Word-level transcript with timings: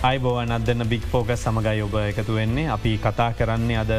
අයිබෝවන් 0.00 0.52
අදන්න 0.54 0.82
බික් 0.88 1.02
පෝග 1.12 1.30
සමගයි 1.32 1.82
ඔබ 1.84 1.94
එකතු 2.00 2.32
වෙන්නේ 2.36 2.70
අපි 2.74 2.92
කතා 2.96 3.26
කරන්නේ 3.38 3.76
අද 3.76 3.90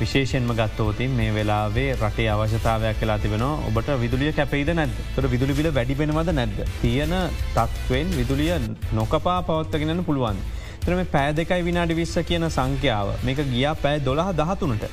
විශේෂෙන්ම 0.00 0.48
ගත්තෝතින් 0.50 1.12
මේ 1.18 1.34
වෙලාවේ 1.36 1.84
රටේ 1.94 2.26
අවශ්‍යතාවයක් 2.32 2.98
කලා 3.00 3.18
තිබෙන 3.18 3.44
ඔබට 3.44 3.92
විදුලිය 4.02 4.32
කැපයිද 4.32 4.72
නැද 4.74 4.96
තොට 5.14 5.30
විදුලිබිල 5.30 5.68
වැඩිබෙනවද 5.70 6.32
නැද්ද. 6.32 6.58
තියෙන 6.82 7.14
තත්වෙන් 7.54 8.10
විදුලිය 8.18 8.58
නොකපා 8.92 9.38
පවත්තගෙනන්න 9.42 10.02
පුළුවන්. 10.04 10.42
ත්‍රම 10.82 11.06
පෑ 11.14 11.30
දෙකයි 11.32 11.62
විනාඩි 11.62 11.94
විස්ස 11.94 12.18
කියන 12.26 12.50
සංඛ්‍යාව 12.50 13.14
මේක 13.22 13.46
ගියා 13.52 13.76
පෑ 13.76 14.02
දොළහ 14.02 14.32
දහතුනට. 14.34 14.90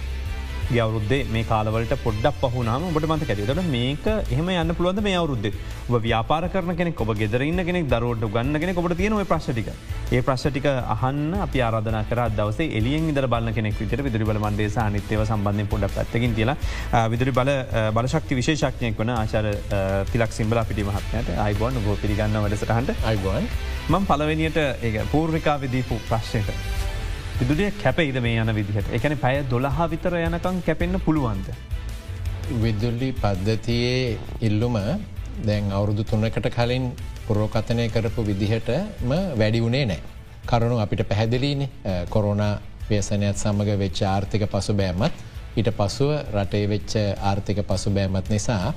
අවරුද්දේ 0.71 1.25
මේ 1.33 1.43
කාලවලට 1.43 1.93
පොඩ්ඩක් 2.03 2.43
පහුනාම 2.43 2.87
ඔබට 2.89 3.07
මත 3.07 3.29
ඇතිතට 3.29 3.63
මේක 3.69 4.05
එහම 4.07 4.49
යන්න 4.49 4.75
පුළුවන්ද 4.77 5.03
මේ 5.03 5.17
අවරුද්ද? 5.21 5.47
ඔබ 5.89 5.95
ව්‍යාපාර 6.01 6.47
කරන 6.53 6.75
කෙනෙ 6.75 6.93
ඔබ 6.97 7.11
ගෙදරන්න 7.21 7.65
කෙනෙක් 7.65 7.89
දරුවට 7.89 8.25
ගන්නගෙන 8.35 8.75
ඔබට 8.75 8.97
තියෙනව 8.97 9.23
ප්‍රශ්ටික 9.25 9.69
ඒ 10.11 10.21
ප්‍රශ්ටික 10.21 10.67
අහන්න 10.95 11.35
අපි 11.45 11.61
ආරධන 11.61 11.99
කර 12.09 12.23
දවස 12.39 12.59
එලියෙන් 12.79 13.09
ඉදර 13.11 13.27
බල 13.27 13.51
කෙනෙක් 13.51 13.77
විතර 13.79 14.03
විදුරි 14.07 14.29
බල 14.29 14.39
මන්දේස 14.39 14.77
අනිත්‍යව 14.77 15.25
සම්බන්ධය 15.25 15.67
පොඩ 15.73 15.89
පැත්තකින් 15.97 16.37
කියලා 16.39 17.03
විදුරි 17.09 17.35
බල 17.39 17.51
බලශක්ති 17.97 18.39
විශේෂක්නයක් 18.39 18.97
වන 18.97 19.13
ආචර 19.17 19.51
තිලක් 20.13 20.31
සිම්බල 20.31 20.63
පිටි 20.71 20.87
මහත්නයට 20.89 21.35
අයිබෝන් 21.47 21.83
ගෝ 21.85 21.99
පිළිගන්න 22.01 22.39
වැඩසටහන්ට. 22.39 23.05
අයිබෝන් 23.05 23.51
මං 23.89 24.09
පලවෙනියට 24.09 24.57
ඒ 24.57 25.05
පූර්විකා 25.11 25.59
විදීපු 25.61 25.99
ප්‍රශ්නයට. 26.09 26.92
විදුලිය 27.35 27.71
කැපයිද 27.75 28.17
මේ 28.21 28.37
යන 28.37 28.51
විදිහට 28.51 28.89
එකන 28.91 29.15
පැය 29.17 29.39
දොළහා 29.49 29.87
විතර 29.89 30.13
යනකං 30.17 30.57
කැපෙන්න්න 30.61 30.99
පුළුවන්ද. 30.99 31.47
විදුල්ලි 32.59 33.09
පද්ධතියේ 33.13 34.17
ඉල්ලුම 34.41 34.75
දැන් 35.41 35.71
අවුරුදු 35.71 36.03
තුන්නකට 36.05 36.49
කලින් 36.51 36.85
පුරෝකතනය 37.25 37.87
කරපු 37.89 38.21
විදිහටම 38.23 39.13
වැඩි 39.35 39.61
වුණේ 39.61 39.85
නෑ. 39.85 40.01
කරුණු 40.45 40.77
අපිට 40.79 41.01
පැහැදිලීනි 41.03 41.69
කොරෝණ 42.09 42.43
ව්‍යසනයත් 42.89 43.37
සමඟ 43.37 43.73
වෙච්ච 43.77 44.03
ආර්ථික 44.05 44.45
පසු 44.47 44.73
බෑමත් 44.73 45.23
ඊට 45.55 45.71
පසුව 45.71 46.13
රටේ 46.33 46.67
වෙච්ච 46.67 46.95
ආර්ථික 47.23 47.63
පසු 47.63 47.89
බෑමත් 47.89 48.29
නිසා 48.29 48.73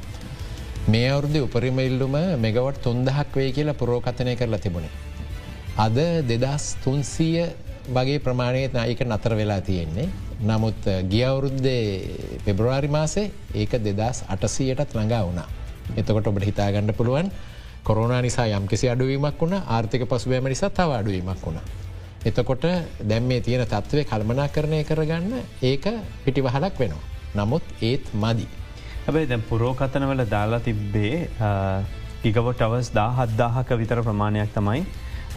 මේ 0.89 1.11
අවුරුදු 1.11 1.45
උපරිම 1.45 1.79
ඉල්ලුම 1.81 2.17
මෙගවට 2.39 2.83
තුන්දහක් 2.83 3.37
වේ 3.37 3.53
කියලා 3.53 3.75
පුරෝකතනය 3.75 4.35
කරලා 4.35 4.59
තිබුණේ. 4.61 4.95
අද 5.79 5.97
දෙදස් 6.25 6.67
තුන්සීය 6.83 7.47
වගේ 7.89 8.19
ප්‍රමාණයත් 8.19 8.75
ඒක 8.77 9.01
නතර 9.03 9.35
වෙලා 9.35 9.61
තියෙන්නේ. 9.61 10.09
නමුත් 10.43 10.81
ගියවුරුද්දේ 11.09 12.41
පෙබ්‍රවාරි 12.45 12.89
මාසේ 12.89 13.31
ඒක 13.55 13.79
දෙදස් 13.79 14.25
අටසීයටත් 14.29 14.95
ළඟා 14.95 15.23
වුණා. 15.23 15.49
එතකොට 15.95 16.27
ඔබට 16.27 16.45
හිතාගණඩ 16.45 16.93
පුළුවන් 16.93 17.31
කොරුණ 17.85 18.15
නිසා 18.23 18.47
යම්කිසි 18.49 18.89
අඩුවීමක් 18.89 19.41
වුණ 19.41 19.57
ආර්ථික 19.57 20.05
පසුබෑම 20.05 20.49
නිසා 20.49 20.71
තව 20.71 20.91
අඩුවීමක් 20.93 21.43
වුණ. 21.43 21.61
එතකොට 22.25 22.67
දැම් 23.03 23.25
මේ 23.25 23.41
තියෙන 23.41 23.65
තත්ත්වය 23.65 24.05
කල්මනා 24.05 24.49
කරණය 24.49 24.83
කරගන්න 24.85 25.35
ඒක 25.63 25.85
පිටිවහලක් 26.25 26.79
වෙනවා. 26.79 27.05
නමුත් 27.37 27.63
ඒත් 27.83 28.05
මදි. 28.15 28.47
හැබයි 29.07 29.27
දැ 29.27 29.39
පුරෝකතනවල 29.49 30.25
දාලා 30.29 30.61
තිබ්බේ 30.61 31.29
ගිගවොට 32.23 32.61
අවස් 32.61 32.91
දා 32.91 33.11
හද්දාහක 33.15 33.69
විතර 33.79 34.03
ප්‍රමාණයක් 34.03 34.51
තමයි 34.55 34.83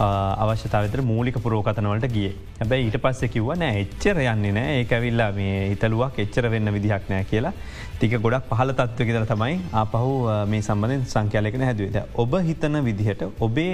අවශ්‍යතාවතර 0.00 1.02
මූලික 1.10 1.36
පුරෝකතනවලට 1.44 2.06
ගිය. 2.16 2.30
හැබැයි 2.60 2.86
ඊට 2.88 2.98
පස්ස 3.04 3.32
කිව්ව 3.34 3.52
නෑ 3.62 3.82
එච්චර 3.84 4.20
යන්නේ 4.24 4.52
නෑ. 4.58 4.80
ඒ 4.80 4.86
ඇවිල්ලා 4.96 5.30
මේ 5.38 5.54
හිතලුවක් 5.72 6.18
එච්චර 6.24 6.48
වෙන්න 6.54 6.72
විදිහක් 6.76 7.08
නෑ 7.12 7.28
කියලා. 7.30 7.54
තික 8.00 8.16
ගොඩක් 8.24 8.48
පහල 8.50 8.72
තත්ව 8.80 9.08
ගෙදර 9.08 9.26
තමයි 9.32 9.56
අපහු 9.84 10.12
මේ 10.52 10.66
සම්බඳෙන් 10.68 11.06
සංඛ්‍යාලයකන 11.14 11.66
හැදුවද. 11.68 11.98
ඔබ 12.22 12.36
හිතන 12.48 12.80
විදිහට 12.88 13.26
ඔබේ 13.46 13.72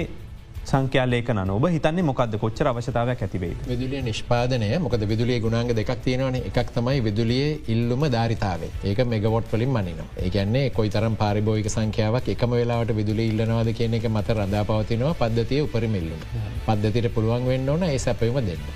සංඛ්‍යාලේකන 0.69 1.39
ඔබ 1.55 1.65
හිතන්නේ 1.75 2.05
මොකද 2.09 2.33
කොච්චර 2.43 2.67
අවශ්‍යතාවයක් 2.71 3.21
ඇතිවේ. 3.25 3.53
විදුලිය 3.69 4.01
නිෂ්පාදනය. 4.07 4.69
මොකද 4.85 5.03
විදුලිය 5.11 5.39
ගුණාග 5.45 5.71
දෙකක් 5.79 5.91
තියෙනවන. 6.05 6.39
එකක් 6.49 6.73
තමයි 6.77 7.03
විදුලිය 7.07 7.45
ඉල්ලුම 7.75 8.03
ධාරිතාවේ. 8.15 8.71
ඒක 8.89 8.99
මෙගවොට් 9.13 9.53
වලින් 9.53 9.71
මනිනවා. 9.77 10.09
ඒගැන්නේ 10.25 10.65
කොයි 10.79 10.91
තරම් 10.95 11.15
පාරිභෝයික 11.23 11.69
සංඛ්‍යාවක් 11.75 12.27
එකම 12.35 12.57
වෙලාවට 12.59 12.97
විදුලි 12.99 13.29
ඉල්ලනවාද 13.31 13.71
කියන 13.79 13.95
එක 13.99 14.09
මත 14.09 14.37
රඳා 14.37 14.65
පවතිනවා 14.71 15.15
පද්ධතිය 15.21 15.63
උපරිමිල්ලුම 15.67 16.27
පද්ධතිට 16.67 17.13
පුළුවන් 17.15 17.49
වෙන්න 17.53 17.73
ඕන 17.75 17.87
ඒ 17.91 17.97
සැපයම 18.07 18.43
දෙන්න. 18.49 18.67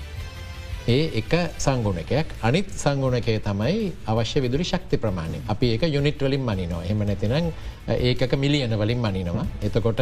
ඒ 0.88 1.04
එක 1.20 1.32
සංගුණකයක්. 1.58 2.26
අනිත් 2.42 2.68
සංගුණකය 2.84 3.38
තමයි 3.48 3.92
අවශ්‍ය 4.06 4.40
විදුලි 4.40 4.64
ශක්ති 4.64 4.96
ප්‍රමාණය. 4.96 5.38
අපි 5.48 5.66
ඒක 5.74 5.82
යුනිට් 5.96 6.22
වලින් 6.26 6.42
මනිනවා. 6.42 6.84
එම 6.90 6.98
නැතිනම් 6.98 7.52
ඒකක 7.88 8.32
මිලියන 8.36 8.78
වලින් 8.78 8.98
මනිනවා. 8.98 9.46
එතකොට 9.62 10.00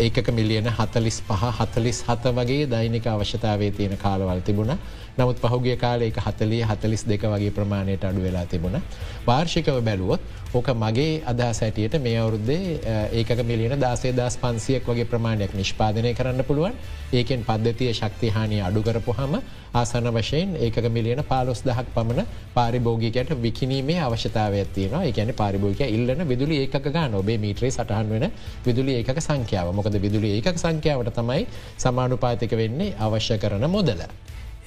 ඒකක 0.00 0.28
මිලියන 0.32 0.68
හතලිස් 0.78 1.18
පහ 1.28 1.44
හතලිස් 1.58 1.98
හත 2.08 2.34
වගේ 2.36 2.66
දෛනික 2.70 3.06
අවශ්‍යතාවේ 3.06 3.70
තියෙන 3.70 3.96
කාලවල් 3.98 4.42
තිබුණ. 4.42 4.72
නමුත් 5.18 5.38
පහුගේ 5.38 5.76
කාල 5.76 6.02
එක 6.02 6.18
හතලිය 6.18 6.62
හතලිස් 6.64 7.04
දෙක 7.04 7.22
වගේ 7.24 7.50
ප්‍රමාණයට 7.50 8.04
අඩු 8.04 8.20
වෙලා 8.20 8.46
තිබුණ. 8.46 8.80
වාර්ෂිකව 9.26 9.80
බැලුවොත් 9.82 10.20
ඕක 10.52 10.68
මගේ 10.74 11.22
අදහ 11.24 11.42
සැටියට 11.52 11.94
මේ 12.00 12.16
අවුරුද්දේ 12.18 12.80
ඒක 13.12 13.30
මිලියන 13.44 13.74
දාසේ 13.78 14.12
දස් 14.12 14.36
පන්සියක් 14.36 14.84
වගේ 14.84 15.06
ප්‍රමාණයක් 15.06 15.52
නිෂ්පාදනය 15.54 16.14
කරන්න 16.14 16.44
පුළුවන්. 16.44 16.74
ඒකෙන් 17.12 17.44
පද්ධතිය 17.44 17.92
ශක්තිහානී 17.92 18.62
අඩු 18.68 18.82
කරපු 18.82 19.12
හම 19.12 19.34
ආසන 19.74 20.08
වශයෙන් 20.10 20.56
ඒක 20.58 20.76
මිලියන 20.88 21.22
පාලොස් 21.24 21.62
දහක් 21.62 21.86
පමණ 21.94 22.26
පාරිභෝගිකයට 22.54 23.30
විකිනීමේ 23.42 24.00
අවශ්‍යතාවයක් 24.00 24.72
තියෙනවා. 24.74 25.04
එකන 25.04 25.30
පාරිභෝගක 25.34 25.82
ඉල්ලන 25.88 26.26
විදුලි 26.28 26.56
ඒක 26.64 26.74
ගාන 26.88 27.14
ඔබේ 27.14 27.38
මීට්‍රේ 27.38 27.70
සටහන් 27.70 28.10
වෙන 28.10 28.26
විදුලි 28.66 28.98
ඒක 28.98 29.14
සංඛ්‍යාව. 29.20 29.72
මොකද 29.72 29.94
විදුලි 30.02 30.34
ඒක 30.36 30.50
සංඛ්‍යාවට 30.56 31.14
තමයි 31.14 31.46
සමානුපාතික 31.78 32.52
වෙන්නේ 32.52 32.94
අවශ්‍ය 32.98 33.38
කරන 33.38 33.70
මොදල. 33.70 34.02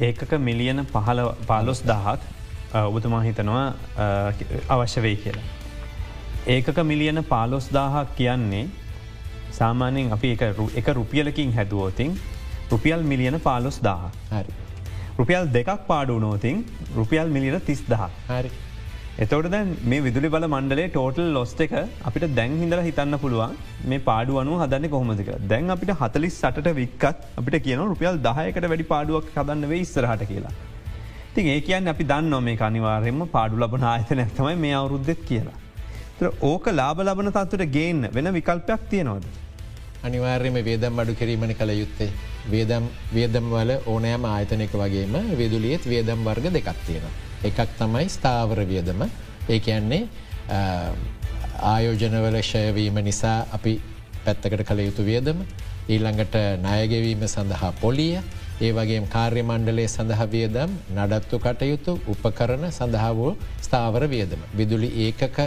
ඒකක 0.02 0.32
මිලියන 0.40 0.86
පහල 0.86 1.20
පාලොස් 1.48 1.84
දහත් 1.86 2.22
ඔබතුමා 2.74 3.22
හිතනවා 3.22 3.74
අවශ්‍ය 4.70 5.02
වෙයි 5.02 5.18
කියලා. 5.24 5.44
ඒකක 6.48 6.78
මිලියන 6.84 7.24
පාලොස් 7.24 7.70
දාහක් 7.74 8.16
කියන්නේ 8.16 8.68
සාමානයෙන් 9.52 10.12
අපි 10.14 10.38
එක 10.76 10.88
රුපියලකින් 10.88 11.54
හැදුවෝතින් 11.54 12.20
රුපියල් 12.72 13.04
මිලියන 13.04 13.40
පාලොස් 13.40 13.80
දාහ 13.84 14.10
හරි. 14.32 14.54
රුපියල් 15.18 15.46
දෙකක් 15.54 15.88
පාඩු 15.88 16.20
නෝතින් 16.20 16.66
රුපියල් 16.96 17.28
මිලියන 17.30 17.62
තිස් 17.62 17.84
දහ 17.90 18.10
හරි. 18.30 18.50
එතවට 19.22 19.50
දැන් 19.54 19.68
මේ 19.90 20.02
විදුලි 20.06 20.30
බල 20.34 20.46
මණ්ඩලේ 20.54 20.86
ටෝටල් 20.94 21.28
ලොස්ට 21.36 21.60
එක 21.66 21.74
අපිට 22.10 22.24
දැන් 22.38 22.54
හිදල 22.62 22.80
හිතන්න 22.86 23.16
පුළුවන් 23.24 23.52
මේ 23.90 24.00
පාඩුවනු 24.08 24.54
හදන්න 24.62 24.90
කොහොමතික 24.94 25.28
දැන් 25.52 25.74
අපිට 25.74 25.92
හතලිස් 26.00 26.38
සට 26.42 26.72
වික්කත් 26.80 27.20
අපිට 27.40 27.58
කියන 27.66 27.84
රුපියල් 27.92 28.16
දහයකට 28.28 28.66
වැඩි 28.72 28.88
පාඩුවක් 28.94 29.28
හදන්න 29.36 29.70
වේ 29.72 29.82
ඉස්සරහට 29.86 30.24
කියලා. 30.32 30.54
තින් 31.36 31.50
ඒ 31.56 31.60
කියන්න 31.68 31.92
අපි 31.94 32.08
දන්න 32.12 32.44
මේ 32.48 32.58
අනිවාරයෙන්ම 32.70 33.22
පාඩු 33.36 33.62
ලබන 33.64 33.86
ආයත 33.92 34.14
නැතමයි 34.20 34.56
මේ 34.64 34.74
අවුරුද්ධෙත් 34.80 35.22
කියලා. 35.30 35.60
ඕක 36.52 36.66
ලාබ 36.80 37.04
ලබන 37.06 37.30
තත්වට 37.36 37.70
ගේන්න 37.76 38.02
වෙන 38.16 38.30
විකල්පයක් 38.38 38.88
තියෙනවද. 38.94 39.28
අනිවාර්යම 40.08 40.58
වේදම් 40.70 41.04
අඩු 41.04 41.16
කිරීමණ 41.22 41.54
කළ 41.60 41.76
යුත්තේ. 41.82 42.10
වේදම් 42.56 42.90
වේදම් 43.18 43.54
වල 43.54 43.76
ඕනෑම 43.86 44.26
ආයතනක 44.32 44.74
වගේම 44.84 45.16
වෙදුලියත් 45.42 45.86
වේදම් 45.94 46.26
වර්ග 46.30 46.50
දෙකක් 46.58 46.82
තියෙනවා. 46.88 47.23
එකක් 47.44 47.60
තමයි 47.80 48.08
ස්ථාවර 48.10 48.60
වියදම 48.66 49.02
ඒ 49.50 49.60
කියන්නේ 49.60 50.02
ආයෝජනවල 51.64 52.38
ෂයවීම 52.42 52.98
නිසා 53.04 53.38
අපි 53.52 53.74
පැත්තකට 54.26 54.64
කළ 54.70 54.82
යුතු 54.82 55.04
වියදම 55.04 55.44
ඊළඟට 55.88 56.36
ණයගෙවීම 56.60 57.28
සඳහා 57.28 57.72
පොලිය 57.82 58.16
ඒ 58.62 58.72
වගේ 58.72 59.02
කාර්ය 59.10 59.44
මණ්ඩලේ 59.44 59.88
සඳහ 59.88 60.24
වියදම් 60.32 60.72
නඩත්තු 60.96 61.40
කටයුතු 61.40 61.94
උපකරන 62.08 62.66
සඳහා 62.72 63.14
වූ 63.14 63.32
ස්ථාවර 63.62 64.04
වියදම. 64.08 64.42
විදුලි 64.56 64.90
ඒකක 65.06 65.38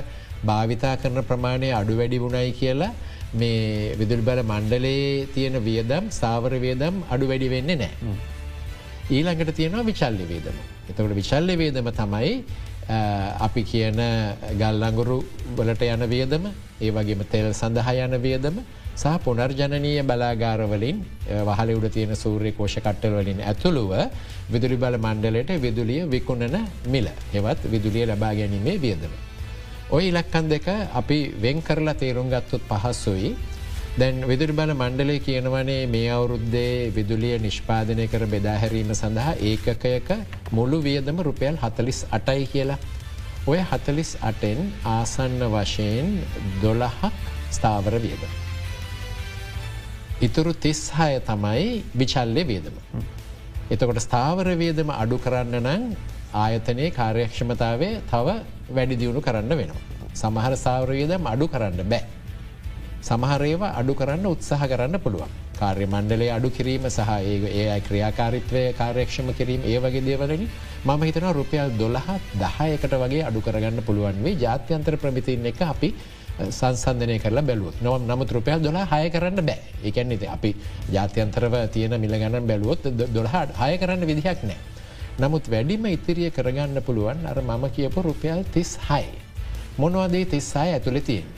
භාවිතා 0.45 0.95
කරන 0.97 1.21
ප්‍රමාණය 1.25 1.73
අඩු 1.73 1.97
වැඩි 1.97 2.19
වුණයි 2.19 2.53
කියලා 2.53 2.93
මේ 3.35 3.97
විදුල් 3.97 4.23
බල 4.23 4.41
මණ්ඩලේ 4.45 5.27
තියෙන 5.35 5.59
වියදම් 5.65 6.11
සාවර 6.13 6.53
වියදම් 6.59 7.05
අඩු 7.11 7.29
වැඩි 7.29 7.51
වෙන්නේ 7.51 7.77
නෑ. 7.77 8.17
ඊළඟට 9.11 9.55
තියෙනවා 9.55 9.87
විචල්ලි 9.87 10.27
වේදම. 10.29 10.76
එතකට 10.89 11.15
විශල්ල 11.15 11.51
වේදම 11.57 11.91
තමයි 12.01 12.33
අපි 13.41 13.63
කියන 13.65 14.01
ගල්ලංගුරු 14.61 15.19
වලට 15.57 15.83
යන 15.93 16.09
වියදම 16.09 16.45
ඒ 16.81 16.91
වගේම 16.91 17.23
තෙල් 17.31 17.53
සඳහා 17.53 17.95
යන 18.05 18.15
වියදම 18.23 18.59
සහ 18.95 19.17
පුනර්ජනනීය 19.25 20.03
බලාගාරවලින් 20.03 21.03
වහල 21.49 21.71
උඩ 21.75 21.89
තියෙන 21.93 22.15
සූර්ය 22.17 22.53
කෝෂ 22.53 22.77
කට්ටල්වලින් 22.79 23.43
ඇතුළුව 23.43 23.93
විදුලි 24.53 24.77
බල 24.77 24.97
මණ්ඩලට 24.99 25.51
විදුලිය 25.65 26.07
විකුණන 26.07 26.57
මිල 26.87 27.09
හෙවත් 27.35 27.67
විදුලිය 27.73 28.07
ලබා 28.07 28.33
ගැනීමේ 28.39 28.79
වියදම. 28.79 29.13
ඔය 29.91 30.09
ඉලක්කන් 30.11 30.49
දෙක 30.49 30.67
අපි 30.95 31.19
වෙන් 31.43 31.63
කරලා 31.63 31.95
තේරුම් 31.95 32.31
ගත්තුත් 32.31 32.63
පහස්සුයි 32.71 33.35
දැන් 33.97 34.17
විදුරි 34.23 34.53
බල 34.53 34.71
මණ්ඩලය 34.73 35.15
කියනවනේ 35.21 35.87
මේ 35.87 36.09
අවුරුද්දේ 36.11 36.73
විදුලිය 36.91 37.37
නිෂ්පාදනය 37.39 38.05
කර 38.07 38.25
බෙදාහැරීම 38.27 38.91
සඳහා 38.93 39.33
ඒකකයක 39.43 40.09
මුළු 40.53 40.79
වියදම 40.83 41.21
රුපියල් 41.21 41.57
හතලිස් 41.57 42.01
අටයි 42.11 42.45
කියලා. 42.47 42.79
ඔය 43.47 43.61
හතලිස් 43.71 44.11
අටෙන් 44.23 44.61
ආසන්න 44.87 45.39
වශයෙන් 45.55 46.11
දොළහක් 46.63 47.23
ස්ථාවර 47.51 47.97
වියද. 47.99 48.23
ඉතුරු 50.21 50.53
තිස්හය 50.57 51.13
තමයි 51.23 51.65
විචල්ලය 51.95 52.45
වියදම. 52.45 52.77
එතකොට 53.71 54.01
ස්ථාවර 54.01 54.49
වියදම 54.57 54.93
අඩු 54.95 55.19
කරන්න 55.19 55.57
නං 55.63 55.89
ආයතනයේ 56.35 56.91
කාර්යක්ෂමතාවේ 56.91 57.95
තව 58.07 58.29
වැඩි 58.71 58.97
දියුණු 58.97 59.21
කරන්න 59.21 59.53
වෙනවා. 59.55 59.83
සමහර 60.15 60.53
සාවරයදම 60.59 61.27
අඩු 61.27 61.49
කරන්න 61.49 61.83
බෑ. 61.87 62.16
සමහරේවා 63.07 63.75
අඩු 63.81 63.95
කරන්න 63.95 64.27
උත්සාහ 64.27 64.63
කරන්න 64.65 64.99
පුළුවන්. 64.99 65.31
කාර්ය 65.55 65.87
මණ්ඩලේ 65.87 66.31
අඩු 66.31 66.49
කිරීම 66.51 66.85
සහ 66.89 67.11
ඒ 67.23 67.37
ඒ 67.55 67.81
ක්‍රියාකාරිත්වය 67.81 68.63
කාර්යක්ෂම 68.75 69.29
කිරීම 69.33 69.63
ඒ 69.65 69.79
වගේ 69.79 70.05
දේවලින් 70.09 70.45
මම 70.85 71.03
හිතන 71.03 71.27
රුපියල් 71.33 71.71
දොළහත් 71.79 72.23
දහයකට 72.37 72.95
වගේ 72.97 73.25
අඩු 73.29 73.41
කරගන්න 73.41 73.81
පුළුවන් 73.83 74.23
වේ 74.25 74.37
ජාත්‍යන්තර 74.37 74.97
ප්‍රමිතින් 74.97 75.47
එක 75.47 75.61
අපි 75.65 75.91
සංසන්ධනය 76.51 77.19
කරලා 77.19 77.43
බැලුවත් 77.43 77.81
නොව 77.83 77.95
නමුත් 78.03 78.31
රුපියල් 78.31 78.61
දොලා 78.61 78.87
හය 78.87 79.11
කරන්න 79.11 79.41
බෑ 79.43 79.61
එකන් 79.85 80.13
ඉති 80.13 80.27
අපි 80.29 80.51
ජාත්‍යන්තරව 80.93 81.55
තියෙන 81.69 81.97
මිල 82.01 82.15
ගණන් 82.15 82.47
බැලුවොත් 82.47 82.83
දොළහට 83.11 83.57
හය 83.61 83.73
කරන්න 83.79 84.05
විදිහක් 84.05 84.43
නෑ. 84.45 84.59
නමුත් 85.19 85.49
වැඩිම 85.49 85.87
ඉතිරිය 85.87 86.31
කරගන්න 86.31 86.83
පුළුවන් 86.83 87.25
අර 87.27 87.41
මම 87.43 87.65
කියපු 87.71 88.03
රුපියල් 88.03 88.45
තිස් 88.53 88.77
හයි. 88.89 89.09
මොනවදේ 89.79 90.25
තිස්සාය 90.27 90.73
ඇතුළ 90.73 91.01
තියෙන්. 91.01 91.36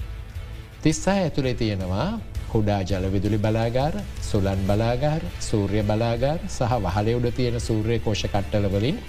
තිස්සා 0.82 1.14
ඇතුළේ 1.16 1.54
තියෙනවා 1.54 2.08
කුඩා 2.52 2.82
ජල 2.82 3.06
විදුලි 3.12 3.38
බලාගාර 3.38 3.94
සුලන් 4.22 4.60
බලාගාර 4.66 5.22
සූර්ය 5.40 5.82
බලාගාර 5.82 6.38
සහ 6.48 6.76
වහලය 6.84 7.14
උඩ 7.14 7.26
තියෙන 7.36 7.60
සූර්ය 7.60 7.98
කෝෂ 7.98 8.22
කට්ටලවලින් 8.26 9.00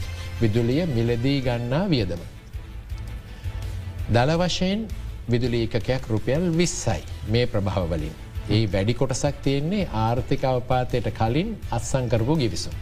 විදුලිය 0.42 0.86
මිලදී 0.88 1.38
ගන්නා 1.42 1.84
වියදම. 1.88 2.22
දළ 4.10 4.34
වශයෙන් 4.42 4.88
විදුලි 5.30 5.62
එකකයක් 5.68 6.10
රුපියල් 6.10 6.50
විස්සයි 6.54 7.04
මේ 7.28 7.46
ප්‍රභාවවලින්. 7.46 8.16
ඒ 8.50 8.64
වැඩි 8.68 8.94
කොටසක් 8.94 9.36
තියෙන්නේ 9.44 9.90
ආර්ථික 9.96 10.44
අවපාතයට 10.46 11.12
කලින් 11.14 11.50
අත්සංකරපු 11.72 12.36
ගිවිසුම්. 12.36 12.76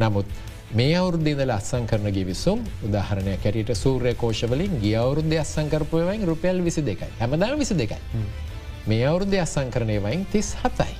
නමුත් 0.00 0.26
මේ 0.70 0.94
අවුරුද්ධදල 0.96 1.50
අත්සං 1.50 1.86
කරන 1.86 2.10
ගිවිසුම් 2.10 2.58
උදාහරණය 2.82 3.36
කැරට 3.38 3.70
සූර්ය 3.74 4.14
කෝෂවලින් 4.14 4.72
ගිය 4.80 4.96
අවුරුද්ධ 4.96 5.38
අත්සංකරපුයවයින් 5.38 6.26
රුපියල් 6.26 6.60
විසි 6.60 6.82
දෙකයි 6.82 7.06
හැමදා 7.20 7.54
විසි 7.54 7.74
දෙකයි. 7.74 7.98
මේ 8.86 9.04
අවුරුද්ධ 9.04 9.36
අත්සං 9.38 9.70
කරනයවයින් 9.70 10.26
තිස් 10.26 10.56
හතයි. 10.56 10.94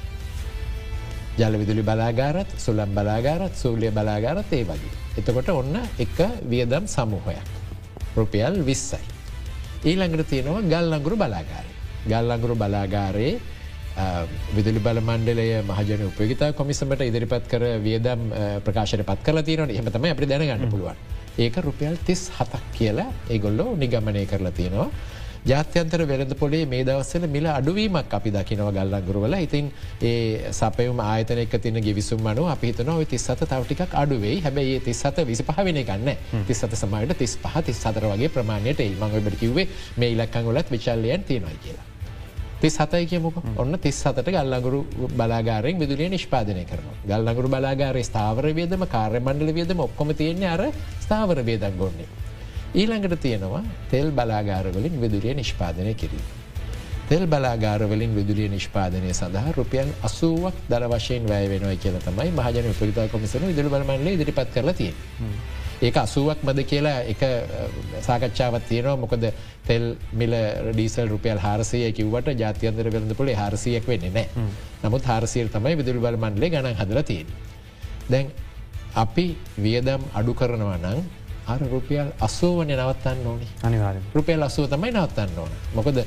ජල 1.36 1.58
විදුලි 1.58 1.82
බලාගාරත් 1.82 2.46
සුලම් 2.56 2.94
බලාගාරත් 2.94 3.54
සූලිය 3.54 3.90
බලාගාරත් 3.90 4.52
ඒ 4.52 4.62
වගේ. 4.62 4.94
එතකොට 5.18 5.48
ඔන්න 5.50 5.74
එක 5.98 6.16
වියදම් 6.44 6.86
සමූහයක්. 6.86 7.46
රුපියල් 8.16 8.62
විස්සයි. 8.62 9.02
ඊළඟට 9.84 10.28
තියෙනවා 10.30 10.62
ගල් 10.64 10.92
අඟුරු 10.92 11.16
බලාගාරය. 11.16 11.70
ගල් 12.06 12.30
අඟුරු 12.30 12.54
බලාගාරයේ 12.54 13.40
විදුලි 14.56 14.80
බල 14.80 15.00
මණ්ඩලය 15.00 15.46
මහජන 15.64 16.06
උපයගතා 16.08 16.52
කොමිසමට 16.52 17.02
ඉදිරිපත් 17.02 17.46
කර 17.48 17.64
වියදම් 17.80 18.24
ප්‍රකාශන 18.64 19.04
පත් 19.04 19.20
කල 19.26 19.42
තියනට 19.42 19.76
එහමතම 19.76 20.08
අපි 20.12 20.30
දැනගන්න 20.32 20.70
පුළුවන්. 20.70 20.96
ඒක 21.38 21.56
රුපියල් 21.58 21.96
තිස් 22.06 22.30
හතක් 22.38 22.64
කියලා 22.78 23.10
ඒගොල්ලෝ 23.30 23.70
නිගමනය 23.76 24.26
කරලා 24.26 24.52
තියෙනවා. 24.52 24.90
ජාත්‍යන්තර 25.44 26.02
වෙළඳ 26.10 26.34
පොලේ 26.40 26.62
මේ 26.66 26.84
දවස්සල 26.84 27.26
මිල 27.28 27.46
අඩුවීමක් 27.48 28.14
අපි 28.18 28.30
දකිනව 28.36 28.68
ගල්ලංගුරුවල 28.76 29.36
ඉතින් 29.38 29.70
ඒ 30.02 30.52
සපයුම 30.52 31.00
ආයතනක 31.00 31.56
තින 31.62 31.80
ගිවිසුම් 31.86 32.20
මනු 32.20 32.46
අපිතන 32.54 32.92
ඔය 32.96 33.06
තිස්සත 33.06 33.44
තවටික් 33.44 33.82
අඩුවේ 34.02 34.36
හැබැයි 34.46 34.80
තිස්සත 34.88 35.20
විසි 35.30 35.48
පහවෙන 35.50 35.82
ගන්න 35.82 36.44
තිස්සත 36.48 36.78
සමයට 36.82 37.18
තිස් 37.18 37.36
පහ 37.44 37.66
තිස් 37.68 37.82
සතර 37.82 38.08
වගේ 38.12 38.32
ප්‍රමාණයට 38.36 38.86
මඟබට 38.92 39.42
කිවේ 39.42 39.68
මේ 39.96 40.14
ඉලක්කංගොලත් 40.16 40.72
විචල්ලයන් 40.76 41.28
තියෙනයි 41.30 41.60
කියලා. 41.64 41.95
තිස් 42.66 42.76
හතයි 42.76 43.06
කියමුක 43.06 43.36
ඔන්න 43.56 43.78
තිස් 43.80 43.98
සතට 44.02 44.28
ගල්ලඟුරු 44.28 44.80
බලාගාරෙන් 45.12 45.78
විදුලිය 45.78 46.08
නිෂ්පාදනය 46.10 46.64
කරන 46.66 46.88
ගල්ලඟුරු 47.04 47.48
බලාගාරය 47.48 48.02
ස්ථාවර 48.04 48.48
වේදම 48.52 48.82
කාර්ය 48.88 49.20
මණ්ඩල 49.20 49.52
වියදම 49.52 49.82
ඔක්කොම 49.82 50.10
තියන්නේ 50.14 50.48
අර 50.48 50.62
ස්ථාවර 51.00 51.42
වේදන් 51.42 51.76
ගොන්නේ. 51.76 52.08
ඊළඟට 52.74 53.20
තියෙනවා 53.20 53.62
තෙල් 53.90 54.10
බලාගාරවලින් 54.12 54.98
විදුලිය 54.98 55.34
නිෂ්පාදනය 55.34 55.94
කිරීම. 55.94 56.26
තෙල් 57.08 57.26
බලාගාරවලින් 57.26 58.14
විදුලිය 58.14 58.48
නිෂ්පාදනය 58.48 59.12
සඳහා 59.12 59.52
රුපියන් 59.52 59.92
අසුවක් 60.02 60.56
දර 60.68 60.88
වශයෙන් 60.88 61.28
වැය 61.28 61.46
වෙනව 61.48 61.70
කියල 61.78 62.00
තමයි 62.00 62.32
මහජන 62.32 62.70
උපරිතා 62.72 63.06
කොමිසන 63.08 63.46
විදුල 63.46 63.70
බලමන්ල 63.70 64.08
ඉදිරිපත් 64.08 64.50
කරලතිය. 64.50 64.92
ඒක 65.82 65.96
අසුවක් 65.96 66.38
මද 66.42 66.64
කියලා 66.64 67.00
එක 67.04 67.22
සාකච්ඡාවත් 68.00 68.64
තියෙනවා 68.68 68.96
මොකද 68.96 69.24
තෙල් 69.66 69.84
මිල 70.12 70.34
ඩීසල් 70.70 71.08
රුපියල් 71.08 71.38
හාරසය 71.38 71.80
කිවට 71.92 72.32
ජාතියන්දර 72.34 72.88
වෙළඳ 72.88 73.12
පොලේ 73.14 73.34
හාරසියක් 73.34 73.86
වෙන්නේ 73.86 74.10
නෑ 74.10 74.46
නමුත් 74.82 75.04
හාරසියට 75.04 75.52
තමයි 75.52 75.76
විදුලි 75.76 76.00
බල 76.00 76.16
මන්ලේ 76.18 76.50
ගන 76.50 76.72
හදලතියෙන්. 76.74 77.26
දැන් 78.10 78.32
අපි 78.94 79.26
වියදම් 79.58 80.08
අඩු 80.14 80.34
කරනවා 80.34 80.78
නං 80.78 81.04
අර 81.46 81.60
රුපියල් 81.70 82.08
අසුවන 82.20 82.72
නවත්තන්න 82.72 83.26
ඕනි 83.26 83.48
අනිවාර 83.62 84.00
රුපියල් 84.14 84.42
අසුව 84.42 84.70
තමයි 84.70 84.90
නවත්තන්න 84.92 85.38
ඕන 85.38 85.52
මොකද 85.74 86.00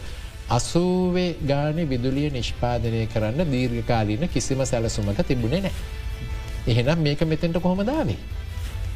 අසූවේ 0.49 1.29
ගාන 1.45 1.77
විදුලිය 1.85 2.29
නිෂ්පාදනය 2.31 3.05
කරන්න 3.07 3.45
දීර්ඝකාලීන 3.47 4.29
කිසිම 4.29 4.65
සැලසුමක 4.65 5.21
තිබුණේ 5.27 5.61
නෑ. 5.61 5.73
එහෙනම් 6.67 6.99
මේක 6.99 7.21
මෙතෙන්ට 7.23 7.61
කොහොමදාවේ. 7.61 8.17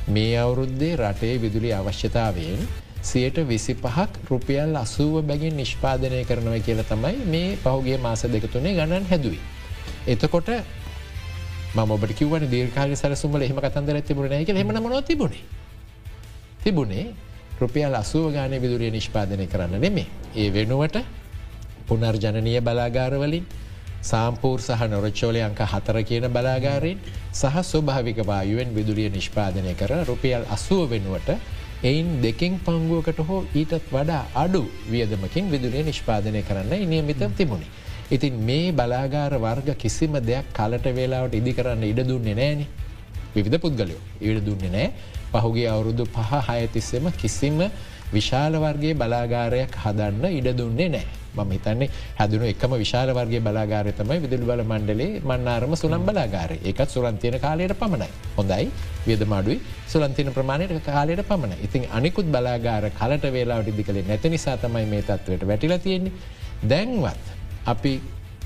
මේ 0.08 0.38
අවුරුද්දේ 0.38 0.96
රටේ 0.98 1.38
විදුලි 1.38 1.72
අවශ්‍යතාවයෙන් 1.72 2.68
සියට 3.02 3.38
විසි 3.48 3.74
පහක් 3.76 4.30
රුපියල් 4.30 4.76
අසුව 4.76 5.22
බැගින් 5.24 5.56
නිෂ්පාදනය 5.56 6.24
කරනව 6.26 6.56
කියල 6.62 6.84
තමයි 6.84 7.26
මේ 7.26 7.56
පහුගේ 7.58 7.98
මාස 7.98 8.24
දෙකතුනේ 8.26 8.76
ගණන් 8.76 9.06
හැදුවයි. 9.06 9.40
එතකොට 10.06 10.50
මබට 11.76 12.14
කිවන 12.14 12.44
දීර්කාල 12.46 12.96
සැලසුමල 12.96 13.42
එහම 13.42 13.58
කතන්දර 13.58 14.02
තිබුණන 14.02 14.34
එක 14.34 14.48
හෙම 14.50 14.68
මන 14.70 15.04
තිබුණේ. 15.04 15.44
තිබුණේ 16.60 17.14
රුපියල් 17.60 17.96
අසුව 17.96 18.32
ගානය 18.32 18.60
විදුරිය 18.60 18.92
නිෂ්පාදනය 18.92 19.48
කරන්න 19.48 19.80
නෙමේ. 19.80 20.08
ඒ 20.36 20.50
වෙනුවට 20.50 21.00
පුනර්ජනනය 21.88 22.60
බලාගාරවලින් 22.60 23.46
සාම්පූර් 24.04 24.60
සහ 24.60 24.82
නොරච්චෝලය 24.94 25.42
අංක 25.42 25.60
හතර 25.64 25.98
කියන 26.04 26.26
බලාගාරයෙන් 26.30 27.00
සහ 27.32 27.58
ස්වභාවික 27.64 28.20
වායුවෙන් 28.24 28.76
විදුරිය 28.78 29.10
නිෂ්පාදනය 29.10 29.74
කර 29.74 29.92
රුපියල් 30.10 30.44
අසුව 30.56 30.82
වෙනුවට 30.90 31.30
එයින් 31.84 32.10
දෙකින් 32.22 32.60
පංගුවකට 32.60 33.20
හෝ 33.30 33.40
ඊටත් 33.54 33.88
වඩා 33.92 34.24
අඩු 34.36 34.64
වියදමකින් 34.92 35.48
විදුරිය 35.50 35.84
නිෂ්පාදනය 35.84 36.42
කරන්න 36.42 36.74
නියමිතම් 36.86 37.32
තිබුණේ. 37.32 37.72
ඉතින් 38.12 38.34
මේ 38.42 38.72
බලාගාර 38.74 39.34
වර්ග 39.38 39.70
කිසිම 39.78 40.14
දෙයක් 40.22 40.52
කලට 40.54 40.86
වෙලාවට 40.92 41.34
ඉදි 41.34 41.54
කරන්න 41.54 41.84
ඉඩ 41.84 42.04
දුන්නේ 42.06 42.36
නෑනේ. 42.36 42.70
විවිධ 43.36 43.60
පුද්ගලයෝ 43.60 44.04
ඉඩ 44.22 44.46
දුන්නේ 44.46 44.72
නෑ 44.72 44.88
පහුගේ 45.34 45.68
අවුරුදු 45.70 46.06
පහ 46.08 46.32
හයතිස්සෙම 46.50 47.12
කිසිම 47.14 47.60
විශාල 48.14 48.54
වර්ගේ 48.60 48.94
බලාගාරයක් 48.94 49.82
හදන්න 49.84 50.26
ඉඩ 50.32 50.50
දුන්නේ 50.58 50.90
නෑ. 50.90 51.23
මම 51.36 51.52
හිතන්නේ 51.56 51.90
හැදුණු 52.20 52.46
එකම 52.54 52.74
විශාල 52.84 53.10
වර්ගේ 53.18 53.42
බලාගාරතමයි 53.48 54.20
විදුලි 54.26 54.46
බල 54.50 54.64
මණ්ඩලේ 54.72 55.12
මන්නාරම 55.24 55.74
සුළම් 55.76 56.04
බලාගාරය 56.10 56.58
එකත් 56.64 56.90
සුරන්තියන 56.96 57.38
කාලයට 57.46 57.76
පමණයි. 57.82 58.10
හොඳයි 58.38 58.66
වියදමාඩුයි 59.08 59.60
සුලන්තින 59.88 60.32
ප්‍රමාණයට 60.38 60.84
කාලයට 60.90 61.24
පමණ 61.30 61.64
ඉතින් 61.68 61.86
අනිකුත් 61.92 62.28
බලාගාර 62.28 62.86
කලට 63.00 63.26
වේලාවට 63.36 63.72
ඉදි 63.74 63.84
කළේ 63.84 64.08
නැති 64.10 64.34
නිසා 64.36 64.58
තමයි 64.58 64.86
මේ 64.86 65.04
තත්වයට 65.04 65.48
වැටිල 65.50 65.78
තියෙන්නේ. 65.80 66.14
දැන්වත් 66.64 67.26
අපි 67.66 67.94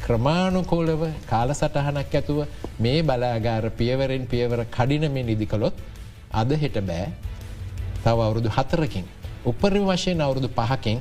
ක්‍රමාණුකෝලව 0.06 1.04
කාල 1.32 1.50
සටහනක් 1.54 2.14
ඇතුව 2.14 2.40
මේ 2.80 3.00
බලාගාර 3.04 3.66
පියවරෙන් 3.80 4.26
පියවර 4.34 4.62
කඩිනමෙන් 4.78 5.34
ඉදිකළොත් 5.36 5.76
අද 6.32 6.52
හෙට 6.64 6.80
බෑ 6.90 7.08
තව 8.04 8.18
අවුරුදු 8.22 8.50
හතරකින්. 8.50 9.06
උපරි 9.46 9.82
වශයෙන් 9.82 10.22
අවුරුදු 10.22 10.50
පහකින් 10.50 10.98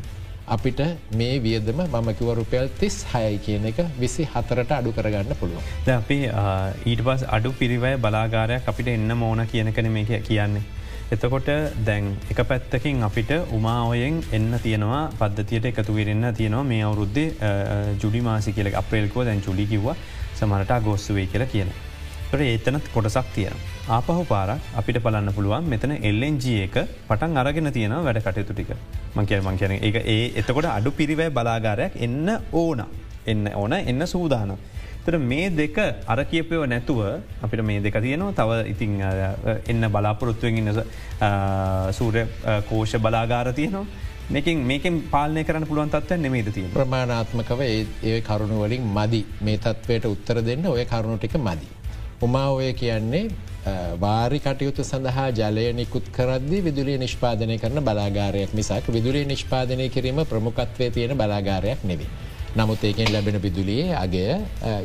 අපිට 0.47 0.81
මේ 1.13 1.39
වියදම 1.39 1.81
මමකිව 1.85 2.29
රුපියල් 2.33 2.69
තිස් 2.79 2.97
හයයි 3.05 3.39
කියන 3.39 3.67
එක 3.67 3.79
විසි 3.99 4.25
හතරට 4.27 4.71
අඩු 4.71 4.93
කරගන්න 4.93 5.35
පුළුව. 5.35 5.63
අපි 5.91 6.19
ඊට 6.87 7.03
පස් 7.03 7.25
අඩු 7.29 7.53
පිරිවය 7.53 7.93
බලාගාරයක් 7.99 8.69
අපිට 8.69 8.89
එන්න 8.89 9.17
මෝන 9.17 9.47
කියනකන 9.47 9.91
මේ 9.91 10.21
කියන්නේ. 10.23 10.63
එතකොට 11.09 11.49
දැන් 11.85 12.07
එක 12.31 12.41
පැත්තකින් 12.45 13.03
අපිට 13.03 13.31
උමාඔයෙන් 13.53 14.23
එන්න 14.33 14.59
තියෙනවා 14.61 15.03
පද්ධතියට 15.15 15.67
එකතුවරෙන්න්න 15.67 16.35
තියෙනවා 16.35 16.65
මේ 16.65 16.83
අවුරුද්දේ 16.83 17.29
ජුඩි 17.97 18.21
මාසි 18.23 18.53
කියල 18.53 18.71
අප්‍රේල්කෝ 18.75 19.25
දැන් 19.25 19.43
චුලි 19.43 19.67
කිව්ව 19.67 19.95
සමරට 20.35 20.83
ගොස්සුවේ 20.83 21.27
කියලා 21.27 21.49
කියන. 21.49 21.71
ඒතනත් 22.35 22.89
කොටසක් 22.95 23.35
තියෙන. 23.35 23.76
ආපහු 23.95 24.23
පාරක් 24.31 24.63
අපිට 24.79 24.97
පලන්න 25.03 25.31
පුළුවන් 25.35 25.67
මෙතන 25.73 25.93
එල්ලෙන්ජ 26.09 26.47
එක 26.63 26.77
පටන් 27.09 27.37
අරගෙන 27.43 27.71
තියෙන 27.77 27.93
වැඩ 28.07 28.19
කටයුතු 28.25 28.55
ටික. 28.55 28.71
මංකය 29.17 29.39
මං 29.39 29.59
කියන 29.61 29.75
එක 29.89 29.99
ඒ 30.15 30.25
එතකොට 30.41 30.67
අඩු 30.77 30.91
පිරිවෑ 30.91 31.31
බලාගාරයක් 31.37 31.95
එන්න 32.07 32.27
ඕන. 32.63 32.83
එන්න 33.33 33.47
ඕන 33.61 33.75
එන්න 33.91 34.07
සූදාන. 34.15 34.57
තර 35.05 35.19
මේ 35.31 35.47
දෙක 35.61 35.79
අර 36.13 36.19
කියපයව 36.33 36.67
නැතුව 36.73 37.01
අපිට 37.45 37.63
මේ 37.71 37.79
දෙක 37.87 38.01
තියෙනවා. 38.03 38.35
තව 38.41 38.51
ඉතිං 38.73 38.99
එන්න 39.71 39.91
බලාපොරොත්තුවෙන් 39.95 40.59
ඉන්න 40.63 40.83
සූරය 41.99 42.27
කෝෂ 42.69 42.99
බලාගාර 43.07 43.55
තියනවා. 43.55 43.87
මේකින් 44.35 44.67
මේකෙන් 44.67 44.95
පාලනය 45.15 45.47
කරන 45.47 45.71
පුළුවන් 45.71 45.91
තත්ව 45.95 46.23
නෙමේද 46.27 46.49
තිය 46.55 46.69
ප්‍රමාණාත්මකව 46.77 47.61
ඒ 47.71 48.21
කරුණුවලින් 48.29 48.83
මදි. 48.99 49.25
මේ 49.47 49.59
තත්වයට 49.65 50.15
උත්තර 50.15 50.43
දෙන්න 50.49 50.73
ඔය 50.77 50.85
කරුණු 50.95 51.19
ටික 51.23 51.39
මදි. 51.49 51.69
උමා 52.27 52.49
ඔය 52.59 52.73
කියන්නේ 52.81 53.29
වාරි 54.01 54.39
කටයුතු 54.39 54.83
සඳහා 54.85 55.31
ජලය 55.33 55.67
නිකුත් 55.73 56.07
කරද්දි 56.17 56.59
විදුලිය 56.63 56.99
නිෂ්පාදනය 56.99 57.59
කරන 57.59 57.81
බලාගාරයක් 57.81 58.55
මිසක් 58.55 58.87
විදුලිය 58.89 59.25
නිෂ්පාදනය 59.25 59.89
කිරීම 59.89 60.23
ප්‍රමුකත්වය 60.25 60.91
තියෙන 60.91 61.15
බලාගාරයක් 61.15 61.83
නෙවේ. 61.85 62.11
නමුත් 62.57 62.85
ඒකෙන් 62.85 63.11
ලැබෙන 63.13 63.39
විදුලියේ 63.43 63.97
අගේ 63.97 64.39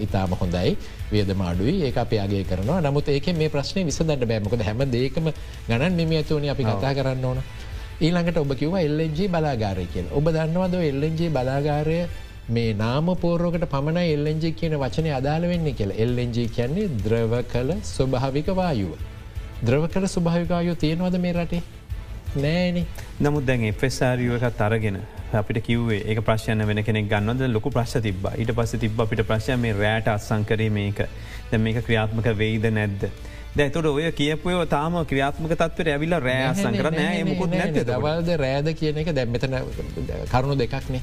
ඉතාම 0.05 0.33
හොඳයි 0.33 0.71
වියදමාඩුයි 1.11 1.75
ඒ 1.83 1.93
අප 1.95 2.11
අගේ 2.25 2.43
කරනවා. 2.43 2.81
නමුත් 2.81 3.07
ඒක 3.07 3.27
මේ 3.33 3.49
ප්‍රශ්නය 3.49 3.85
විසඳට 3.85 4.25
බෑමකද 4.25 4.63
හැම 4.67 4.81
දේකම 4.91 5.29
ගණන් 5.69 5.93
මෙම 5.93 6.11
ඇතුවනි 6.11 6.49
අපි 6.49 6.63
කතා 6.63 6.93
කරන්න 6.93 7.25
ඕන. 7.25 7.39
ඊළඟට 8.01 8.37
ඔබ 8.37 8.51
කිව 8.57 8.75
එල්ලජ 8.77 9.19
බලාගාරය 9.29 9.85
කියල. 9.93 10.09
ඔබ 10.11 10.25
දන්නවද 10.27 10.75
එල්ලජ 10.89 11.21
බලාගාරය 11.29 11.99
මේ 12.49 12.73
නාම 12.73 13.05
පෝරෝකට 13.15 13.65
පමණ 13.69 13.97
එල්ලෙන්ජ 13.97 14.45
කියන 14.59 14.73
වචනය 14.79 15.11
අදාළ 15.13 15.47
වෙන්නේ 15.47 15.73
කියලා. 15.73 15.97
එල්ලෙන්ජ 15.97 16.39
කියන්නේ 16.55 16.87
ද්‍රව 17.03 17.33
කළ 17.53 17.71
ස්වභාවික 17.83 18.47
වායුව. 18.55 18.97
ද්‍රව 19.65 19.87
කළ 19.87 20.07
ස්වභාවිකායෝ 20.07 20.75
තියෙනවද 20.75 21.17
මේ 21.19 21.33
රටේ? 21.33 21.61
නෑන. 22.35 22.85
නමුත් 23.19 23.45
දැන් 23.45 23.63
එෆෙස්සාරියුවකත් 23.63 24.61
අරගෙන 24.61 25.01
අපිට 25.33 25.63
කිවේ 25.63 26.01
ඒ 26.11 26.21
ප්‍රශ්යන 26.21 26.67
වෙන 26.67 26.83
කෙනෙක් 26.83 27.09
ගන්නද 27.09 27.51
ලොකු 27.53 27.69
ප්‍රශ් 27.69 27.99
තිබ 28.01 28.25
ඊට 28.37 28.55
පස්ස 28.55 28.79
තිබ 28.79 29.01
අපිට 29.01 29.25
ප්‍රශ්ය 29.27 29.57
මේ 29.57 29.73
රෑට 29.73 30.07
අත්සංකරේ 30.07 30.69
මේක. 30.69 31.05
දැ 31.51 31.59
මේක 31.59 31.83
ක්‍රියාත්මක 31.85 32.31
වෙයිද 32.37 32.71
නැද්ද. 32.71 33.11
දැතුට 33.55 33.85
ඔය 33.85 34.11
කියපය 34.11 34.55
තාම 34.69 34.93
ක්‍රියාත්මක 35.05 35.51
තත්වට 35.53 35.93
ඇවිල්ල 35.93 36.15
රෑ 36.27 36.47
අසංකර 36.51 36.91
නෑ. 36.91 37.23
මුකුත් 37.23 37.51
නැත 37.51 37.75
දවල්ද 37.75 38.29
රෑද 38.43 38.73
කියන 38.79 39.03
එක 39.03 39.13
දැම්මතන 39.15 39.59
කරුණු 40.31 40.55
දෙකක්නේ. 40.55 41.01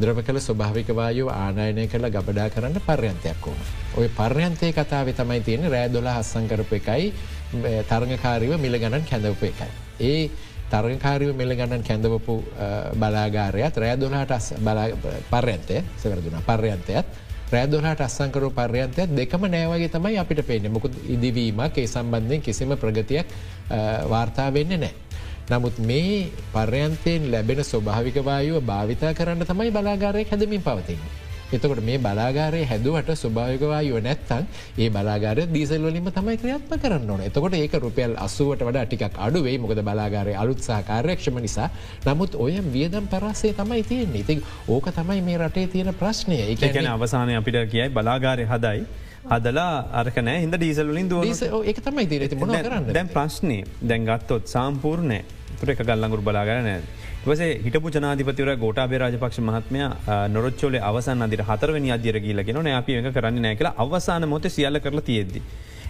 ද්‍රව 0.00 0.18
කළ 0.26 0.40
ස්වභාවිකවායු 0.40 1.28
ආනායනය 1.32 1.86
කළ 1.88 2.06
ගබඩා 2.10 2.48
කරන්න 2.50 2.80
පර්යන්තයක් 2.86 3.46
ඕන. 3.46 3.60
ඔය 3.98 4.08
පර්යන්තය 4.10 4.72
කතාව 4.72 5.12
තමයි 5.12 5.40
තියෙන 5.40 5.70
රෑදොල 5.70 6.08
හස්සංකරප 6.10 6.72
එකයි 6.80 7.12
තරගකාරීව 7.90 8.58
මිල 8.58 8.78
ගණන් 8.78 9.06
කැඳවප 9.10 9.42
එකයි. 9.50 9.70
ඒ 10.00 10.30
තරකාරීව 10.70 11.36
මෙල 11.36 11.54
ගණන් 11.54 11.82
කැඳවපු 11.82 12.34
බලාගාරයත් 12.98 13.76
රෑදොලාට 13.76 14.32
පර්යන්තය 15.30 15.78
සවරදුන 16.02 16.42
පර්යන්තයත් 16.48 17.06
රෑදොලාට 17.52 18.00
අස්සංකරු 18.00 18.50
පර්යන්තයක් 18.50 19.14
දෙකම 19.14 19.46
නෑවගේ 19.46 19.88
තමයි 19.88 20.18
අපිට 20.18 20.42
පේන 20.46 20.70
මොකුත් 20.72 20.94
ඉදිවීමක් 21.08 21.78
ඒ 21.78 21.86
සම්බන්ධයෙන් 21.86 22.42
කිසිම 22.42 22.74
ප්‍රගතියක් 22.76 23.26
වාර්තා 24.10 24.50
වෙන්න 24.52 24.74
නෑ. 24.80 24.92
නමුත් 25.46 25.76
මේ 25.80 26.30
පර්යන්තයෙන් 26.50 27.30
ලැබෙන 27.30 27.60
ස්වභාවිකවායුව 27.64 28.62
භාවිතා 28.62 29.12
කරන්න 29.14 29.44
තමයි 29.44 29.70
බලාගාරය 29.70 30.24
හැදමින් 30.24 30.62
පවතින්නේ. 30.62 31.12
එතකොට 31.52 31.80
මේ 31.80 31.98
බලාගාරය 31.98 32.62
හැදුවට 32.64 33.10
ස්වභාවිකවායුව 33.14 34.00
නැත්තන් 34.00 34.46
ඒ 34.78 34.88
බලාගාර 34.88 35.38
දීසල්වලින්ම 35.48 36.08
තමයි 36.10 36.36
ක්‍රියාත්ම 36.36 36.74
කරන්න 36.76 37.10
ඕන. 37.10 37.22
එතකොට 37.22 37.54
ඒක 37.54 37.76
රුපියල් 37.76 38.16
අසුවට 38.18 38.64
වඩ 38.64 38.86
ටිකක් 38.86 39.20
අඩුවේ 39.20 39.56
මොකද 39.58 39.82
බලාගාරය 39.82 40.34
අලුත්සා 40.34 40.80
කාර්යක්ෂම 40.82 41.38
නිසා. 41.38 41.68
නමුත් 42.06 42.34
ඔය 42.36 42.58
වියදම් 42.70 43.06
පරස්සේ 43.06 43.54
තමයි 43.54 43.82
තියෙන් 43.84 44.16
ඉතින් 44.16 44.42
ඕක 44.68 44.88
තමයි 44.90 45.20
මේ 45.22 45.38
රටේ 45.38 45.66
තියෙන 45.68 45.94
ප්‍රශ්නය. 45.94 46.40
එකන 46.48 46.86
අවසානය 46.88 47.36
අපිට 47.36 47.60
කියයි 47.68 47.88
බලාගාරය 47.90 48.46
හදයි. 48.46 49.03
හදලා 49.26 49.72
අරකන 49.92 50.28
හිද 50.34 50.54
ඩීසල්ලින් 50.54 51.08
ද 51.08 51.14
ඒක 51.62 51.78
තමයි 51.80 52.06
තිරති 52.06 52.36
මොන 52.36 52.52
කරන්න? 52.56 52.92
දැන් 52.92 53.08
ප්‍රශ්නය 53.08 53.58
දැන්ගත්තොත් 53.82 54.44
සාම්පූර්ණය 54.48 55.18
තුර 55.58 55.70
එක 55.70 55.82
ගල්ලඟුරු 55.82 56.22
බලාගරනෑ. 56.22 56.80
වසේ 57.26 57.52
හිටපු 57.64 57.90
ජනාධිපතිවර 57.90 58.50
ගෝටාබේ 58.56 58.98
රාජපක්ෂ 58.98 59.38
මහත්මය 59.40 59.84
නොරච්චෝල 60.30 60.74
අවසන් 60.82 61.26
අදිර 61.26 61.42
හතරවනි 61.42 61.94
අධ්‍යර 61.96 62.18
කියලගෙන 62.24 62.58
න 62.62 62.72
අපි 62.72 62.98
එක 62.98 63.08
කරන්න 63.14 63.40
නෑ 63.44 63.56
කියලා 63.56 63.78
අවසාන 63.78 64.28
මොත 64.28 64.48
සියල්ල 64.56 64.80
කරලා 64.80 65.06
තියෙද්දි. 65.08 65.42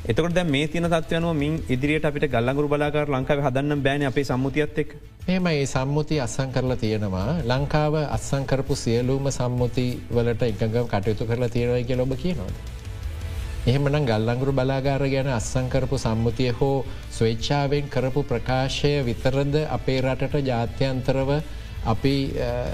එතකට 0.06 0.38
මේ 0.46 0.68
තින 0.68 0.86
තත්වයනුව 0.86 1.34
මින් 1.34 1.56
ඉදිරියට 1.68 2.04
අපිට 2.04 2.28
ගල්ලඟුරු 2.28 2.68
බලාකාර 2.68 3.08
ලංකාව 3.08 3.42
හදන්න 3.46 3.82
බෑන 3.86 4.06
අපේ 4.10 4.24
සම්මුතියත් 4.24 4.78
එක්. 4.78 4.94
මෙම 5.26 5.46
ඒ 5.46 5.66
සම්මුති 5.66 6.20
අස්සං 6.20 6.52
කරලා 6.52 6.76
තියෙනවා. 6.76 7.26
ලංකාව 7.44 7.94
අත්සංකරපු 8.08 8.76
සියලූම 8.76 9.26
සම්මුති 9.32 9.86
වලට 10.10 10.42
එකගම් 10.44 10.86
කටයුතු 10.86 11.26
කරලා 11.26 11.48
තියෙනවයි 11.48 11.84
කිය 11.84 11.96
ලොබ 11.96 12.16
කියනවද. 13.64 13.68
එහෙමනම් 13.68 14.06
ගල්ලංගුරු 14.06 14.52
බලාගාර 14.52 15.02
ගැන 15.08 15.26
අත්සංකරපු 15.26 15.96
සම්මුතිය 15.98 16.52
හෝ 16.52 16.84
ස්වේච්ඡාවෙන් 17.10 17.88
කරපු 17.88 18.22
ප්‍රකාශය 18.22 19.02
විතරද 19.02 19.54
අපේ 19.68 20.00
රටට 20.00 20.46
ජාත්‍යන්තරව 20.46 21.30
අපි 21.92 22.14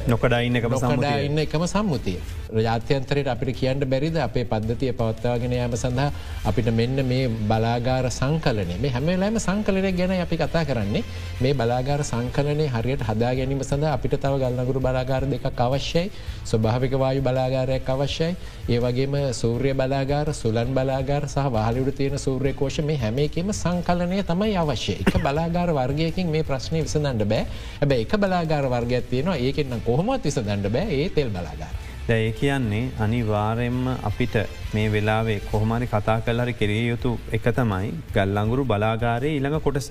නොකඩයින්න 0.07 0.57
එකම 0.61 0.75
සම්ඩයින්න 0.83 1.39
එකම 1.45 1.65
සම්මුතිය. 1.67 2.19
ජාත්‍යන්තරයට 2.67 3.29
අපිට 3.33 3.57
කියන්න 3.61 3.83
බැරිද? 3.93 4.17
අපේ 4.17 4.45
පද්ධතිය 4.45 4.93
පවත්වාගෙන 5.01 5.53
යාම 5.53 5.75
සඳහා 5.83 6.11
අපිට 6.47 6.71
මෙන්න 6.81 7.03
මේ 7.07 7.29
බලාගාර 7.51 8.11
සංකලනේ 8.11 8.79
මේ 8.85 8.93
හැමලෑම 8.97 9.39
සංකලනය 9.47 9.93
ගැන 9.99 10.15
අපි 10.27 10.37
කතා 10.37 10.65
කරන්නේ. 10.65 11.05
මේ 11.41 11.55
බලාගාර 11.55 12.05
සංකලනය 12.05 12.67
හරියට 12.75 13.03
හදා 13.03 13.35
ගැනීම 13.39 13.63
සඳ 13.63 13.91
අපිට 13.97 14.15
තව 14.21 14.39
ගල්නගුරු 14.43 14.81
බලාගාර 14.81 15.27
දෙක 15.27 15.47
අවශ්‍යයි. 15.67 16.11
ස්වභාවික 16.45 16.95
වායු 17.03 17.23
බලාගාරයක් 17.23 17.89
අවශ්‍යයි. 17.89 18.37
ඒ 18.69 18.79
වගේම 18.79 19.15
සූර්ය 19.33 19.75
බලාගාර 19.75 20.35
සුලන් 20.35 20.75
බලාගාර 20.79 21.29
සහ 21.29 21.51
වාලිුට 21.57 21.97
තියෙන 21.97 22.19
සූර්ය 22.19 22.53
කෝෂ 22.53 22.79
මේ 22.91 22.99
හැමේකම 23.05 23.53
සංකලනය 23.53 24.23
තමයි 24.23 24.57
අවශ්‍ය 24.57 24.95
එක 25.03 25.19
බලාගාර 25.27 25.75
වර්ගයකින් 25.79 26.31
මේ 26.31 26.43
ප්‍රශ්නය 26.43 26.83
විසඳන්න 26.87 27.25
බෑ. 27.33 27.47
හැබ 27.81 27.93
එක 27.93 28.13
බලාගාර 28.25 28.67
වර්ගයක් 28.75 29.00
තියෙනවා 29.11 29.39
ඒකෙන්න්න 29.39 29.81
කොහොමත් 29.81 30.25
විසඳන්න 30.25 30.67
බෑ 30.77 30.99
ඒ 30.99 31.09
තෙල් 31.09 31.31
බලාගාර. 31.31 31.75
දැය 32.09 32.31
කියන්නේ 32.33 32.85
අනිවාරෙන්ම 32.99 33.81
අපිට 34.03 34.37
මේ 34.75 34.87
වෙලාවේ 34.93 35.41
කොහොමරි 35.51 35.87
කතා 35.87 36.19
කල්හරි 36.21 36.55
කෙරිය 36.55 36.87
යුතු 36.89 37.13
එක 37.33 37.47
තමයි 37.59 37.93
ගල්ලංගුරු 38.15 38.65
බලාගාරය 38.65 39.37
ඉළඟ 39.37 39.61
කොටස. 39.61 39.91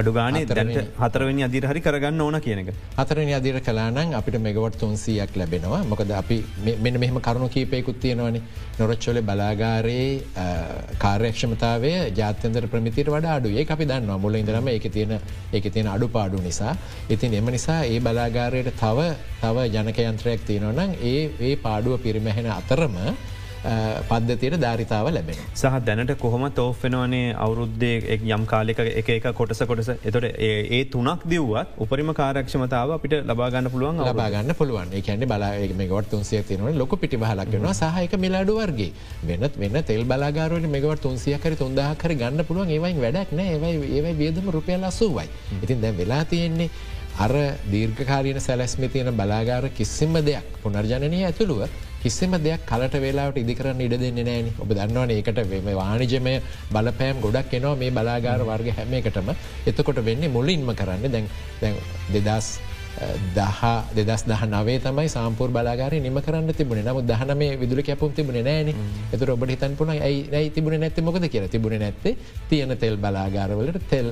අඩුගානේ 0.00 0.44
දැන්ට 0.48 0.78
හතරවනි. 1.02 1.42
අදිරහරි 1.46 1.80
කරගන්න 1.86 2.20
ඕන 2.20 2.36
කියනක. 2.40 2.70
හතරනි 2.98 3.32
අදිර 3.38 3.60
කලානන් 3.60 4.14
අපිට 4.18 4.38
මෙගවට 4.46 4.78
තුන්සියක් 4.82 5.36
ලැබෙනවා. 5.40 5.82
මොකද 5.92 6.10
අපි 6.20 6.36
මෙ 6.84 6.90
මෙහම 7.04 7.18
කරුණු 7.20 7.48
කීපයකුත් 7.48 8.00
තියෙනවනි. 8.04 8.42
නොරච්චොල 8.80 9.20
බලාගාරයේ 9.30 10.22
කාර්යක්ෂමතාවය 11.04 11.92
ජාත්‍යන්තර 12.20 12.66
ප්‍රමිතිර 12.74 13.10
වඩ 13.14 13.32
අඩු 13.36 13.54
ඒ 13.54 13.66
අපි 13.76 13.88
දන්න 13.92 14.20
මුල 14.24 14.38
ඉදරම 14.42 14.68
එක 14.68 14.86
තියෙන 14.96 15.18
එක 15.52 15.66
තියෙන 15.72 15.88
අඩු 15.94 16.08
පාඩු 16.08 16.42
නිසා. 16.48 16.76
ඉතින් 17.10 17.34
එම 17.34 17.50
නිසා 17.56 17.80
ඒ 17.84 17.98
බලාගාරයට 18.00 18.70
තව 18.82 19.08
තව 19.42 19.66
ජනකයන්ත්‍රයක් 19.74 20.46
තියෙනවනම් 20.50 20.94
ඒ 21.12 21.18
ඒ 21.48 21.56
පාඩුව 21.66 21.98
පිරිමැහෙන 22.06 22.48
අතරම 22.60 22.96
පද්ධතියට 24.10 24.56
ධාරිතාව 24.64 25.10
ලැබෙන. 25.16 25.38
සහ 25.54 25.78
දැනට 25.86 26.12
කොහොම 26.18 26.44
තෝෆෙනවනේ 26.58 27.34
අවුරුද්දේ 27.44 28.18
යම් 28.36 28.44
කාලෙක 28.46 28.78
එක 28.78 29.08
එක 29.16 29.26
කොටස 29.34 29.62
කොටස. 29.70 29.90
එතොට 30.08 30.24
ඒ 30.24 30.84
තුනක් 30.94 31.24
දිව්වත් 31.32 31.78
උපරිම 31.78 32.12
කාරක්ෂමතාව 32.20 32.94
අපිට 32.96 33.16
ලබාගන්න 33.30 33.70
පුළුවන් 33.74 34.02
ලබාගන්න 34.08 34.54
පුළුවන්. 34.60 34.92
ඒකැන 34.98 35.26
බලා 35.32 35.52
මෙගවට 35.82 36.10
තුන්සිය 36.10 36.42
තියනව 36.50 36.70
ලොක 36.82 36.94
පිටිබහලක්වෙනවා 37.02 37.74
සහයක 37.74 38.14
මිලාඩු 38.24 38.58
වර්ගේ 38.60 38.92
වෙනත් 39.30 39.58
වෙන්න 39.62 39.82
තෙල් 39.90 40.04
බලාගාරුවට 40.04 40.70
මෙගවට 40.76 41.02
තුන්සියකර 41.06 41.56
තුන්දාහකර 41.62 42.14
ගන්න 42.20 42.44
පුළුවන්. 42.44 42.70
ඒවයි 42.76 43.02
වැඩක් 43.06 43.34
නෑ. 43.40 43.56
ඒවයි 43.56 43.90
ඒවයි 43.96 44.14
වියදම 44.22 44.46
රුපියල් 44.58 44.84
අසුවයි. 44.84 45.28
ඉතින් 45.64 45.82
දැ 45.82 45.92
වෙලා 46.00 46.24
තියෙන්නේ 46.24 46.70
අර 47.24 47.32
දීර්ඝකාරීන 47.72 48.40
සැලැස්මි 48.40 48.88
තියෙන 48.94 49.12
බලාගාර 49.20 49.68
කිසිම 49.78 50.14
දෙයක්. 50.28 50.46
පුනර්ජනය 50.62 51.24
ඇතුළුව 51.24 51.66
කිසිම 52.02 52.32
දෙයක් 52.46 52.62
කලට 52.70 52.94
වෙලාට 53.04 53.42
ඉදිකරන්න 53.42 53.80
ඉඩ 53.80 53.96
දෙන්න 54.02 54.22
නෑන 54.28 54.48
ඔබ 54.58 54.70
දන්නවන 54.70 55.10
ඒකට 55.16 55.42
වානිජමය 55.80 56.34
බලපෑම් 56.72 57.20
ගොඩක් 57.24 57.58
එනවා 57.58 57.76
මේ 57.82 57.90
බලාගාර 57.90 58.40
වර්ග 58.50 58.72
හැම 58.78 58.94
එකටම. 59.00 59.28
එතකොට 59.66 60.00
වෙන්නේ 60.08 60.34
මුලින්ම 60.38 60.72
කරන්න 60.80 61.12
දැන් 61.12 61.76
දෙදස් 62.14 62.48
දහ 63.36 63.60
දෙදස් 63.96 64.22
දහ 64.26 64.42
නවේ 64.54 64.78
තමයි 64.80 65.08
සාම්පූර් 65.08 65.50
බලාගාර 65.50 65.92
නිම 66.00 66.18
කරන්න 66.20 66.54
තිබුණ. 66.54 66.82
නම 66.84 66.98
දහන 67.10 67.36
මේ 67.36 67.56
විදුල 67.56 67.82
කැපුම් 67.82 68.12
තිබුණ 68.12 68.40
නෑන 68.44 68.74
එතුර 69.12 69.30
ඔබට 69.30 69.54
හිතන් 69.54 69.76
පුන 69.76 69.94
ඇයි 69.98 70.50
තිබුණ 70.50 70.80
නැති 70.80 71.02
මොකද 71.02 71.28
කියර 71.28 71.48
තිබුණ 71.48 71.78
නැත්තේ 71.78 72.16
තියන 72.50 72.74
තෙල් 72.78 72.96
බලාගාරවලට 72.96 73.86
තෙල් 73.90 74.10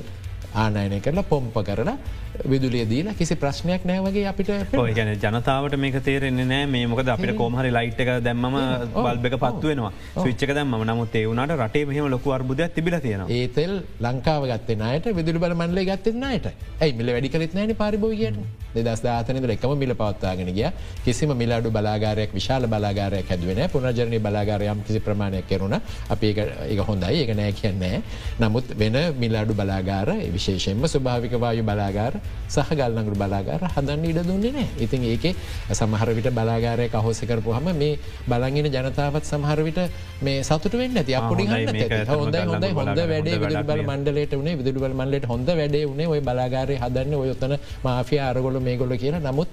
ආනයනය 0.57 0.99
කරලා 0.99 1.25
පොම්ප 1.25 1.57
කරලා 1.61 1.97
විදුලිය 2.45 2.85
දීලා 2.85 3.13
කිසි 3.13 3.35
ප්‍රශ්නයක් 3.35 3.85
නෑවගේ 3.85 4.25
අපිට 4.27 4.51
ගැන 4.93 5.13
ජනතාවට 5.17 5.77
මේක 5.77 5.97
තේරෙන්නේ 6.03 6.45
නෑ 6.45 6.65
මේ 6.67 6.85
මොකද 6.87 7.09
අපිට 7.09 7.35
කෝමහරි 7.35 7.71
ලයිට් 7.71 7.99
එක 7.99 8.11
දැම්ම 8.21 8.47
බල්බක 8.95 9.37
පත්වෙනවා 9.37 9.91
විච්චක 10.19 10.53
දැම 10.53 10.77
නමුත් 10.83 11.15
ඒවුණට 11.15 11.57
රටේ 11.57 11.85
මෙහම 11.85 12.09
ලොකු 12.09 12.35
අර්බුදයක් 12.37 12.73
තිබිල 12.73 12.99
තියෙන 12.99 13.25
ඒතෙල් 13.31 13.73
ලංකාව 14.01 14.47
ගත්තනයට 14.47 15.11
විදුලි 15.13 15.39
බල 15.39 15.55
මන්ලේ 15.55 15.85
ගත්තෙන්නයට 15.87 16.47
ඇයි? 16.79 16.93
මිල 16.93 17.11
වැඩි 17.13 17.29
කරත් 17.29 17.53
නෑන 17.53 17.75
පරිභෝගයට 17.75 18.37
දෙදස් 18.77 19.01
දාතනද 19.01 19.49
එකම 19.49 19.73
මිල 19.75 19.93
පවත්තාගෙන 19.95 20.51
ගිය. 20.51 20.69
කිසිම 21.03 21.33
මිලාඩු 21.33 21.71
බලාගාරයක් 21.71 22.33
විශාල 22.33 22.67
බලාගාරයක් 22.67 23.29
හැදුවෙන 23.29 23.61
පුනජරණය 23.69 24.19
බලාගාරයම් 24.19 24.83
කිසි 24.83 24.99
ප්‍රමාණයක් 24.99 25.47
කෙරුණ. 25.47 25.79
අප 26.09 26.23
ඒක 26.23 26.81
හොඳයි. 26.81 27.13
ඒක 27.15 27.31
නෑ 27.33 27.51
කියන්නේ 27.53 28.01
නමුත් 28.39 28.75
වෙන 28.75 28.97
මිලාඩු 29.17 29.53
බලාගාර 29.53 30.09
විශේෂයෙන්ම 30.47 30.87
ස්වභාවික 30.87 31.33
වායු 31.37 31.63
බලාගාර 31.63 32.13
සහ 32.47 32.71
ගල්ලඟුරු 32.71 33.17
බලාගාර 33.17 33.61
හදන්න 33.67 34.05
ඉඩ 34.05 34.19
දුන්නේ 34.23 34.51
නෑ 34.51 34.67
ඉතින් 34.79 35.03
ඒක 35.05 35.25
සමහරවිට 35.73 36.29
බලාගාරය 36.31 36.87
කහෝසකරපු 36.89 37.53
හම 37.53 37.69
මේ 37.75 37.93
බලගෙන 38.27 38.69
ජනතාවත් 38.69 39.25
සමහරවිට 39.25 39.79
මේ 40.21 40.43
සතුට 40.43 40.73
වෙන්න 40.73 40.97
ඇති 40.97 41.15
අපපුඩි 41.15 41.47
හොඳ 41.47 42.35
හොඳ 42.43 42.67
හොඳ 42.73 42.99
වැඩේ. 43.03 43.39
විදුබල 43.39 43.81
මණ්ඩලට 43.83 44.35
වනේ 44.35 44.57
විදුබල 44.57 44.93
මණ්ඩට 44.93 45.27
හොඳ 45.27 45.49
වැඩේ 45.51 45.87
වනේ 45.87 46.07
ඔය 46.07 46.21
බලාගාරය 46.21 46.77
හදන්න 46.77 47.15
ඔයොත්තන 47.15 47.57
මාෆිය 47.83 48.21
අරගොල 48.21 48.59
මේ 48.59 48.77
ගොල 48.77 48.95
කියලා. 48.95 49.19
නමුත් 49.21 49.49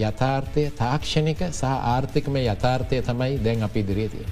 යථාර්ථය 0.00 0.64
තාක්ෂණික 0.74 1.44
සහ 1.50 1.64
ආර්ථිකම 1.64 2.36
යථාර්ථය 2.38 3.02
තමයි 3.02 3.38
දැන් 3.40 3.62
අපි 3.62 3.80
ඉදිරිය 3.80 4.08
තිය. 4.08 4.26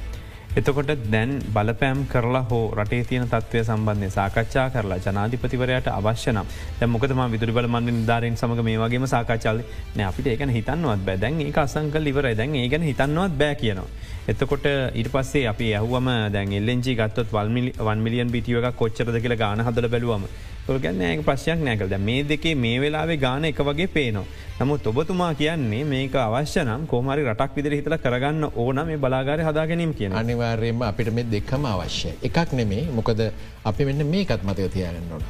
එතකොට 0.51 0.91
දැන් 1.07 1.39
බලපෑම් 1.55 1.99
කරලා 2.07 2.43
හෝ 2.43 2.75
රටේ 2.75 3.05
තියන 3.05 3.25
තත්වය 3.25 3.61
සම්බන්ධය 3.63 4.09
සාකච්ඡා 4.11 4.65
කරලා 4.71 4.99
ජනාධිපතිවරයට 4.99 5.89
අවශ්‍යනම් 5.89 6.41
මොකදම 6.89 7.21
විදුරි 7.31 7.53
බල 7.53 7.69
මන්ඩ 7.69 8.01
ධාරෙන් 8.05 8.37
සමඟ 8.37 8.65
මේ 8.65 8.79
වගේම 8.79 9.07
සාකච්ඡාල 9.07 9.61
නෑ 9.97 10.09
අපිට 10.09 10.27
ඒකන 10.27 10.51
හිතන්නවත් 10.51 11.05
බෑ. 11.07 11.19
දැන් 11.19 11.41
ඒ 11.41 11.53
අසංකල් 11.57 12.11
ඉවරයි. 12.13 12.35
දැන් 12.35 12.57
ඒ 12.57 12.67
ගැන 12.69 12.83
හිතන්නවත් 12.83 13.39
බෑ 13.39 13.55
කියනවා. 13.55 13.87
එතකොට 14.29 14.67
ඊට 14.95 15.09
පස්සේ 15.09 15.47
අපි 15.47 15.73
ඇහුවම 15.75 16.09
දැන් 16.33 16.53
එල්ලෙන්ජි 16.53 16.95
ගත්තොත් 16.95 17.33
වල් 17.33 17.99
මිලියන් 18.05 18.31
බිටියව 18.31 18.65
එක 18.65 18.77
කොච්චරද 18.77 19.21
කියලා 19.23 19.43
ගාන 19.43 19.65
හදල 19.67 19.89
බැලුවම 19.89 20.25
තුළගන්න 20.67 21.01
ඒක 21.03 21.23
ප්‍රශ්යක් 21.25 21.61
නෑකද 21.67 21.95
මේ 21.99 22.23
දෙකේ 22.23 22.55
මේ 22.55 22.81
වෙලාවේ 22.81 23.17
ගාන 23.17 23.45
එක 23.45 23.59
වගේ 23.59 23.89
පේනවා. 23.89 24.25
නමුත් 24.61 24.87
ඔබතුමා 24.87 25.33
කියන්නේ 25.35 25.85
මේක 25.85 26.15
අවශ්‍ය 26.15 26.61
නම් 26.65 26.87
කෝමරි 26.87 27.25
රටක් 27.25 27.57
විදිර 27.57 27.75
හිතල 27.79 27.97
කරගන්න 27.97 28.45
ඕන 28.55 28.81
මේ 28.87 28.99
බලාගාරය 28.99 29.43
හදාගැනීම 29.43 29.95
කියන 29.95 30.13
අනිවාර්යයෙන්ම 30.13 30.83
අපිට 30.83 31.13
මේ 31.13 31.27
දෙක්කම 31.35 31.65
අවශ්‍ය 31.67 32.13
එකක් 32.23 32.53
නෙමේ 32.53 32.85
මොකද 32.99 33.23
අපි 33.65 33.85
මෙන්න 33.85 34.07
මේකත් 34.07 34.45
මතය 34.45 34.69
තියාගන්න 34.77 35.13
ඕන. 35.13 35.25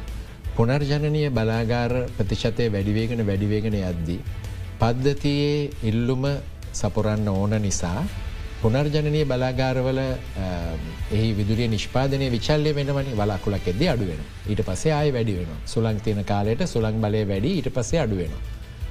පුනර්ජනනය 0.56 1.22
බලාගාර 1.30 1.92
ප්‍රතිශතය 2.16 2.66
වැඩිවේගෙන 2.74 3.26
වැඩිවේගෙන 3.26 3.78
යද්දී. 3.82 4.20
පද්ධතියේ 4.80 5.70
ඉල්ලුම 5.84 6.26
සපුරන්න 6.72 7.28
ඕන 7.28 7.54
නිසා 7.62 8.02
පුනර්ජනනය 8.62 9.22
බලාගාරවල 9.24 10.00
එහි 11.16 11.28
විදුරිය 11.38 11.68
නිෂ්පාදනය 11.74 12.26
විචල්ලය 12.36 12.72
වෙනවනි. 12.78 13.12
වලාකුලක් 13.20 13.66
එද 13.72 13.82
අඩුවෙන 13.94 14.22
ඊට 14.50 14.62
පසේ 14.68 14.92
ආය 14.92 15.10
වැඩි 15.16 15.36
වෙන 15.38 15.52
සුලං 15.66 16.00
තියෙන 16.04 16.24
කාලයට 16.24 16.64
සුළං 16.74 17.00
බලය 17.04 17.22
වැඩි 17.32 17.52
ඊට 17.58 17.70
පසේ 17.76 18.00
අඩුවෙන 18.04 18.34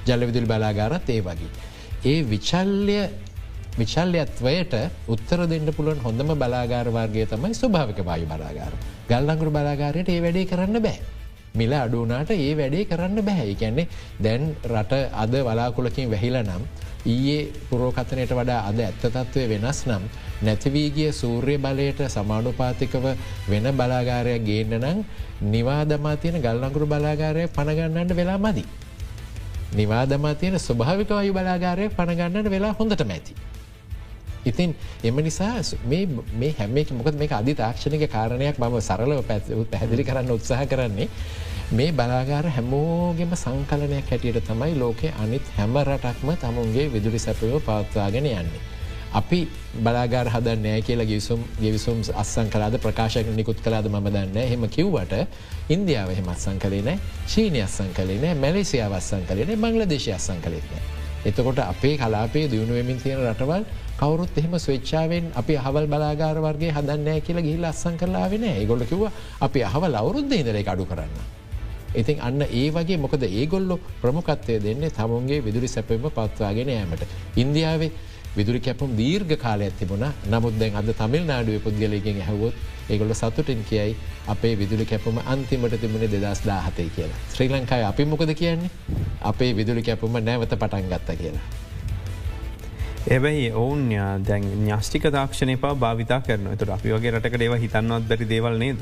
ජල 0.06 0.26
විදුල් 0.28 0.46
බලාගාරත් 0.52 1.10
ඒ 1.10 1.20
වගේ. 1.20 1.50
ඒ 2.04 2.18
විචල්්‍ය 2.32 2.98
විචල්්‍යත්වයට 3.78 4.74
උත්තර 5.08 5.46
දෙන්න 5.46 5.72
පුළුවන් 5.76 6.02
හොඳම 6.06 6.34
බලාගාරවාර්ගය 6.42 7.26
තමයි 7.32 7.54
ස්වභාවික 7.54 8.02
වායු 8.10 8.26
බලාගාර. 8.26 8.74
ගල්ලංගුරු 9.08 9.50
බලාගාරයට 9.50 10.08
ඒ 10.08 10.20
වැඩේ 10.20 10.50
කරන්න 10.52 10.82
බෑ. 10.82 11.00
මිල 11.54 11.72
අඩුනාට 11.74 12.30
ඒ 12.32 12.52
වැඩේ 12.56 12.84
කරන්න 12.84 13.24
බැහැ 13.24 13.54
කියන්නේ 13.54 13.88
දැන් 14.20 14.54
රට 14.66 14.92
අද 15.22 15.34
වලාකුලකින් 15.48 16.10
වැහිල 16.10 16.36
නම් 16.42 16.62
ඊයේ 17.06 17.52
පුරෝකතනයට 17.68 18.32
වඩා 18.32 18.66
අද 18.68 18.80
ඇත්ත 18.80 19.00
තත්ත්වය 19.00 19.46
වෙනස් 19.52 19.86
නම් 19.86 20.04
නැතිවීගිය 20.42 21.12
සූර්ය 21.12 21.56
බලයට 21.58 22.00
සමානුපාතිකව 22.08 23.06
වෙන 23.48 23.66
බලාගාරයක් 23.72 24.44
ගේන්න 24.44 24.76
නම් 24.78 25.04
නිවාදමා 25.46 26.16
තියෙන 26.16 26.40
ගල්ලංගුරු 26.40 26.86
බලාගාරය 26.86 27.48
පණගන්නන්න 27.48 28.16
වෙලා 28.16 28.38
මදි. 28.38 28.64
නිවාදමා 29.72 30.34
තියෙන 30.34 30.58
ස්වභාවික 30.58 31.10
අයු 31.12 31.32
බලාගාරය 31.32 31.88
පණගන්නට 31.90 32.50
වෙලා 32.50 32.72
හොඳට 32.72 33.04
මැති. 33.04 33.34
ඉතින් 34.44 34.74
එම 35.04 35.16
නිසා 35.18 35.60
මේ 35.84 36.54
හැමේ 36.58 36.86
මොකද 36.92 37.14
මේ 37.14 37.28
අධි 37.30 37.54
තාක්ෂණක 37.54 38.04
කාරණයක් 38.08 38.58
මම 38.58 38.80
සරලව 38.80 39.24
පැහැදිලි 39.70 40.04
කරන්න 40.04 40.30
උත්සාහ 40.30 40.64
කරන්නේ 40.66 41.08
මේ 41.70 41.92
බලාගාර 41.92 42.46
හැමෝගෙම 42.48 43.32
සංකලනයක් 43.34 44.08
හැටියට 44.10 44.38
තමයි 44.44 44.74
ලෝකෙ 44.76 45.08
අනිත් 45.16 45.50
හැම 45.56 45.76
රටක්ම 45.80 46.30
තමුන්ගේ 46.36 46.86
විදුලි 46.88 47.18
සැපව 47.20 47.52
පවත්වාගෙන 47.60 48.26
යන්නේ. 48.26 48.62
අපි 49.12 49.38
බලාගාර 49.76 50.26
හද 50.28 50.56
නෑ 50.58 50.80
කියලා 50.82 51.06
ගිවිසුම් 51.06 51.44
ගෙවිසුම් 51.56 52.02
අස්සං 52.14 52.50
කලාද 52.50 52.74
ප්‍රකාශක 52.78 53.30
නිකුත් 53.32 53.62
කලාද 53.62 53.86
ම 53.88 53.98
දන්න 54.06 54.50
හෙම 54.52 54.66
කිව්වට 54.68 55.14
ඉන්දියාව 55.70 56.10
හෙම 56.12 56.28
අත්සං 56.28 56.58
කලේ 56.58 56.82
නෑ 56.82 56.98
චීනය 57.26 57.62
අස්සං 57.62 57.94
කලේ 57.94 58.18
නෑ 58.18 58.34
මැලේසියාව 58.36 58.92
අස්සං 58.92 59.22
කලේන 59.24 59.56
මංගල 59.56 59.86
දේශය 59.86 60.12
අස්සං 60.12 60.42
කලෙත්න. 60.42 60.76
එතකොට 61.24 61.58
අපේ 61.60 61.96
කලාපේ 61.96 62.46
දියුණුවමින් 62.50 62.98
තියෙන 62.98 63.22
රටවල් 63.24 63.64
කවරුත් 63.96 64.38
එහෙම 64.38 64.58
ස්වච්චාවෙන් 64.58 65.34
අපි 65.36 65.56
හවල් 65.56 65.86
බලාගාර 65.88 66.38
වර්ගේ 66.40 66.72
හදන්නෑ 66.72 67.20
කියලා 67.20 67.42
ගිහිල් 67.42 67.66
අස්සං 67.66 67.96
කරලාවෙන 67.96 68.48
ඒගොල්ල 68.50 68.86
කිව 68.86 69.10
අපි 69.40 69.60
අහවල් 69.64 69.94
අවුරුද්ධ 69.96 70.34
ඉදරේ 70.36 70.66
අඩු 70.66 70.86
කරන්න. 70.86 71.38
ඉතින් 71.94 72.20
අන්න 72.20 72.42
ඒ 72.42 72.70
වගේ 72.70 72.96
මොකද 72.96 73.22
ඒගොල්ලො 73.22 73.78
ප්‍රමුකත්වය 74.02 74.60
දෙන්නේ 74.60 74.90
තමුන්ගේ 74.90 75.44
විදුරි 75.44 75.68
සැපම 75.68 76.06
පත්වාගෙන 76.08 76.68
ෑමට. 76.70 77.02
ඉන්දියාවේ 77.36 77.90
විදුරි 78.36 78.60
කැපුම් 78.60 78.96
දීර්ඝ 78.96 79.36
කාල 79.36 79.60
ඇතිබුණ 79.60 80.06
නමුත් 80.26 80.58
දැන් 80.58 80.76
අද 80.76 80.92
තමිල් 80.94 81.24
නාඩුව 81.24 81.62
පුද්ගලයකින් 81.64 82.20
හැවොත් 82.22 82.54
ඒගොල 82.88 83.14
සතුටින් 83.14 83.64
කියයි 83.64 83.96
අපේ 84.26 84.54
විදුලි 84.56 84.86
කැපුම 84.86 85.18
අන්තිමට 85.26 85.80
තිබුණ 85.80 86.06
දෙදස් 86.06 86.42
දාහතය 86.46 86.90
කියලා. 86.96 87.18
ශ්‍රී 87.34 87.48
ලංකායි 87.48 87.84
අපි 87.84 88.04
මොකද 88.04 88.34
කියන්නේ 88.34 88.70
අපේ 89.22 89.50
විදුලි 89.56 89.82
කැපුම 89.82 90.18
නැවත 90.20 90.54
පටන් 90.54 90.88
ගත්ත 90.88 91.18
කියලා. 91.18 91.46
එබැයි 93.08 93.52
ඔවුන් 93.52 93.88
දැන් 94.26 94.44
ඥස්ටික 94.44 95.10
තාක්ෂණය 95.10 95.56
පා 95.56 95.74
භාවිතා 95.74 96.20
කරන 96.20 96.56
තුර 96.58 96.70
අපි 96.70 96.92
වගේ 96.92 97.10
රටකට 97.10 97.42
ඒව 97.42 97.54
හිතන්නවත් 97.58 98.08
බැරි 98.08 98.28
දේවල් 98.28 98.58
නේද. 98.58 98.78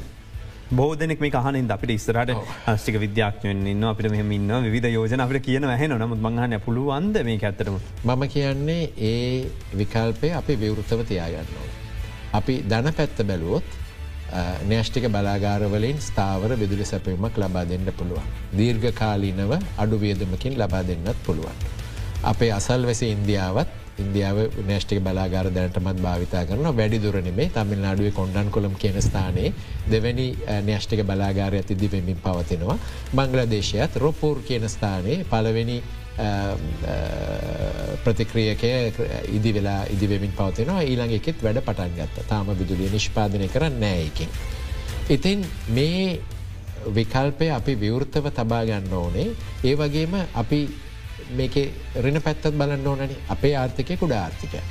බෝධනෙක් 0.70 1.20
මේ 1.20 1.31
කහනින් 1.31 1.70
අපිට 1.70 1.90
ඉස්සරට 1.90 2.33
හස්ටික 2.66 2.96
විද්‍යාඥයෙන් 3.00 3.66
ඉන්න 3.66 3.85
අපිට 3.90 4.11
මෙහම 4.11 4.33
ඉන්න 4.33 4.50
විධ 4.74 4.88
යෝජන 4.88 5.22
අපට 5.24 5.40
කියන 5.40 5.64
හැන 5.64 5.94
නමුත් 5.94 6.20
මංහන 6.20 6.61
පුළුවන්ද 6.66 7.16
මේ 7.24 7.38
ඇත්තරම. 7.40 7.78
මම 8.04 8.22
කියන්නේ 8.28 8.92
ඒ 9.00 9.46
විකල්පය 9.74 10.33
අපි 10.40 10.57
විවෘතව 10.57 11.04
තියාගන්නවා. 11.11 11.68
අපි 12.33 12.57
දන 12.70 12.92
පැත්ත 12.92 13.24
බැලුවොත් 13.31 13.64
නෑෂ්ටික 14.68 15.09
බලාගාරවලින් 15.09 15.98
ස්ථාවර 16.00 16.57
විදුලි 16.62 16.85
සැපීමක් 16.85 17.38
ලබා 17.38 17.64
දෙන්න 17.64 17.88
පුළුවන්. 17.98 18.28
දීර්ඝ 18.59 18.92
කාලීනව 18.92 19.52
අඩු 19.78 20.00
වියදමකින් 20.04 20.61
ලබා 20.61 20.83
දෙන්නත් 20.83 21.18
පුළුවන්. 21.26 21.59
අපේ 22.24 22.52
අසල් 22.52 22.85
වැසි 22.85 23.14
ඉන්දියාවත් 23.16 23.78
ඉන්දියාව 24.02 24.38
නේෂ්ටික 24.70 25.00
බලාගාර 25.06 25.50
දැනටමත් 25.56 26.02
භාවිතා 26.06 26.44
කරන 26.48 26.68
වැඩි 26.80 27.02
දුරනෙමේ 27.04 27.48
තමිල්නාඩුවේ 27.56 28.14
කොන්ඩන් 28.18 28.50
කොළම් 28.50 28.74
කියන 28.82 28.98
ස්ථානයේ 29.02 29.52
දෙවැනි 29.90 30.26
නේෂ්ටික 30.68 31.04
බලාගාරය 31.11 31.62
තිදි 31.62 31.90
වෙමින් 31.94 32.20
පවතිනවා. 32.26 32.78
බංගලදේශයත් 33.14 33.96
රොපූර් 33.96 34.42
කියන 34.48 34.68
ස්ථානයේ 34.68 35.24
පලවෙනි 35.32 35.78
ප්‍රතික්‍රියකය 38.04 38.72
ඉදි 39.37 39.54
වෙලා 39.54 39.82
ඉදිවෙමින් 39.94 40.32
පවතිනවා. 40.38 40.80
ඊළඟ 40.82 41.14
එකෙත් 41.18 41.42
වැඩ 41.42 41.62
පටන් 41.66 41.94
ගත්ත. 41.98 42.26
තාම 42.28 42.50
විදුලිය 42.58 42.90
නිෂ්පාදනය 42.90 43.48
කරන්න 43.48 43.80
නෑයකින්. 43.80 44.28
ඉතින් 45.11 45.46
මේ 45.68 46.20
විකල්පය 46.96 47.50
අපි 47.50 47.72
විවෘත්තව 47.80 48.30
තබා 48.34 48.64
ගන්න 48.64 48.92
ඕනේ. 48.92 49.30
ඒ 49.64 49.74
වගේම 49.76 50.14
අපි 50.34 50.61
මේක 51.31 51.57
රෙන 51.96 52.22
පැත්තත් 52.22 52.50
බලන්න 52.52 52.87
ඕනන 52.87 53.16
අපේ 53.28 53.54
ආර්ථිකය 53.57 53.96
කුඩා 53.96 54.20
ආර්ථිකයක්. 54.22 54.62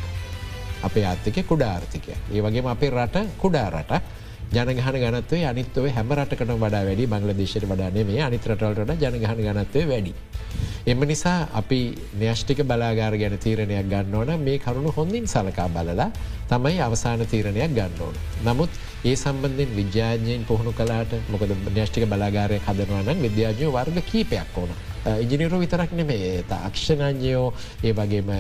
අපේ 0.83 1.05
ආර්ථිකය 1.05 1.43
කුඩා 1.43 1.71
ආර්ථිකය. 1.73 2.13
ඒ 2.33 2.41
වගේම 2.41 2.67
අපේ 2.67 2.89
රට 2.89 3.25
කුඩා 3.37 3.69
රට 3.69 4.01
ජනගහන 4.49 4.97
ගනත්වේ 4.97 5.45
අනිත්ව 5.45 5.85
හැම 5.89 6.11
රටකට 6.13 6.55
වඩා 6.55 6.83
වැඩි 6.83 7.07
බංගලදේශයට 7.07 7.65
වඩානේ 7.65 8.03
මේ 8.05 8.21
අනිතරටවලට 8.23 9.01
ජනගහන 9.01 9.43
ගනත්වය 9.43 9.83
වැඩි. 9.89 10.13
එම 10.85 10.99
නිසා 11.01 11.49
අපි 11.53 11.79
න්‍යෂ්ටික 12.15 12.63
බලාගාර 12.63 13.17
ගැන 13.17 13.37
තීරණයක් 13.37 13.89
ගන්න 13.89 14.15
ඕන 14.15 14.31
මේ 14.39 14.59
කරුණු 14.59 14.91
හොඳින් 14.91 15.27
සලකා 15.27 15.67
බලලා 15.69 16.09
තමයි 16.47 16.79
අවසාන 16.79 17.25
තීරණයක් 17.25 17.75
ගන්න 17.75 18.01
ඕන. 18.01 18.15
නමුත් 18.45 18.69
ඒ 19.03 19.15
සම්බන්ධෙන් 19.15 19.75
විද්‍යාඥයෙන් 19.75 20.45
පුහුණු 20.45 20.71
කලාට 20.73 21.11
මොකද 21.29 21.51
න්‍යෂ්ටික 21.69 22.07
බලාගාරය 22.07 22.61
හදනවනම් 22.61 23.21
විද්‍යාඥය 23.21 23.71
වර්ග 23.71 24.03
කීපයක් 24.03 24.57
ඕන. 24.57 24.71
ඉජිනිරු 25.19 25.59
විතරක් 25.59 25.91
නෙමේ 25.93 26.43
තාක්ෂණඥයෝ 26.47 27.47
ඒ 27.83 27.93
වගේම 27.93 28.31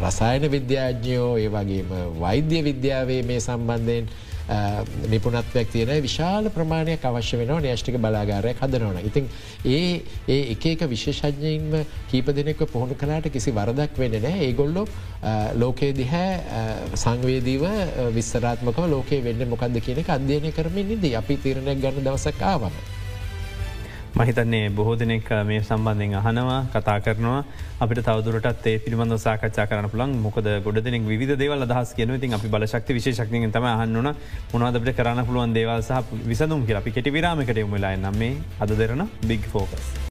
රසායන 0.00 0.50
විද්‍යාඥයෝ 0.50 1.32
ඒ 1.38 1.48
වගේම 1.50 1.90
වෛද්‍ය 2.20 2.62
විද්‍යාවේ 2.62 3.22
මේ 3.22 3.40
සම්බන්ධයෙන් 3.40 4.08
නිපුනත්වයක් 5.08 5.70
තියෙන 5.70 6.02
විශාල 6.02 6.50
ප්‍රමාණයක් 6.50 7.04
අවශ්‍ය 7.04 7.38
වෙනවා 7.38 7.60
න්‍යෂ්ටික 7.60 7.96
බලාගාරය 7.98 8.54
හදනවන. 8.54 8.98
ඉතින් 9.02 9.28
ඒ 9.66 10.02
ඒ 10.28 10.40
එකක 10.52 10.84
විශේෂඥයින්ම 10.86 11.86
කීප 12.10 12.26
දෙනෙක 12.30 12.58
පුහුණු 12.66 12.94
කලාට 12.94 13.30
කිසි 13.30 13.50
වරදක් 13.52 13.96
වෙන 13.96 14.18
නෑ 14.18 14.44
ඒගොල්ලො 14.48 14.84
ලෝකයේ 15.56 15.92
දිහැ 15.92 16.28
සංවේදීව 16.96 17.64
විස්සරාත්මක 18.12 18.78
ලෝක 18.88 19.10
වෙන්න 19.22 19.48
මොකක්ද 19.48 19.80
කියනෙ 19.80 20.04
අධ්‍යයනය 20.08 20.52
කරමින් 20.52 20.92
නිද 20.92 21.08
අපි 21.14 21.36
තීරණයක් 21.38 21.80
ගන්න 21.80 22.04
දවසක් 22.04 22.42
ආවම. 22.44 22.76
මහිතන්නේ 24.14 24.70
බොහෝ 24.70 24.94
දෙනෙක් 24.94 25.28
මේ 25.44 25.60
සම්බන්ධෙන් 25.60 26.14
අහනවා 26.14 26.58
කතා 26.72 27.00
කරනවා. 27.00 27.40
අපිට 27.80 28.00
තවදුරටත් 28.00 28.66
ඒ 28.66 28.78
පිළිබඳ 28.78 29.16
සාකච්ඡා 29.18 29.66
කරන 29.66 29.90
පුළන් 29.90 30.14
මොකද 30.18 30.46
ගොඩ 30.64 30.78
දෙනෙක් 30.78 31.08
විධ 31.12 31.34
දේවල් 31.36 31.66
අදහස් 31.66 31.94
කියන 31.96 32.14
ඉතින් 32.14 32.38
අපි 32.38 32.48
බලශක්ති 32.48 32.94
විශේෂක්තියෙන් 32.94 33.50
තම 33.50 33.66
අහන්නන 33.66 34.14
මොනවදට 34.54 34.94
කරන්න 34.94 35.26
පුළුවන් 35.26 35.58
දේවල් 35.58 35.82
සහ 35.82 36.14
විසඳුම් 36.30 36.62
කියලා. 36.66 36.82
අපි 36.82 36.92
කෙටි 36.92 37.10
විරාමකට 37.10 37.58
යොමුලා 37.58 37.94
නම් 37.96 38.16
මේ 38.16 38.34
අද 38.60 38.78
දෙරන 38.78 39.08
බිග් 39.26 39.52
ෆෝකස්. 39.52 40.04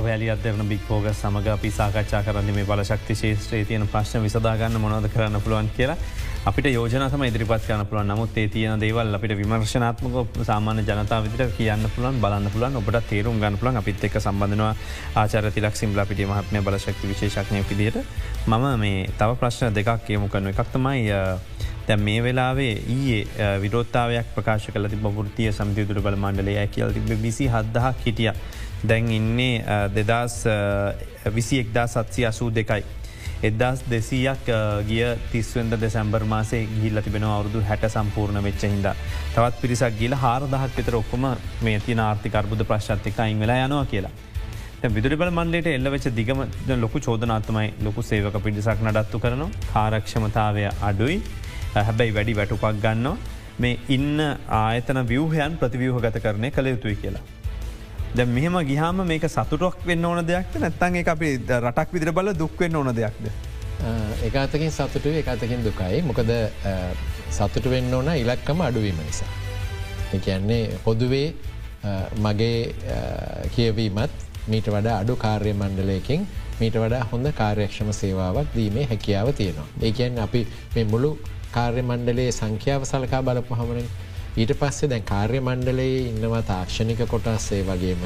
වැලි 0.00 0.30
අදරන 0.30 0.68
බික් 0.68 0.90
ෝග 0.90 1.06
සමඟ 1.12 1.48
අපි 1.50 1.70
සාකච්ඡා 1.72 2.22
කරන්න 2.22 2.54
මේ 2.54 2.64
බලශක්ති 2.64 3.14
ශේත්‍රයේ 3.14 3.64
තියෙන 3.64 3.86
ප්‍රශ්න 3.88 4.22
විසදාගන්න 4.22 4.80
මොනවද 4.80 5.12
කරන්න 5.12 5.40
පුළුවන් 5.40 5.70
කියලා. 5.76 6.00
අපිට 6.40 6.66
යෝජනතම 6.66 7.22
ඉදිරිපත් 7.24 7.66
කරන 7.66 7.82
පුළන් 7.84 8.08
නමුත් 8.08 8.36
ඒ 8.36 8.46
තියෙන 8.48 8.80
දේවල් 8.80 9.14
අපිට 9.14 9.34
විමර්ශනාත්මක 9.36 10.38
සාමාන්‍ය 10.42 10.82
ජනතාව 10.82 11.26
විදිට 11.26 11.56
කියන්න 11.56 11.84
පුළන් 11.90 12.16
බලන්න 12.18 12.48
පුළන් 12.54 12.78
ඔබට 12.80 12.96
තේරුම් 13.08 13.36
ගන්න 13.36 13.58
පුළන් 13.58 13.76
අපිත් 13.76 14.04
එක් 14.04 14.16
සම්බඳනවා 14.16 14.70
ආචර 15.16 15.50
තිලක් 15.50 15.76
සිම්ලා 15.76 16.06
පිටි 16.06 16.24
මහත්මය 16.24 16.62
බලශක්ති 16.62 17.10
විශේෂක්නය 17.10 17.60
පිදිට 17.64 17.98
මම 18.46 18.64
මේ 18.78 19.02
තව 19.18 19.36
ප්‍රශ්න 19.36 19.76
දෙකක් 19.76 20.06
කියමු 20.06 20.28
කරන 20.28 20.48
එකක්තමයි 20.48 21.12
දැ 21.86 21.98
මේ 21.98 22.22
වෙලාවේ 22.22 22.72
ඊයේ 22.88 23.50
විරෝත්තාවයක් 23.60 24.32
ප්‍රකාශ 24.34 24.70
කල 24.70 24.88
ති 24.88 24.96
බෘතිය 24.98 25.50
සම්තිතුර 25.52 26.00
බල 26.00 26.16
මණ්ඩලය 26.16 26.56
කියල 26.68 26.94
තිබ 26.94 27.12
විසි 27.18 27.48
හදදහක් 27.48 28.06
හිටිය. 28.06 28.32
දැන් 28.82 29.10
ඉන්නේ 29.10 29.84
දෙදස් 29.92 30.38
විසි 31.30 31.60
එක්දා 31.60 31.86
සත්සි 31.88 32.26
අසූ 32.26 32.48
දෙකයි. 32.50 32.84
එදස් 33.42 33.82
දෙසීයක් 33.88 34.48
ගිය 34.86 35.04
තිස්වෙන්ද 35.32 35.74
දෙසැම්බර් 35.84 36.24
මාසේ 36.32 36.62
ගිල්ල 36.72 37.02
තිබෙන 37.02 37.24
අවුදු 37.26 37.62
හැට 37.68 37.86
සම්පූර්ණ 37.88 38.42
වෙච්ච 38.46 38.64
හිද. 38.66 38.88
තවත් 39.34 39.60
පිරිසක් 39.62 39.96
ගිල 40.00 40.14
හාරදහක් 40.14 40.76
විතර 40.76 40.96
ඔක්කොම 40.96 41.24
මේ 41.62 41.78
තින 41.80 42.00
ආර්ථිකර්බුද 42.00 42.66
ප්‍රශ්තික 42.66 43.18
අයින් 43.18 43.40
වෙලා 43.40 43.64
යනවා 43.64 43.86
කියලා. 43.86 44.12
විදුරිබල 44.88 45.30
මන්ලට 45.30 45.66
එල්ලවෙච 45.68 46.06
දිගම 46.14 46.44
ලොකු 46.76 47.00
චෝදනාත්මයි 47.00 47.66
ලොකු 47.82 48.02
සේවක 48.02 48.38
පිටිසක් 48.44 48.86
නඩත්තු 48.86 49.18
කරන 49.18 49.42
කාරක්ෂමතාවය 49.72 50.64
අඩුයි 50.82 51.18
හැබැයි 51.74 52.16
වැඩි 52.16 52.36
වැටුපක් 52.36 52.80
ගන්නවා 52.84 53.16
මේ 53.58 53.76
ඉන්න 53.88 54.16
ආයතන 54.58 55.00
වියහයන් 55.06 55.60
ප්‍රතිවියහ 55.60 56.00
ගත 56.00 56.22
කරනය 56.22 56.50
කළ 56.50 56.66
යුතුයි 56.66 56.96
කියලා. 56.96 57.24
ද 58.16 58.26
මෙහම 58.36 58.56
ගිහාම 58.70 59.04
මේක 59.10 59.24
සතුටක් 59.34 59.84
වෙන්න 59.88 60.04
ඕන 60.04 60.24
දෙයක්ද 60.30 60.58
නැත්තන් 60.62 60.96
එක 61.02 61.08
අපි 61.14 61.28
රටක් 61.64 61.92
විදිර 61.94 62.10
බල 62.12 62.32
දුක්වෙන්න 62.42 62.76
ඕන 62.80 62.90
දෙයක්ද. 63.00 63.30
එකතකින් 64.28 64.72
සතුටුව 64.78 65.14
එකතකින් 65.20 65.62
දුකයි 65.66 66.02
මොකද 66.08 66.32
සතුට 67.38 67.70
වෙන්න 67.74 67.94
ඕන 67.94 68.10
ඉලක්කම 68.22 68.58
අඩුවීම 68.68 68.98
නිසා. 69.06 69.30
එකන්නේ 70.16 70.64
පොදුවේ 70.84 71.28
මගේ 72.26 72.74
කියවීමත් 73.54 74.12
මීට 74.50 74.66
වඩා 74.74 74.96
අඩු 75.02 75.16
කාර්ය 75.16 75.52
මණ්ඩලයකින් 75.54 76.26
මීට 76.60 76.76
වඩා 76.82 77.06
හොඳ 77.12 77.26
කාර්යක්ෂම 77.40 77.92
සේවාවක් 78.00 78.48
දීමේ 78.56 78.86
හැකියාව 78.90 79.32
තියෙනවා. 79.38 79.68
ඒකන් 79.86 80.18
අපි 80.26 80.46
මේ 80.74 80.84
මුළු 80.92 81.10
කාර්ය 81.54 81.82
මණ්ඩලයේ 81.82 82.32
සංඛ්‍යාව 82.40 82.82
සලකා 82.90 83.22
බලපු 83.22 83.54
හමනින් 83.60 83.88
ඊට 84.36 84.52
පස්සේ 84.58 84.88
දැන් 84.90 85.02
කාර්ය 85.02 85.38
මණ්ඩලයේ 85.40 86.02
ඉන්නවා 86.10 86.42
තාක්ෂණික 86.50 87.00
කොටස් 87.12 87.46
ඒ 87.56 87.62
වගේම 87.62 88.02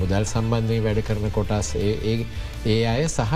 මුදල් 0.00 0.24
සම්බන්ධය 0.24 0.78
වැඩ 0.86 1.00
කරන 1.08 1.28
කොටස් 1.34 1.74
ඒ 1.76 2.78
අය 2.92 3.04
සහ 3.08 3.34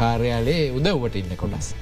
කාර්යාලයේ 0.00 0.72
උදව්වට 0.78 1.16
ඉන්න 1.22 1.36
කොටස්. 1.42 1.72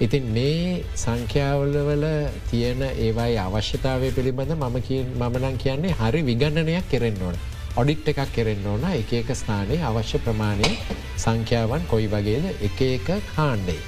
ඉතින් 0.00 0.28
මේ 0.36 0.84
සංඛ්‍යාවලවල 0.96 2.04
තියෙන 2.50 2.82
ඒවයි 2.82 3.38
අවශ්‍යතාවය 3.46 4.12
පිළිබඳ 4.18 4.52
මම 4.58 4.78
මමනං 5.20 5.58
කියන්නේ 5.64 5.96
හරි 6.00 6.22
විගණනයක් 6.28 6.86
කෙරෙන්න්න 6.92 7.24
ඕන. 7.28 7.36
ඔඩික්ට 7.80 8.12
එකක් 8.12 8.32
කෙරෙන්න්න 8.36 8.66
ඕන 8.66 8.84
එක 8.92 9.12
එක 9.22 9.34
ස්ථානයේ 9.40 9.82
අවශ්‍ය 9.90 10.18
ප්‍රමාණය 10.24 10.70
සංඛ්‍යාවන් 11.16 11.88
කොයි 11.88 12.08
වගේද 12.14 12.44
එක 12.68 12.80
එක 12.92 13.08
කාණ්ඩේ. 13.34 13.80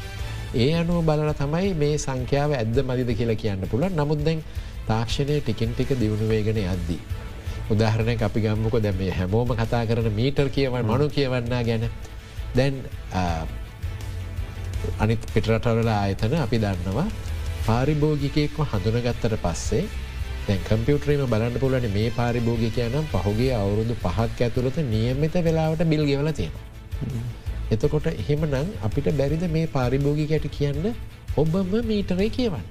ඒ 0.56 0.72
අනුව 0.80 1.04
බලන 1.04 1.34
තමයි 1.40 1.74
මේ 1.82 1.96
සංඛ්‍යාව 1.98 2.60
ඇද 2.60 2.78
මදිද 2.88 3.10
කියලා 3.18 3.42
කියන්න 3.42 3.72
පුළ 3.72 3.84
නමුත්දැන් 3.90 4.40
තාක්ෂණය 4.88 5.40
ටිකින් 5.40 5.74
ටික 5.74 5.90
දියුණුවේගෙන 6.00 6.58
යද්දී. 6.64 7.02
උදාහරණය 7.72 8.14
අපි 8.20 8.40
ගම්මුක 8.40 8.76
දැම 8.82 8.98
හැමෝම 9.18 9.50
කතා 9.56 9.84
කරන 9.86 10.08
මීටර් 10.12 10.48
කියවන් 10.56 10.86
මනු 10.86 11.06
කියවන්නා 11.08 11.62
ගැන 11.64 11.84
දැන් 12.56 12.74
අනිත් 15.00 15.22
පිටරටවල 15.34 15.88
ආයතන 15.90 16.34
අපි 16.38 16.58
දන්නවා 16.64 17.06
පාරිභෝගිකයෙක්ව 17.66 18.58
හඳුනගත්තට 18.72 19.36
පස්සේ 19.44 19.84
දැන් 20.46 20.60
කම්පියුටරීම 20.68 21.24
බලන්න 21.26 21.56
පුලන 21.62 21.88
මේ 21.96 22.10
පාරිභෝගිකයනම් 22.18 23.08
පහුගේ 23.14 23.52
අවුරුදු 23.60 23.96
පහක් 24.04 24.48
ඇතුළත 24.48 24.78
නියමිත 24.90 25.40
වෙලාවට 25.46 25.84
බිල් 25.92 26.04
ගෙවල 26.10 26.30
තියෙන. 26.32 26.52
එතකොට 27.72 28.06
එහෙම 28.12 28.44
නම් 28.52 28.68
අපිට 28.82 29.08
බැරිද 29.20 29.44
මේ 29.56 29.66
පාරිභෝගිකයට 29.76 30.46
කියන්න 30.56 30.94
ඔබම 31.36 31.72
මීටරේ 31.90 32.28
කියවන්න. 32.36 32.66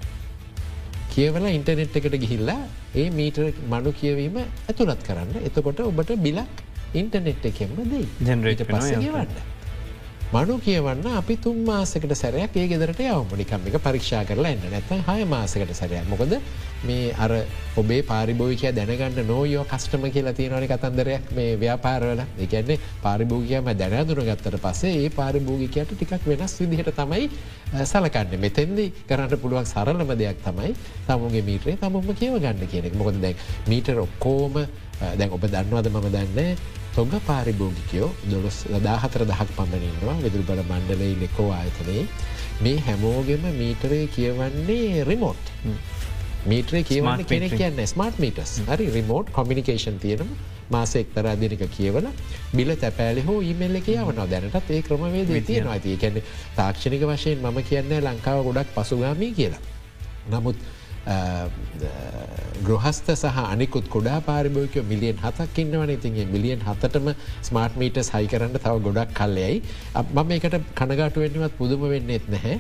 කියවල 1.16 1.46
ඉන්ටනෙට් 1.48 1.98
එකට 2.00 2.16
ගිහිල්ලා 2.24 2.62
ඒ 2.96 3.08
මීට 3.18 3.40
මනු 3.72 3.92
කියවීම 4.02 4.38
ඇතුළත් 4.42 5.02
කරන්න. 5.08 5.42
එතකොට 5.48 5.82
ඔබට 5.86 6.14
බිලක් 6.26 6.64
ඉන්ටනෙට් 6.94 7.46
එකෙන්ම 7.52 7.76
දෙයි. 7.92 8.08
ජනරේට 8.28 8.64
පස 8.70 8.90
කියවන්න. 8.96 9.53
මනු 10.34 10.54
කියවන්න 10.66 11.06
අපි 11.18 11.36
තුන් 11.38 11.58
මාසකට 11.66 12.14
සැරයක් 12.20 12.56
ඒ 12.58 12.64
ගෙදරට 12.70 13.02
යවමනිකම් 13.06 13.68
එක 13.70 13.76
පරීක්ෂා 13.86 14.22
කරලා 14.26 14.54
එන්න. 14.56 14.64
නැත 14.72 14.90
හය 15.08 15.26
මාසකට 15.34 15.74
සැරයක්. 15.80 16.08
මොකද 16.10 16.34
මේ 16.88 17.12
අර 17.16 17.34
ඔබේ 17.78 18.00
පාරිභෝවිකය 18.02 18.72
දැනගන්න 18.74 19.28
නෝයෝ 19.28 19.66
කස්ටම 19.72 20.10
කියලා 20.16 20.34
තියෙනවනි 20.34 20.72
කතන්දරයක් 20.74 21.30
මේ 21.38 21.54
ව්‍යාපාරවල. 21.64 22.24
එකන්නේ 22.40 22.80
පාරිභෝගිකයම 23.06 23.70
දැනදුර 23.78 24.24
ගත්තට 24.26 24.60
පසේ 24.66 24.96
ඒ 25.04 25.14
පාරිභෝගිකයට 25.20 25.94
ටිකක් 25.94 26.26
වෙනස් 26.26 26.58
විදිහට 26.62 26.94
තමයි 26.98 27.30
සලකන්න. 27.86 28.38
මෙතෙන්දි 28.40 28.90
කරන්න 29.08 29.40
පුළුවන් 29.40 29.70
සරලම 29.70 30.18
දෙයක් 30.18 30.42
තමයි 30.44 30.74
තමුගේ 31.08 31.46
මීටරේ 31.50 31.78
තමුම 31.78 32.10
කියව 32.16 32.40
ගන්න 32.42 32.72
කියනෙක් 32.74 32.96
මොකද 32.96 33.22
දැක් 33.22 33.38
මීටර 33.70 34.02
ඔක්කෝම 34.08 34.64
දැන් 35.20 35.30
ඔබ 35.30 35.46
දන්නවද 35.46 35.94
මම 35.94 36.16
දන්න 36.16 36.82
තොග 36.96 37.14
පාරිභෝගිකයෝ 37.28 38.10
දොළොස් 38.32 38.58
දාහතර 38.88 39.22
දහක් 39.32 39.50
පමණින්නවා 39.58 40.18
විදුරු 40.26 40.44
බල 40.50 40.62
මණ්ඩලයි 40.70 41.16
ලෙකෝ 41.24 41.50
ආයතනයේ. 41.52 42.06
මේ 42.64 42.78
හැමෝගෙම 42.88 43.46
මීටරේ 43.62 44.06
කියවන්නේ 44.16 45.04
රිමෝට්. 45.10 45.44
මීට්‍රේ 46.46 46.84
කියවන්න 46.90 47.26
කෙනෙ 47.32 47.50
කියන්න 47.50 47.82
ස්මර්ට් 47.88 48.20
මීටස් 48.26 48.54
හරි 48.70 48.90
රිමෝට් 48.98 49.32
කොමිනිිකේෂන් 49.38 49.98
තියෙනම 50.04 50.36
මාස 50.76 50.96
එක්තර 51.02 51.28
අදිනක 51.34 51.66
කියවල 51.78 52.08
බිල 52.58 52.76
තැපෑලි 52.84 53.26
හෝ 53.30 53.40
ඉමල්ල 53.52 53.80
කියවන 53.90 54.22
දැනටත් 54.34 54.72
ඒ 54.78 54.82
ක්‍රමවේද 54.88 55.34
තියෙනවා. 55.50 55.74
ඇති 55.74 55.98
කැන 55.98 56.22
තාක්ෂණික 56.60 57.10
වශයෙන් 57.12 57.44
මම 57.44 57.60
කියන්න 57.70 57.98
ලංකාව 58.06 58.46
ගොඩක් 58.48 58.74
පසුගාමී 58.78 59.34
කියලා. 59.40 59.62
නමුත් 60.32 60.58
ග්‍රහස්ත 62.68 63.08
සහ 63.16 63.40
අනිකුත් 63.44 63.90
කොඩා 63.96 64.20
පාරිභෝක 64.30 64.76
මිලියන් 64.92 65.18
හතක් 65.26 65.58
ඉන්නවන. 65.66 65.92
ඉතින්ගේ 65.98 66.28
මිලියන් 66.36 66.62
හතටම 66.68 67.12
ස්මාර්ට් 67.50 67.76
මීට 67.82 68.00
සයි 68.10 68.26
කරන්න 68.32 68.56
තව 68.56 68.76
ගොඩක් 68.88 69.14
කල්ලයයි 69.20 69.62
මම 70.16 70.32
එකට 70.40 70.58
කනගාට 70.80 71.22
වෙන්නවත් 71.26 71.60
පුදුම 71.60 71.86
වෙන්නෙත් 71.94 72.26
නැහැ. 72.36 72.56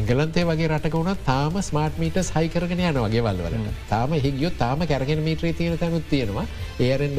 එංගලන්තේ 0.00 0.44
වගේ 0.50 0.68
රටක 0.72 0.94
වුණ 0.98 1.22
තාම 1.30 1.54
ස්මාර්ට් 1.70 1.96
මීට 2.02 2.18
සයිකරගෙන 2.32 2.82
යන 2.90 3.00
වගේ 3.06 3.22
වල්වල 3.26 3.70
තාම 3.94 4.12
හිගියොත් 4.26 4.58
තාම 4.58 4.86
කැරගෙන 4.92 5.22
මීට්‍රී 5.28 5.54
තියෙන 5.60 5.78
තැනුත් 5.78 6.06
තියෙනවා. 6.10 6.46
ඒරෙන්ඩ 6.88 7.18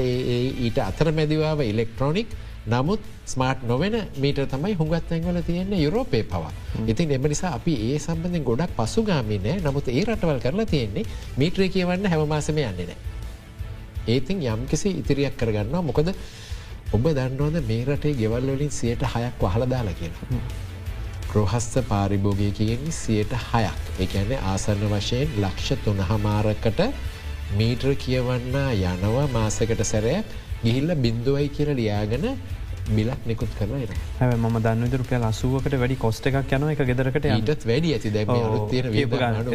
ඊට 0.67 0.77
අතර 0.89 1.11
මැදිවාව 1.19 1.63
ඉලෙක්ට්‍රොනික් 1.71 2.29
නමුත් 2.67 2.99
ස්මාර්ට් 3.25 3.63
නොවෙන 3.63 3.95
මීට 4.17 4.39
තමයි 4.47 4.73
හුඟත් 4.75 5.11
ඇංවල 5.11 5.41
තියෙන්නේ 5.41 5.79
යුරෝපය 5.79 6.23
පවා. 6.23 6.51
ඉතින් 6.85 7.11
එම 7.11 7.23
නිසා 7.23 7.53
අපි 7.53 7.73
ඒ 7.85 7.99
සම්බඳෙන් 7.99 8.43
ගොඩක් 8.43 8.75
පසුගාමිනෑ 8.77 9.61
නමුත් 9.61 9.87
ඒ 9.89 10.03
රටවල් 10.03 10.39
කරලා 10.39 10.65
තියෙන්නේ 10.65 11.05
මීට්‍රේ 11.37 11.69
කියවන්න 11.69 12.05
හැමමාසම 12.05 12.57
යන්නේ 12.59 12.85
නෑ. 12.85 12.97
ඒතින් 14.07 14.43
යම් 14.43 14.67
කිසි 14.67 14.89
ඉතිරියක් 14.93 15.35
කරගන්නවා 15.35 15.81
මොකද 15.81 16.13
ඔබ 16.91 17.05
දන්නවද 17.09 17.63
මේ 17.67 17.85
රටේ 17.85 18.13
ගෙවල්වලින් 18.13 18.71
සියට 18.71 19.03
හයක් 19.05 19.41
වහලදාලා 19.41 19.93
කියලා. 19.93 20.41
ගෘහස්ත 21.29 21.75
පාරිභෝගයකයෙන්නේ 21.87 22.91
සියට 22.93 23.33
හයක් 23.43 23.99
එකැන 23.99 24.31
ආසන්න 24.43 24.85
වශයෙන් 24.89 25.33
ලක්ෂ 25.37 25.81
තුනහමාරකට 25.83 26.81
මීට්‍ර 27.53 27.95
කියවන්න 27.97 28.55
යනවා 28.71 29.27
මාසකට 29.29 29.83
සැරය 29.83 30.15
ගිහිල්ල 30.63 30.95
බින්දුවයි 30.97 31.47
කියල 31.49 31.71
ලියාගෙන 31.73 32.25
බිලක් 32.89 33.25
නිකුත් 33.25 33.51
කරන 33.57 33.93
හැ 34.19 34.35
ම 34.35 34.57
දන්න 34.59 34.91
දුරක 34.93 35.11
ලසුවකට 35.17 35.75
වැඩි 35.77 35.97
කොස්ට 35.97 36.29
එකක් 36.29 36.55
යන 36.57 36.67
එක 36.69 36.81
ගෙදරකට 36.83 37.27
ටත් 37.41 37.67
වැඩි 37.67 37.93
ඇති. 37.95 38.09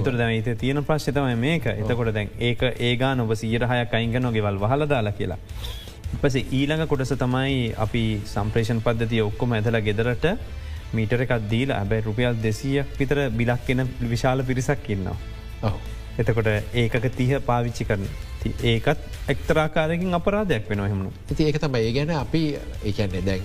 තුර 0.03 0.15
දැ 0.15 0.55
තියෙන 0.57 0.85
ප්‍රශ්තම 0.85 1.27
මේක. 1.39 1.67
එතකොට 1.75 2.13
දැන් 2.13 2.31
ඒක 2.41 2.63
ඒගා 2.81 3.15
නොබ 3.15 3.35
සීර 3.35 3.67
හයක් 3.67 3.95
අයිංග 3.95 4.17
නොගෙවල් 4.21 4.59
වහලදාලා 4.59 5.17
කියලා. 5.19 5.39
පස 6.23 6.37
ඊළඟ 6.51 6.87
කොටස 6.87 7.15
තමයි 7.17 7.75
අපි 7.79 8.05
සම්ප්‍රේෂන් 8.27 8.81
පද්ධතිය 8.81 9.23
ඔක්කොම 9.23 9.53
ඇතලා 9.53 9.81
ගෙදරට 9.81 10.31
මීටර 10.95 11.23
එකක් 11.25 11.35
දීල 11.51 11.73
ඇබැයි 11.73 12.07
රුපියල් 12.09 12.39
දෙසීයක් 12.43 12.95
විතර 12.99 13.19
බිලක් 13.31 13.71
එන 13.71 13.89
විශාල 14.15 14.43
පිරිසක් 14.45 14.89
ඉන්නවා. 14.89 15.17
එතකොට 16.19 16.49
ඒකක 16.75 17.05
තිහ 17.17 17.31
පාවිච්චි 17.51 17.85
කරන 17.85 18.07
ඒකත් 18.45 18.99
එක්තරාකාරකින් 19.29 20.15
අපරාධයක් 20.15 20.69
වෙන 20.69 20.79
හෙමනු. 20.81 21.13
ඉති 21.31 21.45
ඒක 21.45 21.59
තමයි. 21.59 21.81
ඒ 21.81 21.93
ගැන 21.93 22.11
අපි 22.17 22.43
එකන්නේ 22.85 23.23
දැන් 23.23 23.43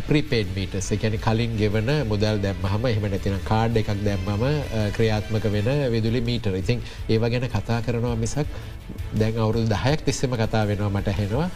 ප්‍රිපේඩ් 0.00 0.48
මීටස් 0.56 0.88
එකැන 0.92 1.18
කලින් 1.18 1.56
ගෙවන 1.56 1.90
මුදල් 2.08 2.38
දැම්මහම 2.40 2.86
එහම 2.86 3.04
නැතින 3.04 3.36
කාඩ් 3.44 3.76
එකක් 3.76 3.90
දැම්මම 4.00 4.44
ක්‍රියාත්මක 4.96 5.44
වෙන 5.46 5.68
විදුලි 5.92 6.20
මීටර 6.22 6.56
ඉතින් 6.56 6.80
ඒව 7.08 7.28
ගැන 7.28 7.44
කතා 7.46 7.82
කරනවා 7.82 8.16
මිසක් 8.16 8.46
දැන් 9.14 9.36
අවුරුදු 9.36 9.68
දහයක් 9.68 10.04
තිස්සම 10.04 10.32
කතා 10.34 10.64
වෙනවා 10.66 10.88
මට 10.90 11.12
හෙනවා 11.12 11.50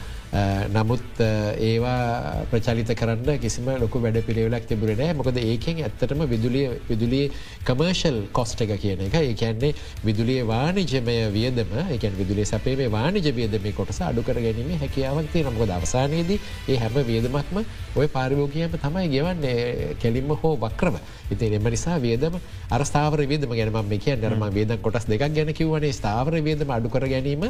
නමුත් 0.68 1.20
ඒවා 1.20 2.46
ප්‍රචලිත 2.50 2.90
කරන්න 2.92 3.38
කිසිම 3.38 3.68
ලොකු 3.80 4.00
වැඩ 4.00 4.18
පිළිවෙලක් 4.26 4.66
තිබුරනෑ 4.66 5.14
මොකද 5.14 5.38
ඒකෙන් 5.38 5.80
ඇත්තටම 5.80 6.24
විදුලිය 6.26 6.66
විදුලිය 6.88 7.30
කමර්ශල් 7.64 8.18
කොස්ට 8.32 8.60
එක 8.60 8.74
කියන 8.80 9.06
එක. 9.06 9.14
ඒකැන්නේ 9.14 9.74
විදුලිය 10.04 10.42
වානිජමය 10.44 11.16
වියදම 11.30 11.72
එක 11.88 12.08
විදුලිය 12.18 12.44
සපේ 12.44 12.90
වානිජ 12.90 13.30
වියදම 13.32 13.70
කොටස 13.72 14.00
අඩුකර 14.02 14.38
ගැනීම 14.38 14.74
හැකියාවක්ති 14.78 15.44
නමුක 15.44 15.70
අවසානයේදී 15.70 16.40
ඒ 16.68 16.76
හැම 16.76 16.98
වියදමක්ම 17.02 17.62
ඔය 17.96 18.08
පාරිභෝගයම 18.08 18.76
තමයි 18.76 19.08
ගෙවන්නේ. 19.08 19.94
කෙලින්ම 19.96 20.30
හෝ 20.36 20.56
වක්‍රම 20.56 20.98
ඉති 21.30 21.54
එම 21.54 21.66
නිසා 21.66 21.98
වියදම 21.98 22.38
අරස්ථාවර 22.70 23.26
වියදම 23.26 23.50
ගැනම 23.52 23.80
මේ 23.86 23.98
කිය 23.98 24.16
නරම 24.16 24.44
වේද 24.52 24.76
කොටස් 24.82 25.06
දෙකක් 25.06 25.26
ගැන 25.30 25.52
කිවනේ 25.54 25.92
ස්ථාවර 25.92 26.40
වියදම 26.40 26.70
අඩුකර 26.70 27.06
ගැනීම 27.06 27.46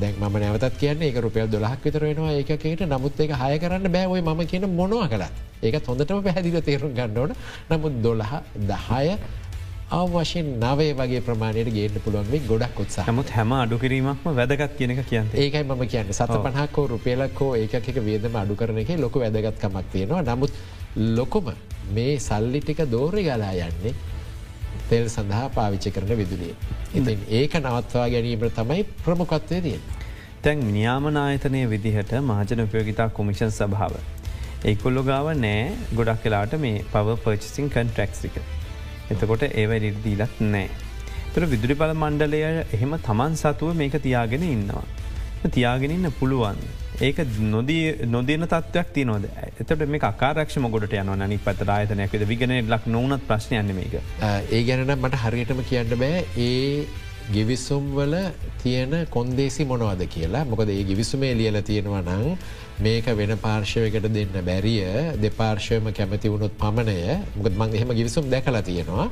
දැන් 0.00 0.14
ම 0.20 0.38
නැවතත් 0.38 0.78
කියන්න 0.78 1.20
රුපියල් 1.20 1.48
දොලහක් 1.48 1.84
විතර 1.84 2.02
වෙනවා 2.02 2.32
ඒකට 2.34 2.86
නමුත් 2.86 3.20
එක 3.20 3.34
හය 3.42 3.58
කරන්න 3.58 3.92
බෑවයි 3.96 4.22
ම 4.22 4.46
කියන 4.46 4.66
මොනව 4.76 5.04
කලා 5.12 5.30
ඒක 5.62 5.76
හොඳටම 5.86 6.22
පැහැදිල 6.22 6.62
තේරුම් 6.62 6.94
ගන්නවන 6.94 7.36
නමුත් 7.70 8.00
දොළහ 8.02 8.32
දහය 8.70 9.06
අවශයෙන් 9.90 10.48
නවේ 10.60 10.92
වගේ 10.94 11.20
ප්‍රමාණයට 11.20 11.70
ගේට 11.72 11.96
පුළුවන්ේ 12.04 12.40
ගොඩක් 12.48 12.80
උත්සා 12.80 13.04
හමුත් 13.06 13.30
හැම 13.30 13.52
අඩුකිරීමක්ම 13.54 14.28
වැදගත් 14.38 14.76
කියනක 14.78 15.00
කියන්න. 15.10 15.30
ඒකයි 15.34 15.64
ම 15.64 15.86
කියන්න. 15.86 16.12
සත 16.12 16.36
පහකෝ 16.46 16.86
රුපියලක්කෝ 16.88 17.50
ඒකක 17.56 18.02
වේදම 18.08 18.36
අඩුකරන 18.36 18.78
එක 18.78 18.92
ලොක 18.98 19.16
වැදගත්කමක් 19.16 19.90
තියෙනවා. 19.92 20.22
නමුත් 20.24 20.52
ලොකොම 21.16 21.50
මේ 21.94 22.18
සල්ලි 22.20 22.60
ටික 22.60 22.84
දෝරි 22.90 23.24
ගලා 23.24 23.52
යන්නේ 23.66 23.94
තෙල් 24.90 25.06
සඳහා 25.08 25.48
පාවිච්චි 25.48 25.90
කරන 25.90 26.12
විදුලිය. 26.20 26.54
ඉතින් 26.94 27.24
ඒක 27.30 27.54
නවත්වා 27.60 28.06
ගැනීම 28.08 28.44
තමයි 28.50 28.82
ප්‍රමුකත්වය 29.04 29.60
තියෙන්. 29.60 29.82
තැන් 30.42 30.64
නියාමනායතනය 30.72 31.62
විදිහට 31.66 32.14
මහජන 32.20 32.64
උපයෝගිතා 32.64 33.08
කොමිෂන් 33.08 33.50
සභාව. 33.50 33.94
ඒකුල්ලො 34.64 35.02
ගාව 35.02 35.28
නෑ 35.36 35.62
ගොඩක් 35.94 36.22
කලාට 36.22 36.54
මේ 36.64 36.84
පව 36.92 37.16
පර්චසින් 37.24 37.70
කන්ට්‍රක්සික. 37.70 38.36
එතකොට 39.10 39.44
ඒව 39.50 39.72
ඉරිදීලත් 39.78 40.42
නෑ. 40.46 40.68
තර 41.34 41.46
විදුලි 41.46 41.74
බල 41.74 41.94
මණ්ඩලය 41.94 42.42
එහෙම 42.76 42.98
තමන් 43.06 43.38
සතුව 43.42 43.74
මේක 43.74 43.96
තියාගෙන 44.06 44.44
ඉන්නවා. 44.48 44.84
තියාගෙනන්න 45.56 46.12
පුළුවන්. 46.20 46.60
ඒක 46.98 47.18
නොදී 47.40 48.06
නොදන 48.06 48.44
තත්වයක් 48.44 48.88
තියනොද 48.92 49.26
එතට 49.56 49.82
මේ 49.86 50.00
කාරක්ෂම 50.00 50.64
ගොඩට 50.68 50.94
යන 50.94 51.10
නනි 51.16 51.36
පත 51.38 51.66
ආයතනයක්ද 51.68 52.24
විගෙන 52.26 52.54
ලක් 52.56 52.88
නොවනත් 52.88 53.26
ප්‍රශ්නයන්න 53.26 53.70
මේක. 53.72 53.92
ඒ 54.50 54.62
ගැනට 54.64 54.94
මට 54.96 55.20
හරියටම 55.22 55.60
කියන්න 55.62 55.92
බෑ. 55.94 56.24
ඒ 56.36 56.86
ගිවිස්සුම් 57.28 57.92
වල 57.94 58.16
තියෙන 58.58 58.96
කොන්දේසි 59.08 59.64
මොනවද 59.64 60.02
කියලා. 60.08 60.42
මොකද 60.44 60.68
ඒ 60.68 60.82
ගිවිසුමේ 60.84 61.30
ලියල 61.34 61.60
තියෙනවා 61.62 62.02
නං 62.02 62.34
මේක 62.80 63.06
වෙන 63.14 63.34
පාර්ශවකට 63.38 64.08
දෙන්න 64.10 64.34
බැරිය 64.42 64.82
දෙපාර්ශවම 65.22 65.92
කැමති 65.92 66.28
වුණොත් 66.28 66.56
පමණය. 66.56 66.96
මොකද 67.36 67.54
මං 67.54 67.76
එහෙම 67.76 67.94
ගිවිසුම් 67.94 68.26
දැකලා 68.26 68.62
තියෙනවා. 68.62 69.06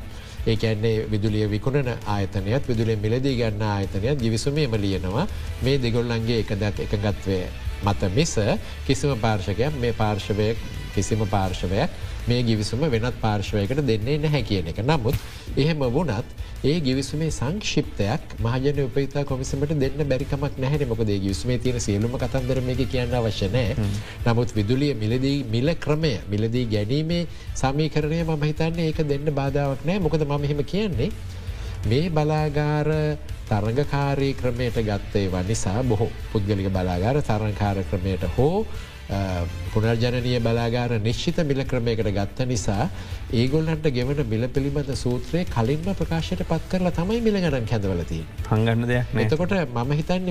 ඒ 0.44 0.56
ඇන්නේ 0.64 1.06
විදුලිය 1.06 1.46
විකුණන 1.48 1.92
ආයතනයත් 2.08 2.66
විදුලිය 2.66 2.98
මිලදී 2.98 3.36
ගන්න 3.36 3.62
ආයතනයත් 3.68 4.18
ගිවිසුමේම 4.20 4.74
ලියනවා. 4.76 5.28
මේ 5.62 5.78
දෙගොල්ලන්ගේ 5.78 6.40
එක 6.42 6.52
දත් 6.56 6.88
එකගත්වය 6.88 7.38
මත 7.82 8.10
මිස 8.12 8.34
කිසිම 8.86 9.14
පාර්ශකයක් 9.18 9.80
මේ 9.80 9.92
පාර්ශවය 9.94 10.48
කිසිම 10.94 11.26
පාර්ශවයක් 11.26 11.90
මේ 12.26 12.42
ගිවිසුම 12.42 12.80
වෙනත් 12.88 13.20
පාර්ශවයකට 13.20 13.84
දෙන්නේ 13.84 14.18
නැහැ 14.18 14.42
කියන 14.42 14.68
එක. 14.68 14.82
නමුත් 14.82 15.16
එහෙම 15.56 15.78
වුණත් 15.90 16.26
ඒ 16.64 16.80
ගිවිසුමේ 16.80 17.30
සංක්ෂිප්තයක් 17.30 18.22
මහජන 18.40 18.78
උපතා 18.80 19.24
කොමිසමට 19.24 19.72
දෙන්න 19.76 20.00
බැරිකමක් 20.04 20.56
නැහැ 20.56 20.86
මොකද 20.86 21.10
ගිවිසුමේ 21.16 21.58
තියෙන 21.58 21.80
සියලුම 21.80 22.16
කතන්දර 22.16 22.60
මේ 22.62 22.86
කියන්න 22.86 23.14
අවශ්‍යනෑ 23.14 23.76
නමුත් 24.24 24.54
විදුලිය 24.54 24.94
මිලදී 24.94 25.36
මිල 25.46 25.74
ක්‍රමය 25.76 26.12
මිලදී 26.26 26.64
ගැනීමේ 26.66 27.22
සමීකරණය 27.54 28.20
මම 28.24 28.44
හිතන්නේ 28.44 28.86
ඒක 28.86 29.00
දෙන්න 29.04 29.30
බාධාවක් 29.32 29.84
නෑ 29.84 29.98
මොකද 30.00 30.24
මම 30.24 30.44
හෙම 30.44 30.64
කියන්නේ 30.64 31.10
මේ 31.86 32.10
බලාගාර 32.10 32.88
තරගකාරී 33.46 34.34
ක්‍රමයට 34.34 34.78
ගත්තේ 34.82 35.30
වනිසා 35.30 35.82
බොහෝ 35.84 36.10
පුද්ගලික 36.32 36.68
බලාගාර 36.70 37.22
තරංකාර 37.22 37.78
ක්‍රමයට 37.84 38.24
හෝ 38.36 38.66
පුනර්ජනනය 39.72 40.40
බලාගාර 40.40 40.98
නිශ්චිත 41.00 41.38
මිල 41.44 41.62
ක්‍රමයකට 41.64 42.10
ගත්ත 42.10 42.46
නිසා 42.46 42.88
ඒගොල්ලන්ට 43.32 43.86
ගෙවන 43.90 44.20
මිල 44.30 44.46
පිළිබඳ 44.48 44.90
සූත්‍රය 44.94 45.40
කලින්ම 45.46 45.86
ප්‍රකාශයට 46.00 46.42
පත් 46.46 46.68
කරලා 46.70 46.92
තමයි 46.92 47.20
මිල 47.20 47.34
ගණන් 47.34 47.66
කැදවලති. 47.66 48.18
හඟන්න 48.50 48.86
දෙයක් 48.86 49.14
එතකොට 49.24 49.54
මම 49.74 49.92
හිතන්න 49.98 50.28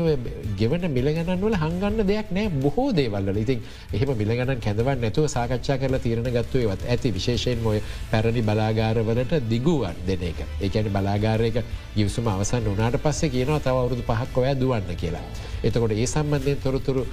ගෙවන 0.55 0.87
මිලගණන් 0.97 1.41
වල 1.41 1.57
හංගන්න 1.63 2.07
දෙයක් 2.07 2.31
නෑ 2.31 2.47
බොහෝ 2.63 2.93
දේවල්ල 2.93 3.41
ඉතින් 3.43 3.59
එහම 3.91 4.13
මිලගණන් 4.21 4.63
කැදවන් 4.67 5.03
නැතුව 5.03 5.27
සාකච්ඡා 5.27 5.77
කරලා 5.77 5.99
තීරණ 5.99 6.31
ගත්තුවවත් 6.31 6.87
ඇති. 6.87 7.11
විශේෂයෙන් 7.11 7.59
මොය 7.63 7.81
පැරණි 8.11 8.41
බලාගාරවලට 8.41 9.35
දිගුවන් 9.51 9.99
දෙන 10.07 10.23
එක. 10.31 10.39
ඒකැන 10.61 10.87
බලාගාරයක 10.95 11.59
ගිවසුම 11.97 12.27
අවසන් 12.27 12.71
වනාට 12.71 13.01
පස්සේ 13.03 13.33
කියනවා 13.35 13.59
තව 13.59 13.75
අවුරුදු 13.75 14.07
පහක් 14.07 14.37
ඔය 14.37 14.55
දුවන්න 14.55 14.95
කියලා. 14.95 15.27
එතකොට 15.63 15.91
ඒ 15.91 16.07
සම්බන්ධයෙන් 16.07 16.63
තොරතුරු 16.63 17.05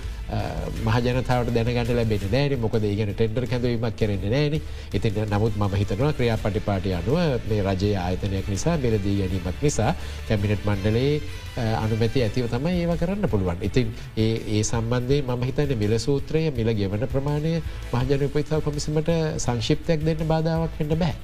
මහජනතාවට 0.86 1.52
දැනගට 1.54 1.92
ලැබෙන 1.92 2.24
නෑන. 2.32 2.58
මොකද 2.60 2.84
ඒගෙන 2.84 3.12
ටෙන්ඩර් 3.14 3.46
කැඳවීමක් 3.46 3.96
කරන්න 3.98 4.24
නෑන. 4.30 4.60
ඉතින් 4.94 5.20
නමුත් 5.26 5.56
ම 5.56 5.68
හිතනවා 5.82 6.12
ක්‍රියා 6.18 6.38
පටිපාටි 6.42 6.94
අනුව 6.98 7.18
මේ 7.50 7.62
රජයේ 7.66 7.96
ආයතනයක් 7.98 8.48
නිසා 8.54 8.76
බෙරදී 8.84 9.16
ගැනීමක් 9.20 9.62
නිසා 9.66 9.90
කැමිනට් 10.28 10.66
මණ්ඩලේ 10.68 11.12
අනුමැති 11.56 12.24
ඇතිව 12.26 12.46
තමයි 12.54 12.74
ඒව 12.82 12.94
කරන්න 13.00 13.28
පුළුවන්. 13.28 13.58
ඉතින් 13.62 13.88
ඒ 14.16 14.30
ඒ 14.54 14.62
සම්බන්ධය 14.62 15.18
මම 15.22 15.42
හිතන්න 15.48 15.74
මිල 15.82 15.98
සූත්‍රය 15.98 16.44
මිල 16.58 16.72
ගෙවන 16.80 17.04
ප්‍රමාණය 17.14 17.54
මහජන 17.92 18.24
උපයිතාව 18.28 18.64
කොමිසමට 18.68 19.12
සංශිප්තයක් 19.38 20.08
දෙන්න 20.08 20.24
බාධාවක් 20.32 20.80
වෙන්න 20.80 20.96
බෑ. 21.04 21.14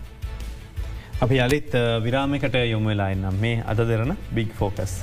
අපි 1.21 1.41
යළිත් 1.47 1.73
විරාමිකට 2.05 2.61
යොමුවෙලා 2.65 3.11
එන්නම් 3.17 3.41
මේ 3.47 3.65
අද 3.67 3.89
දෙරන 3.89 4.15
බිග් 4.35 4.55
ෆෝකස්. 4.61 5.01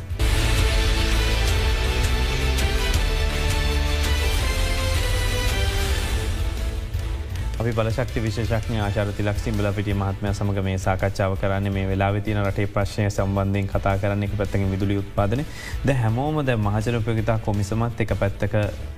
අපි 7.66 7.74
බලශක්ති 7.74 8.22
විශේෂක්ඥ 8.22 8.78
ආචාරති 8.80 9.24
ලක්ෂි 9.24 9.52
බල 9.52 9.68
පිටි 9.74 9.94
මහත්මය 9.94 10.32
සමඟ 10.32 10.60
මේ 10.64 10.78
සාකච්ඡාව 10.78 11.32
කරන්න 11.36 11.74
මේ 11.74 11.86
වෙලා 11.88 12.10
තින 12.20 12.40
රටේ 12.40 12.68
ප්‍රශ්නය 12.68 13.06
සම්බන්ධයෙන් 13.08 13.70
කතා 13.70 13.94
කරන්න 13.98 14.26
එක 14.28 14.36
පැත්තක 14.38 14.66
විදුලි 14.74 14.98
උත්පාදන 14.98 15.42
ද 15.84 15.96
හැමෝම 15.96 16.38
ද 16.44 16.58
මහජනපයගතා 16.60 17.38
කොමිසමත් 17.40 18.04
එක 18.06 18.14
පැත්තක 18.16 18.54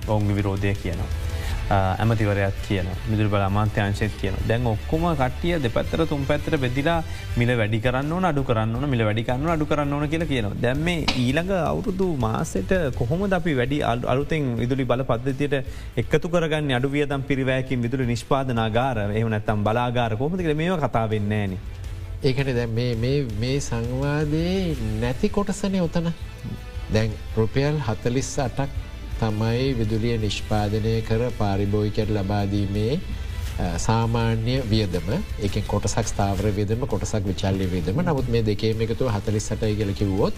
ඔවුන් 0.06 0.34
විරෝධය 0.36 0.74
කියනවා. 0.74 1.08
ඇමතිවරයක් 1.70 2.60
කියන 2.66 2.88
මිදුර 3.08 3.28
බල 3.28 3.42
අමාත්‍යංශයත් 3.42 4.14
කියන 4.20 4.36
දැන් 4.46 4.66
ඔක්කොම 4.66 5.04
කටිය 5.14 5.56
දෙපත්තර 5.58 6.06
තුම් 6.06 6.24
පැත්තර 6.24 6.56
බෙදිලා 6.56 6.98
මිල 7.36 7.52
වැඩි 7.54 7.80
කරන්න 7.80 8.24
අඩු 8.24 8.42
කරන්න 8.42 8.88
මිල 8.88 9.04
වැඩිකන්න 9.04 9.48
අඩු 9.48 9.66
කරන්න 9.66 9.92
ඕන 9.92 10.08
කියලා 10.08 10.32
කියන 10.32 10.48
දැම් 10.58 10.80
මේ 10.80 11.06
ඊළඟ 11.16 11.52
අවුරුදු 11.62 12.08
මාසට 12.18 12.72
කොහොම 12.94 13.26
අපි 13.30 13.54
වැඩි 13.54 13.78
අලුතෙන් 13.82 14.56
විදුලි 14.58 14.84
බල 14.84 15.02
පද්ධතියට 15.04 15.56
එක්කතු 15.96 16.28
කරගන්න? 16.28 16.72
අඩු 16.72 16.88
වියදම් 16.88 17.22
පිරිවෑකින් 17.22 17.82
විදුලි 17.82 18.06
නිෂ්පාදනාගාර 18.06 18.98
එහම 19.10 19.28
නැත්තම් 19.28 19.62
බලාගාර 19.62 20.16
කොමතික 20.16 20.50
මේ 20.54 20.78
කතා 20.78 21.06
වෙන්නේන. 21.06 21.58
ඒකට 22.22 22.50
දැ 22.54 22.66
මේ 23.36 23.56
සංවාදයේ 23.60 24.76
නැති 25.00 25.28
කොටසනය 25.30 25.80
ඔතන 25.80 26.12
දැන් 26.92 27.10
රුපියල් 27.36 27.76
හතලිස් 27.80 28.30
අටක් 28.40 28.87
තමයි 29.22 29.72
විදුලිය 29.78 30.16
නිෂ්පාදනය 30.24 30.94
කර 31.08 31.22
පාරිභෝයිකට 31.40 32.10
ලබාදීමේ 32.16 32.92
සාමාන්‍ය 33.86 34.56
වියදම 34.72 35.08
එක 35.46 35.54
කොටසක් 35.66 36.06
ස්ථාවර 36.12 36.46
වියදම 36.58 36.86
කොටසක් 36.86 37.24
විචල්ලි 37.30 37.66
වියදම. 37.74 38.00
නමුත් 38.00 38.28
මේ 38.34 38.42
දෙකේම 38.42 38.82
එකතු 38.86 39.10
හතලිස් 39.16 39.48
සටයි 39.50 39.74
කියල 39.80 39.92
කිව්වොත් 40.00 40.34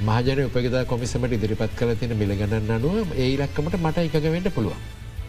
මහජන 0.00 0.44
උපගත 0.46 0.76
කොමිසමට 0.86 1.32
ඉදිරිපත් 1.32 1.76
කල 1.78 1.94
තින 1.94 2.16
මිලගණන්න 2.16 2.74
අනුව 2.78 3.12
ඒ 3.16 3.30
ලක්කමට 3.36 3.76
මට 3.78 4.06
එකගවෙන්ට 4.08 4.50
පුළුවන්. 4.56 4.80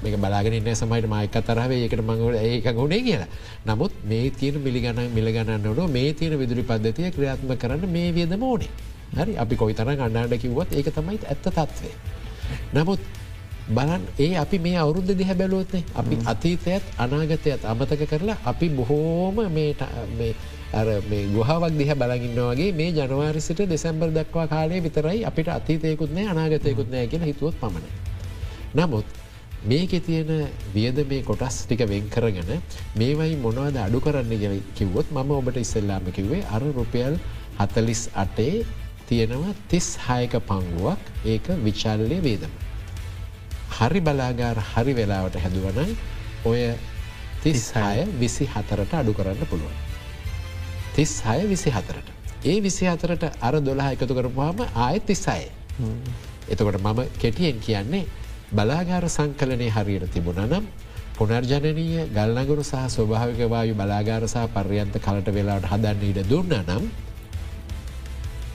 මේක 0.04 0.16
බලාගෙන 0.18 0.54
ඉන්න 0.54 0.72
සමයිට 0.76 1.08
මයික 1.08 1.38
තරහව 1.42 1.72
ඒකට 1.74 2.02
මඟට 2.02 2.42
ඒක 2.44 2.68
ගුණේ 2.74 3.04
කියලා. 3.04 3.30
නමුත් 3.68 3.94
මේ 4.06 4.32
තියෙන 4.32 4.58
මිලිගන 4.64 5.00
මිලගණන්නට 5.14 5.86
මේ 5.92 6.14
තියෙන 6.14 6.40
විදුලි 6.40 6.64
පද්ධතිය 6.64 7.12
ක්‍රියාත්ම 7.12 7.56
කරන්න 7.58 7.90
මේ 7.92 8.12
වියදම 8.14 8.44
ඕනේ. 8.44 8.72
හරි 9.18 9.38
අපි 9.38 9.56
කොයි 9.56 9.74
තරන් 9.74 10.02
අන්නාට 10.08 10.36
කිව්වත් 10.44 10.70
ඒක 10.74 10.90
තමයි 10.92 11.20
ඇත්ත 11.24 11.48
තත්වේ. 11.50 11.94
නමුත් 12.74 13.02
බලන් 13.68 14.04
ඒ 14.20 14.36
අපි 14.38 14.58
මේ 14.60 14.78
අවුරුද්ධ 14.78 15.14
දිහ 15.14 15.30
බැලුවත්නේ 15.34 15.84
අපි 15.96 16.16
අතීතයත් 16.26 16.84
අනාගතයත් 16.98 17.66
අමතක 17.66 18.02
කරලා 18.12 18.38
අපි 18.46 18.70
බොහෝම 18.70 19.36
ගුහාවක් 21.36 21.74
දිහ 21.80 21.92
බලගන්නවාගේ 21.96 22.72
මේ 22.72 22.92
ජනවාරිසිට 22.92 23.62
දෙසැම්බර් 23.74 24.10
දක්වා 24.12 24.48
කාලය 24.48 24.82
විතරයි 24.82 25.26
අපිට 25.26 25.50
අතීතයකුත්නෑ 25.50 26.28
අනාගතයකුත්නෑ 26.34 27.08
කියෙන 27.08 27.24
හිතුවත් 27.24 27.56
පමණ. 27.62 27.86
නමුත් 28.76 29.06
මේක 29.66 29.94
තියෙන 30.06 30.32
වියද 30.74 30.98
මේ 31.10 31.24
කොටස් 31.24 31.56
ටික 31.64 31.82
වෙන් 31.90 32.10
කරගෙන 32.10 32.50
මේවයි 33.00 33.36
මොනවද 33.38 33.78
අඩු 33.78 34.00
කරන්න 34.00 34.40
ගෙන 34.42 34.62
කිව්වොත් 34.78 35.08
මම 35.12 35.32
ඔබට 35.32 35.58
ඉස්සල්ලාම 35.58 36.06
කිව්වේ 36.18 36.44
අර 36.56 36.64
රුපියල් 36.78 37.16
හතලිස් 37.60 38.02
අටේ 38.16 38.66
තියෙනවා 39.08 39.54
තිස් 39.68 39.88
හයක 40.00 40.34
පංගුවක් 40.42 41.02
ඒක 41.26 41.48
විචල්ලය 41.60 42.20
වේදම. 42.22 42.54
හරි 43.72 44.00
බලාගාර 44.02 44.58
හරි 44.66 44.94
වෙලාවට 44.94 45.38
හැදුවන 45.38 45.96
ඔය 46.46 46.62
තිස් 47.44 47.72
හය 47.74 48.06
විසි 48.20 48.46
හතරට 48.48 48.94
අඩු 48.94 49.14
කරන්න 49.14 49.46
පුළුවන්. 49.46 49.78
තිස් 50.96 51.22
හය 51.22 51.40
විසි 51.48 51.70
හතරට. 51.72 52.08
ඒ 52.44 52.58
විසි 52.62 52.86
හතරට 52.86 53.24
අර 53.42 53.54
දොලා 53.62 53.92
එකතු 53.92 54.14
කරපුහම 54.14 54.60
ආය 54.78 55.00
තිස්සාය. 55.02 55.46
එතකොට 56.48 56.78
මම 56.80 57.00
කෙටියෙන් 57.18 57.60
කියන්නේ 57.60 58.06
බලාගාර 58.52 59.06
සංකලනය 59.10 59.70
හරියට 59.70 60.12
තිබුණ 60.14 60.42
නම් 60.42 60.66
පුනර්ජනනීය 61.16 62.06
ගල්නගුරු 62.10 62.64
සහ 62.64 62.86
ස්වභාවිකවායු 62.88 63.74
බලාගාර 63.76 64.24
සහ 64.26 64.46
පර්යන්ත 64.50 64.96
කලට 65.00 65.28
වෙලාට 65.32 65.66
හදන්න 65.66 66.04
ඉඩ 66.04 66.22
දුන්න 66.30 66.54
නම් 66.60 66.84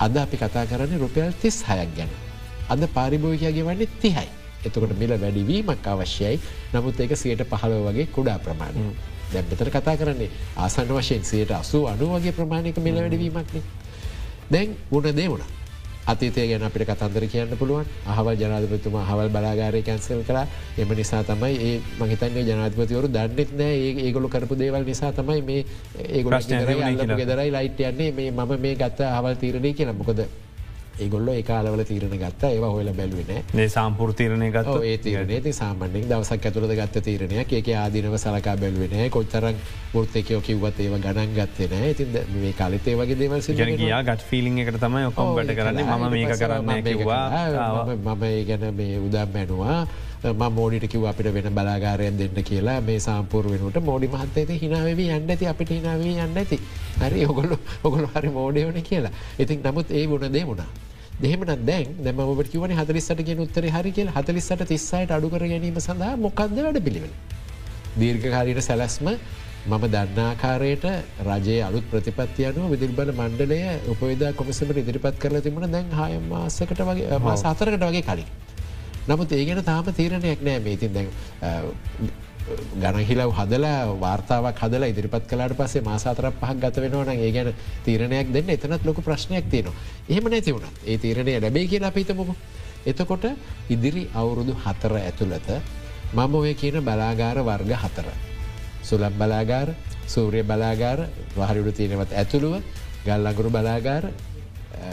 අද 0.01 0.17
අපි 0.17 0.37
කතා 0.37 0.65
කරන්නේ 0.67 0.99
රුපියල් 0.99 1.33
තිස් 1.43 1.63
හයක් 1.63 1.91
ගැන. 1.97 2.11
අද 2.69 2.83
පාරිභෝගකයාගේ 2.95 3.65
වන්නේ 3.65 3.89
තිහයි. 4.01 4.29
එතකොට 4.65 4.93
මිල 4.99 5.13
වැඩිවීමක් 5.15 5.87
අවශ්‍යයි 5.87 6.37
නමුත් 6.75 7.01
ඒක 7.01 7.17
සියට 7.17 7.43
පහළ 7.45 7.75
වගේ 7.87 8.07
කුඩා 8.09 8.39
ප්‍රමාණය. 8.39 8.93
දැම්බතර 9.33 9.71
කතා 9.71 9.97
කරන්නේ 9.97 10.31
ආසන්න 10.57 10.91
වශයෙන් 10.91 11.25
සයට 11.25 11.53
අසු 11.53 11.87
අනු 11.87 12.09
වගේ 12.15 12.33
ප්‍රමාණයක 12.33 12.79
මිල 12.79 12.97
වැඩවීමක්න. 12.97 13.63
දැන් 14.51 14.77
උන 14.91 15.03
දේ 15.11 15.29
වුණා. 15.29 15.51
අතීතය 16.07 16.49
ගැන 16.49 16.63
අපිට 16.63 16.87
කතන්දර 16.89 17.27
කියන්න 17.29 17.57
පුළුවන්. 17.57 17.87
අහවල් 18.07 18.37
ජනාධපතුම 18.37 18.97
හවල් 19.11 19.29
බලාගාරය 19.29 19.83
කැන්සල් 19.83 20.23
කලා 20.25 20.47
එම 20.79 20.93
නිසා 20.97 21.23
තමයි 21.25 21.57
ඒ 21.61 21.81
මහිතන්නේ 22.01 22.45
ජනාධපතිවරු 22.45 23.09
දන්නෙත් 23.09 23.51
නෑ. 23.53 23.95
ඒගොලු 24.05 24.29
කරපු 24.29 24.55
දේවල් 24.57 24.85
නිසා 24.85 25.13
තමයි 25.13 25.43
මේ 25.43 25.65
ඒගොල 26.09 26.37
ගෙදරයි 27.17 27.51
ලයිට් 27.51 27.81
යන්නේ. 27.81 28.13
මේ 28.13 28.31
මම 28.31 28.61
මේ 28.61 28.75
ගත්ත 28.75 29.01
හවල් 29.17 29.37
තීරණය 29.37 29.75
කියන 29.75 29.93
මොකද 29.97 30.25
ඒගොල්ල 31.01 31.29
ඒකාලවල 31.35 31.85
තීරණ 31.91 32.17
ගත්ත. 32.23 32.53
ඒව 32.55 32.65
හොල 32.69 32.93
බැලුවෙන 33.01 33.69
සම්පුර 33.69 34.15
තීරණය 34.15 34.51
ගත් 34.57 34.77
ඒ 34.85 34.97
තීරණේ. 34.99 35.53
සාමන්‍යෙන් 35.61 36.09
දවසක් 36.11 36.51
ඇතුළද 36.51 36.75
ගත්ත 36.81 37.05
තීරණයක්. 37.09 37.53
ඒක 37.61 37.69
ආදිනව 37.85 38.17
සලකා 38.25 38.57
බැලුවෙන 38.57 39.11
කොච්චරක් 39.11 39.57
ෘත්තකයෝ 39.95 40.41
කිව්වත් 40.41 40.81
ඒව 40.81 40.93
ගණන් 41.03 41.33
ගත්තෙන 41.35 41.73
ඉතින් 41.91 42.13
මේ 42.35 42.53
කාලතේ 42.59 42.95
වගේ 42.99 43.19
දේවල් 43.19 43.41
ගයා 43.81 44.03
ගත් 44.07 44.23
ෆිලිං 44.29 44.59
එකට 44.63 44.79
තමයි 44.83 45.07
ඔකොම්ට 45.09 45.51
කරන්න. 45.59 45.81
ම 45.83 46.05
මේක 46.13 46.37
කරන්න 46.39 46.85
කිවා 46.85 47.25
මම 47.97 48.23
ඒ 48.29 48.45
ගැන 48.45 48.69
මේ 48.75 48.99
උදම් 49.07 49.35
මැනවා 49.35 50.51
මෝඩිට 50.51 50.87
කිව 50.93 51.07
අපිට 51.11 51.33
වෙන 51.35 51.55
බලාගාරයෙන් 51.55 52.19
දෙන්න 52.19 52.45
කියලා. 52.45 52.81
මේ 52.81 53.01
සාම්පුර 53.01 53.51
වෙනට 53.51 53.81
මෝඩි 53.89 54.13
මහත්තේත 54.15 54.53
හිනාවේ 54.63 55.09
යන්න 55.17 55.31
ඇති 55.31 55.51
අපිට 55.53 55.71
හිනාවේ 55.71 56.15
යන්න 56.27 56.39
ඇති. 56.43 56.61
හරි 57.01 57.25
ඔගොල්ල 57.27 57.57
ඔගොල 57.83 58.07
හරි 58.15 58.31
මෝඩයවන 58.39 58.83
කියලා. 58.83 59.13
ඉතින් 59.39 59.59
නමුත් 59.65 59.91
ඒ 59.91 60.07
වුණ 60.09 60.33
දේ 60.33 60.47
වුණා 60.47 60.71
දෙහෙමන 61.23 61.53
දැන් 61.69 61.89
දෙම 62.05 62.21
ඔබට 62.25 62.51
කිවන 62.53 62.73
හතලිස්සට 62.79 63.21
ගෙන 63.29 63.43
උත්තර 63.45 63.65
හරි 63.77 63.93
කියල 63.97 64.09
හතලිස්සට 64.17 64.65
තිස්සයිට 64.73 65.13
අඩුකර 65.17 65.45
ගැනීම 65.53 65.79
සඳහා 65.87 66.17
මොකක්ද 66.25 66.57
වැඩ 66.59 66.81
පිළිවෙල. 66.87 67.13
දීර්ඝකාරීට 68.01 68.63
සැලැස්ම 68.69 69.09
මම 69.67 69.85
දන්නාකාරයට 69.95 70.85
රජයේ 71.29 71.61
අලුත් 71.69 71.85
ප්‍රතිපත්තියනුව 71.91 72.71
විදිල්බල 72.75 73.13
මණ්ඩලය 73.13 73.61
උපවිදා 73.93 74.33
කොමිසමට 74.33 74.81
ඉදිරිපත් 74.83 75.19
කරල 75.23 75.41
තිබුණ 75.47 75.73
දැන් 75.75 75.93
හය 76.01 76.13
මාසකට 76.31 76.81
වගේ 76.89 77.19
මාස 77.27 77.45
අතරකට 77.45 77.85
වගේ 77.91 78.07
කලින්. 78.09 78.31
නමුත් 79.09 79.33
ඒ 79.33 79.45
ගැන 79.45 79.63
තාම 79.65 79.93
තීරණයක් 80.01 80.43
නෑ 80.49 80.65
මේ 80.65 80.75
ඉතින් 80.79 80.93
දැ 80.97 81.07
ගණහිලව 82.83 83.33
හදලා 83.39 83.81
වාර්තාවක් 84.01 84.59
හදලා 84.59 84.89
ඉදිරිපත් 84.93 85.27
කලාට 85.31 85.55
පස්සේ 85.59 85.83
මාසාතර 85.83 86.31
පහක් 86.33 86.57
ගත 86.63 86.77
වෙනවන 86.85 87.11
ඒ 87.17 87.31
ගැන 87.33 87.53
තීරණයක් 87.85 88.33
දෙන්න 88.33 88.51
එතනත් 88.51 88.85
ලොක 88.85 88.99
ප්‍රශ්නයක් 89.03 89.51
තියෙනවා. 89.51 89.75
එහෙම 90.09 90.25
නැති 90.31 90.55
වුණ 90.55 90.67
ඒ 90.87 90.99
තීරණය 90.99 91.41
ලැබේ 91.41 91.67
කියලා 91.67 91.91
පිතමුකු. 91.91 92.35
එතකොට 92.87 93.25
ඉදිරි 93.69 94.09
අවුරුදු 94.15 94.57
හතර 94.65 94.93
ඇතුළත 94.97 95.49
මම 96.13 96.35
ඔය 96.35 96.55
කියන 96.55 96.81
බලාගාර 96.81 97.39
වර්ග 97.41 97.73
හතර. 97.75 98.07
සුලම් 98.83 99.15
බලාගාර 99.19 99.69
සූරිය 100.07 100.43
බලාගාර 100.43 101.07
වහරිුඩු 101.37 101.73
තියෙනවත් 101.73 102.13
ඇතුළුව 102.13 102.63
ගල්ලගුරු 103.05 103.51
බලාගාර 103.51 104.05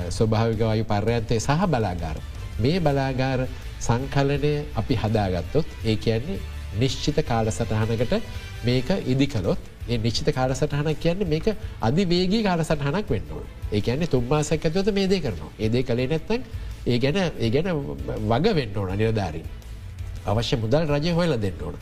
ස්වභාවිකවයු 0.10 0.84
පර්යන්තය 0.86 1.40
සහ 1.40 1.66
බලාගාර. 1.68 2.18
මේ 2.60 2.80
බලාගාර 2.80 3.48
සංකලනය 3.80 4.54
අපි 4.76 4.96
හදාගත්තොත් 4.96 5.66
ඒ 5.86 5.96
කියන්නේ 5.96 6.40
නිශ්චිත 6.80 7.20
කාලසටහනකට 7.24 8.14
මේක 8.66 8.90
ඉදි 9.06 9.28
කලොත් 9.28 9.60
ඒ 9.88 9.98
නිශ්චිත 9.98 10.30
කාලසටහනක් 10.32 11.00
කියන්නේ 11.00 11.28
මේක 11.28 11.48
අධි 11.82 12.04
වේගී 12.06 12.44
කාලසටහනක් 12.44 13.10
වෙන්නවා. 13.10 13.44
ඒ 13.72 13.82
කියන්නේ 13.82 14.08
තුම්මාසක් 14.08 14.66
ඇතුවත 14.66 14.90
මේ 14.94 15.08
දේ 15.08 15.22
කරනවා. 15.22 15.52
ඒදේ 15.60 15.84
කළේ 15.84 16.08
නැත්තන් 16.08 16.42
ඒ 16.86 16.98
ගැන 17.00 17.18
ඒ 17.18 17.50
ගැන 17.50 17.68
වග 18.32 18.56
වෙන්න 18.60 18.78
ඕන 18.78 18.92
නිරධාරින්. 18.98 19.48
අවශ්‍ය 20.26 20.56
මුදල් 20.58 20.84
රජය 20.94 21.12
හොයල 21.12 21.38
දෙන්න 21.46 21.62
ඕන. 21.62 21.76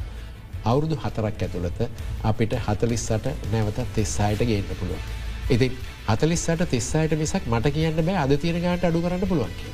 අවුරුදු 0.64 0.96
හතරක් 0.98 1.42
ඇතුළත 1.42 1.80
අපිට 2.24 2.54
හතලිස්සට 2.68 3.28
නැවත 3.52 3.80
තෙස්සායට 3.96 4.46
ගේන්න 4.50 4.70
පුළුවන්. 4.72 5.04
ඉතින් 5.50 5.74
හතලිස්සට 6.08 6.70
තිස්සායට 6.70 7.18
මිසක් 7.18 7.44
මට 7.48 7.74
කියන්න 7.74 8.00
බෑ 8.02 8.22
අද 8.24 8.38
තියෙනගට 8.38 8.88
අඩු 8.90 9.02
කරන්න 9.02 9.28
පුළුවන්ගේ. 9.28 9.74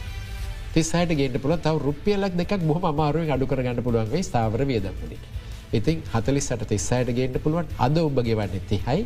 තිස්සායට 0.73 1.13
ගේට 1.19 1.37
පුළ 1.43 1.55
තව 1.57 1.75
රුපියලක් 1.79 2.35
දෙක් 2.35 2.51
බොහම 2.63 2.85
අමාරුවෙන් 2.85 3.31
අඩු 3.31 3.45
කරගන්න 3.45 3.83
පුළුවන්ගේ 3.83 4.23
ස්ථාවර 4.23 4.61
වියදමනි. 4.65 5.17
ඉතින් 5.73 6.03
හතලිස්සට 6.13 6.63
තිස්සායට 6.67 7.11
ගේට 7.17 7.35
පුළුවන් 7.43 7.67
අද 7.79 7.97
ඔබ 7.99 8.21
ගෙවන්න 8.23 8.67
තිහයි 8.69 9.05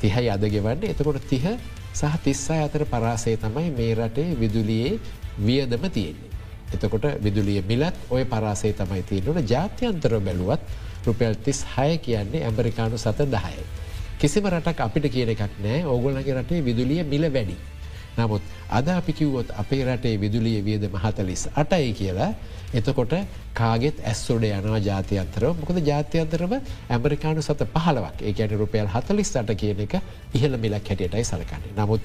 තිහයි 0.00 0.28
අද 0.30 0.44
ගෙවන්න 0.46 0.88
එතකොට 0.92 1.20
තිහ 1.28 1.44
සහ 1.92 2.16
තිස්සා 2.24 2.64
අතර 2.64 2.84
පරාසේ 2.86 3.36
තමයි 3.36 3.70
මේ 3.78 3.92
රටේ 3.94 4.36
විදුලියේ 4.40 4.98
වියදම 5.38 5.84
තියෙන්නේ. 5.90 6.32
එතකොට 6.74 7.06
විදුලිය 7.22 7.60
මිලත් 7.62 7.96
ඔය 8.10 8.24
පරාසේ 8.26 8.72
තමයි 8.72 9.02
තියෙනට 9.02 9.50
ජාත්‍යන්තර 9.52 10.18
බැලුවත් 10.20 10.60
රුපියල් 11.06 11.36
තිස් 11.44 11.64
හය 11.76 11.98
කියන්නේ 11.98 12.44
ඇමරිකානු 12.44 12.98
සත 12.98 13.28
දහය. 13.28 13.56
කිසිම 14.18 14.48
රටක් 14.48 14.80
අපිට 14.80 15.12
කියන 15.14 15.30
එකක් 15.34 15.56
නෑ 15.64 15.84
ඕගොල්ලගේ 15.84 16.36
රටේ 16.38 16.64
විදුලිය 16.64 17.02
මිල 17.04 17.28
වැඩි. 17.30 17.56
නමුත් 18.18 18.42
අද 18.70 18.88
අපි 18.88 19.12
කිව්වොත් 19.12 19.48
අපේ 19.62 19.82
රටේ 19.84 20.16
විදුලිය 20.20 20.60
වියද 20.64 20.84
මහතලිස් 20.92 21.42
අටයි 21.54 21.92
කියලා 21.92 22.30
එතකොට 22.74 23.12
කාගෙත් 23.54 24.00
ඇස්සොඩ 24.02 24.44
යනවා 24.48 24.80
ජාතියන්තරව 24.80 25.60
මොකද 25.60 25.78
ජාතියන්තරව 25.90 26.52
ඇමරිකානු 26.90 27.42
සත 27.42 27.68
පහලවක් 27.74 28.22
ඒකැන 28.22 28.58
රුපියල් 28.62 28.88
හතලිස් 28.88 29.32
අට 29.36 29.52
කියන 29.62 29.80
එක 29.86 29.96
ඉහළ 30.34 30.56
මිලක් 30.56 30.88
හැටියටයි 30.90 31.24
සලකන්නේ. 31.24 31.72
නමුත් 31.76 32.02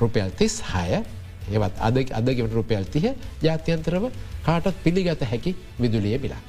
රුපියල් 0.00 0.30
තිස් 0.32 0.60
හය 0.72 1.02
ඒවත් 1.50 1.74
අද 1.80 1.96
අදගෙන් 2.12 2.52
රුපියල් 2.52 2.84
තිය 2.86 3.14
ජාත්‍යන්තරව 3.42 4.10
කාටත් 4.46 4.82
පිළිගත 4.84 5.22
හැකි 5.24 5.54
විදුලිය 5.78 6.18
මිලක්. 6.18 6.48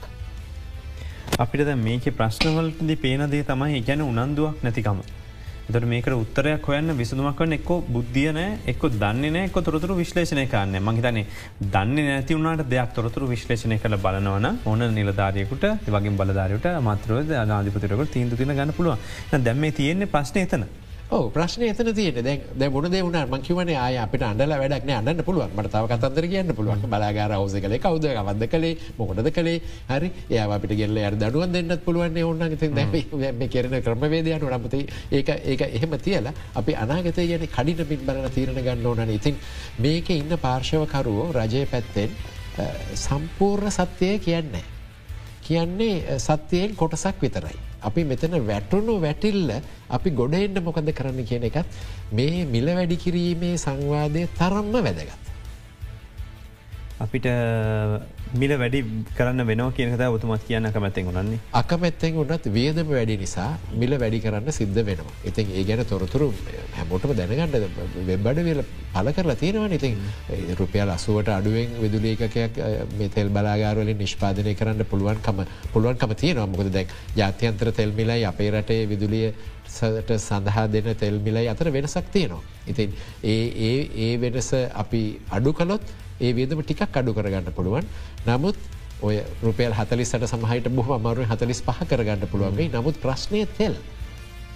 අපිට 1.40 1.76
මේක 1.78 2.06
ප්‍රශ්නවලටදි 2.18 2.96
පේනදේ 2.98 3.44
තමයි 3.44 3.82
ගැන 3.82 4.02
උනන්දුවක් 4.04 4.64
නැතිකම. 4.64 5.00
දර 5.72 5.86
මේක 5.86 6.08
උත්තරයක් 6.12 6.66
හොයන්න 6.68 6.92
විසඳමක් 7.00 7.40
වන්න 7.40 7.56
එක්ක 7.58 7.70
බුද්ධියන 7.96 8.40
එක්ක 8.72 8.84
දන්න 9.02 9.38
එක්ක 9.44 9.58
තොරතුර 9.68 9.96
විශ්ලේෂණය 9.96 10.46
කරන්න. 10.52 10.76
මහිතනේ 10.88 11.26
දන්න 11.74 11.96
නැති 12.10 12.36
වුණට 12.36 12.68
දෙයක් 12.68 12.92
තොරතුර 12.98 13.28
විශ්ලේෂණය 13.32 13.80
කළ 13.80 13.98
බලනවන 14.06 14.48
ඕන 14.66 14.88
නිලධාරයකුට 15.00 15.68
වගේ 15.88 16.16
බලධාරයට 16.20 16.68
මත්‍රව 16.84 17.36
නාධිපතිරකට 17.52 18.16
තීන්දු 18.16 18.36
තින 18.36 18.56
ගන්න 18.58 18.76
පුළුව 18.78 18.98
දැම්ම 19.48 19.70
තියෙන්නේ 19.72 20.12
ප්‍රශ්නය 20.16 20.44
එතන. 20.48 20.68
ඕ 21.12 21.30
ප්‍රශ්න 21.30 21.64
එතන 21.68 21.90
තියන 21.94 22.18
දැ 22.24 22.70
මොන 22.70 22.86
දෙවුණ 22.92 23.18
මංකිවන 23.30 23.70
ආය 23.76 23.98
අපට 23.98 24.24
අන්ඩල 24.24 24.54
වැඩක් 24.54 24.90
අන්න 24.90 25.24
පුළුවන්. 25.26 25.52
මට 25.56 25.72
තාව 25.72 25.88
කතන්දර 25.88 26.28
කියන්න 26.28 26.56
පුළුවන්. 26.56 26.86
බලාගාර 26.90 27.34
හවස 27.36 27.56
කළ 27.60 27.78
කවද 27.78 28.06
අවද 28.16 28.46
කළේ 28.48 28.78
මොකටද 28.98 29.30
කළේ? 29.32 29.62
හරි 29.90 30.12
ඒ 30.30 30.40
අපිට 30.40 30.76
ගෙල්ල 30.78 30.98
අර 31.00 31.16
දඩුවන් 31.16 31.52
දෙන්නත් 31.52 31.84
පුළුවන් 31.86 32.18
ඔන්න 32.24 32.58
ති 32.58 33.48
කෙරන 33.50 33.76
ක්‍රමවේදයනු 33.82 34.50
නමති 34.50 34.88
ඒක 35.12 35.30
ඒක 35.30 35.62
එහෙම 35.70 35.98
තියලා 36.00 36.34
අපි 36.56 36.76
අනාගතය 36.76 37.28
ගැන 37.28 37.48
කඩිට 37.48 37.88
පින් 37.88 38.06
බලන 38.06 38.30
තීරණ 38.30 38.64
ගන්න 38.64 38.86
ඕනන. 38.86 39.10
ඉතින් 39.10 39.36
මේක 39.80 40.10
ඉන්න 40.10 40.38
පාර්ශවකරුවෝ 40.38 41.32
රජය 41.34 41.66
පැත්තෙන් 41.66 42.10
සම්පූර්ණ 42.96 43.72
සත්‍යය 43.72 44.18
කියන්නේ. 44.20 44.66
කියන්නේ 45.44 46.20
සත්‍යයෙන් 46.20 46.76
කොටසක් 46.76 47.22
විතරයි. 47.22 47.73
අපි 47.84 48.04
මෙතන 48.04 48.38
වැටුණු 48.48 48.96
වැටිල්ල 49.02 49.52
අපි 49.90 50.10
ගොඩ 50.12 50.40
එන්න 50.40 50.64
මොකද 50.64 50.90
කරන්න 50.94 51.28
කියන 51.30 51.50
එකත් 51.50 51.78
මේ 52.12 52.46
මිල 52.46 52.68
වැඩි 52.80 53.02
කිරීමේ 53.06 53.56
සංවාදය 53.58 54.28
තරම්ම 54.40 54.74
වැදගත්. 54.80 55.33
අපිට 57.04 57.28
මිල 58.34 58.52
වැඩි 58.58 58.80
කරන්න 59.18 59.46
වෙනෝ 59.46 59.70
කියනකත 59.72 60.04
ඔතුමත් 60.08 60.44
කියන්න 60.48 60.68
කමැත්තෙන් 60.76 61.08
ගුණන්නේ 61.08 61.40
අකමැත්තෙන් 61.54 62.20
උන්නත් 62.22 62.48
වියදම 62.50 62.90
වැඩි 62.90 63.18
නිසා 63.18 63.50
මිල 63.74 63.96
වැඩි 64.02 64.22
කරන්න 64.26 64.52
සිද්ධ 64.52 64.80
වෙනවා. 64.82 65.16
ඉතින් 65.26 65.52
ඒ 65.52 65.64
ගැන 65.64 65.84
තොරතුරු 65.86 66.28
හැමෝටම 66.78 67.14
දැනගන්නට 67.20 67.58
වෙබ්බඩ 68.10 68.44
වෙල 68.48 68.62
පල 68.94 69.12
කරලා 69.18 69.36
තියෙනවා 69.36 69.72
ඉතින් 69.72 69.98
රුපියල් 70.60 70.90
අසුවට 70.90 71.30
අඩුවෙන් 71.30 71.74
විදුලේකයක් 71.82 72.60
මේ 73.00 73.10
තෙල් 73.10 73.30
බලාගාරවලින් 73.30 73.98
නිෂ්පාදනය 73.98 74.54
කරන්න 74.56 74.86
පුළුවන්කම 74.86 75.44
පුළුවන්කම 75.74 76.16
තියෙනවා 76.16 76.48
මොකද 76.48 76.72
දැක් 76.72 76.96
ජාත්‍යන්ත්‍ර 77.16 77.74
තෙල්මිලයි 77.74 78.26
අපේ 78.26 78.52
රටේ 78.52 78.82
විදුලිය 78.86 79.34
සට 79.70 80.20
සඳහා 80.20 80.66
දෙන 80.68 80.90
තෙල්මිලයි 80.96 81.48
අතර 81.48 81.72
වෙනසක් 81.72 82.08
තියෙනවා. 82.12 82.42
ඉතින් 82.68 82.90
ඒ 83.26 83.78
ඒ 83.98 84.12
වෙනස 84.18 84.50
අපි 84.76 85.04
අඩු 85.32 85.54
කලොත් 85.54 85.94
ඒ 86.20 86.34
වේදම 86.34 86.62
ටිකක් 86.62 86.98
අඩු 86.98 87.14
කරගන්න 87.14 87.52
පුළුවන්. 87.56 87.86
නමුත් 88.28 88.58
ඔය 89.02 89.18
රුපියල් 89.42 89.74
හතලිස්සට 89.74 90.28
සමහට 90.28 90.70
බොහ 90.70 90.94
අමරුව 90.98 91.26
හතලිස් 91.26 91.62
පහ 91.62 91.82
කරගන්න 91.90 92.28
පුළුවන්ගේ 92.28 92.70
නමුත් 92.70 93.02
ප්‍රශ්නය 93.02 93.46
තෙල්. 93.58 93.76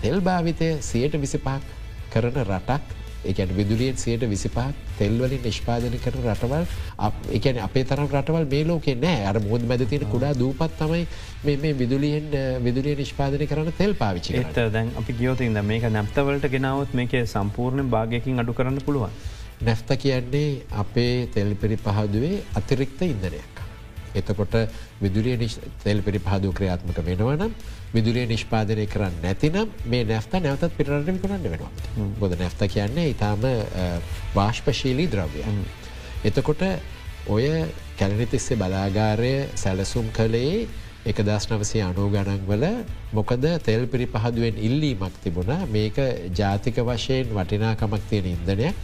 තෙල් 0.02 0.22
භාවිතය 0.22 0.70
සයට 0.82 1.18
විසිපහක් 1.18 1.76
කරන 2.14 2.40
රටක් 2.44 2.96
එකන 3.26 3.52
විදුලියෙන් 3.58 3.98
සයට 3.98 4.24
විසිපහක් 4.30 4.76
තෙල්වලින් 4.98 5.42
නිෂ්පාදන 5.44 5.96
කරන 6.04 6.26
රටවල් 6.26 6.66
එකන 7.38 7.60
අපේ 7.60 7.84
තරම් 7.84 8.10
රටවල් 8.10 8.46
මේ 8.54 8.64
ලෝකෙ 8.64 8.94
නෑ 8.96 9.26
අර 9.26 9.40
මුෝද 9.40 9.66
මැදතින 9.72 10.06
කුඩා 10.14 10.34
දූපත් 10.34 10.78
තමයි 10.80 11.04
මේ 11.58 11.74
විදුලියෙන් 11.74 12.30
විදුලිය 12.64 12.96
නිෂ්පාදන 12.96 13.48
කරන 13.48 13.72
තෙල් 13.78 13.96
පාවිචි 13.96 14.38
ඒත 14.38 14.62
දැන් 14.76 14.94
අපි 15.02 15.18
ගියෝතින්ද 15.22 15.62
මේක 15.64 15.90
නැප්තවලට 15.90 16.48
ගෙනාවත් 16.50 16.94
මේක 16.94 17.18
සම්පූර්ණ 17.26 17.90
භාගයකින් 17.90 18.40
අඩු 18.40 18.54
කරන්න 18.54 18.80
පුළුවන්. 18.82 19.12
නැෆ්ත 19.62 19.90
කියන්නේ 19.98 20.64
අපේ 20.74 21.28
තෙල්පිරි 21.28 21.78
පහදුවේ 21.78 22.44
අතිරික්ත 22.56 23.02
ඉන්දනයක්. 23.04 23.58
එතකොට 24.16 24.56
විදුරිය 25.02 25.50
තෙල් 25.84 26.02
පිරි 26.02 26.20
පහදු 26.20 26.54
ක්‍රියාත්මක 26.54 27.00
වෙනවනම් 27.00 27.52
විදුරිය 27.94 28.28
නිෂ්පාදනය 28.28 28.86
කරන්න 28.88 29.18
නැතිනම් 29.24 29.70
මේ 29.86 30.04
නැፍත 30.06 30.34
නැවතත් 30.36 30.78
පිරටම 30.78 31.18
කරන්න 31.18 31.44
වෙනවා. 31.46 31.72
ගොද 32.20 32.38
නැፍත 32.40 32.62
කියන්නේ 32.68 33.10
ඉතාම 33.14 33.46
වාශ්පශීලී 34.36 35.08
ද්‍රව්‍ය. 35.08 35.44
එතකොට 36.24 36.62
ඔය 37.28 37.48
කැලනිතිස්සේ 37.98 38.58
බලාගාරය 38.58 39.34
සැලසුම් 39.56 40.12
කළේ 40.12 40.68
එක 41.06 41.24
දස් 41.24 41.50
නවසේ 41.50 41.82
අනෝ 41.82 42.10
ගණන්වල 42.10 42.66
මොකද 43.14 43.46
තෙල් 43.64 43.88
පිරි 43.88 44.08
පහදුවෙන් 44.08 44.58
ඉල්ලීමක් 44.60 45.18
තිබුණ 45.24 45.66
මේක 45.72 45.98
ජාතික 46.34 46.78
වශයෙන් 46.84 47.34
වටිනාකමක් 47.34 48.08
තියෙන 48.10 48.28
ඉන්දනයක් 48.28 48.76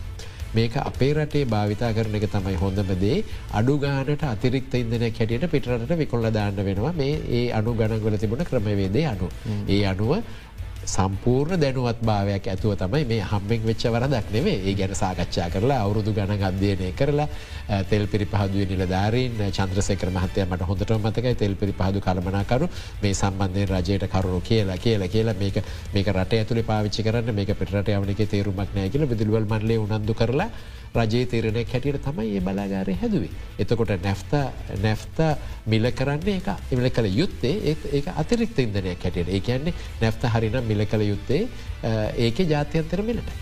මේක 0.55 0.75
අපේ 0.79 1.11
රටේ 1.15 1.45
භාවිතා 1.45 1.91
කරන 1.93 2.15
එක 2.15 2.25
තමයි 2.29 2.55
හොඳමදේ 2.55 3.17
අඩු 3.53 3.77
ගානට 3.79 4.25
අතිරික්ත 4.25 4.75
ඉදන 4.75 5.05
කැටියට 5.09 5.47
පිටරට 5.49 5.93
විකොල්ල 5.97 6.29
දාන්න 6.31 6.63
වෙනවා. 6.69 6.93
මේ 6.93 7.13
ඒ 7.31 7.45
අනු 7.51 7.75
ගණගල 7.75 8.17
තිබුණ 8.17 8.45
ක්‍රමවේදේ 8.45 9.05
අනු. 9.05 9.29
ඒ 9.67 9.83
අනුව 9.85 10.11
සම්පූර්ණ 10.85 11.59
දැනුවත් 11.59 11.99
භාවයක් 12.01 12.47
ඇතුව 12.47 12.75
තමයි 12.75 13.05
මේ 13.05 13.21
හම්බෙක් 13.23 13.61
වෙච්ච 13.63 13.83
වරදක් 13.87 14.31
නෙවේ 14.33 14.57
ඒ 14.61 14.73
ගැන 14.73 14.95
සාකච්ඡා 14.95 15.47
කරලා 15.49 15.79
අවුරුදු 15.83 16.13
ගණ 16.13 16.43
අධ්‍යයනය 16.43 16.91
කරලා 16.93 17.27
තෙල් 17.83 18.05
පිරි 18.07 18.25
පහදුව 18.25 18.67
නිලධාරීන් 18.71 19.39
චන්ද්‍රසකර 19.51 20.11
මහතය 20.11 20.45
මට 20.45 20.61
හොඳට 20.63 20.93
මතකයි 20.97 21.35
තෙල් 21.35 21.55
පිරි 21.55 21.73
පහදු 21.73 22.01
කළමනාකරු 22.01 22.69
මේ 23.01 23.13
සම්බන්ධය 23.13 23.65
රජයට 23.67 24.07
කරුණු 24.07 24.41
කියලා 24.41 24.77
කියලා 24.77 25.07
කියලා 25.07 25.35
මේක 25.35 25.57
මේක 25.93 26.07
රට 26.09 26.33
ඇතුළි 26.35 26.63
පාවිච්චි 26.63 27.03
කරන්න 27.03 27.33
මේක 27.33 27.55
පිටට 27.55 27.89
යවනක 27.89 28.23
තේරුමක් 28.27 28.71
නෑ 28.71 28.89
කියල 28.89 29.07
විදිල්වල් 29.07 29.45
මන්ලේ 29.45 29.79
උනන්දු 29.79 30.13
කරලා 30.13 30.49
රජයේ 30.95 31.25
තේරණයක් 31.25 31.73
හැටියට 31.73 32.03
තමයි 32.05 32.35
ඒ 32.37 32.41
බලාගාරය 32.41 32.95
හැදුවේ. 33.01 33.31
එතකොට 33.59 33.93
නැෆ්ත 34.03 34.33
නැෆ්ත 34.81 35.21
මිල 35.65 35.89
කරන්නේ 35.91 36.37
එක 36.39 36.49
එමල 36.71 36.89
කළ 36.89 37.09
යුත්තේ 37.13 37.55
ඒ 37.71 38.03
අතිරික්ත 38.15 38.59
ඉදනයක් 38.59 39.01
හැටියට 39.01 39.29
ඒ 39.29 39.39
කියන්නේ 39.41 39.73
නැෆ්ත 40.01 40.29
හරිනම් 40.35 40.61
මිල 40.67 40.85
කළ 40.85 41.07
යුත්තේ 41.07 41.47
ඒක 42.17 42.37
ජාත්‍යන්තර 42.45 43.01
මිලට. 43.03 43.33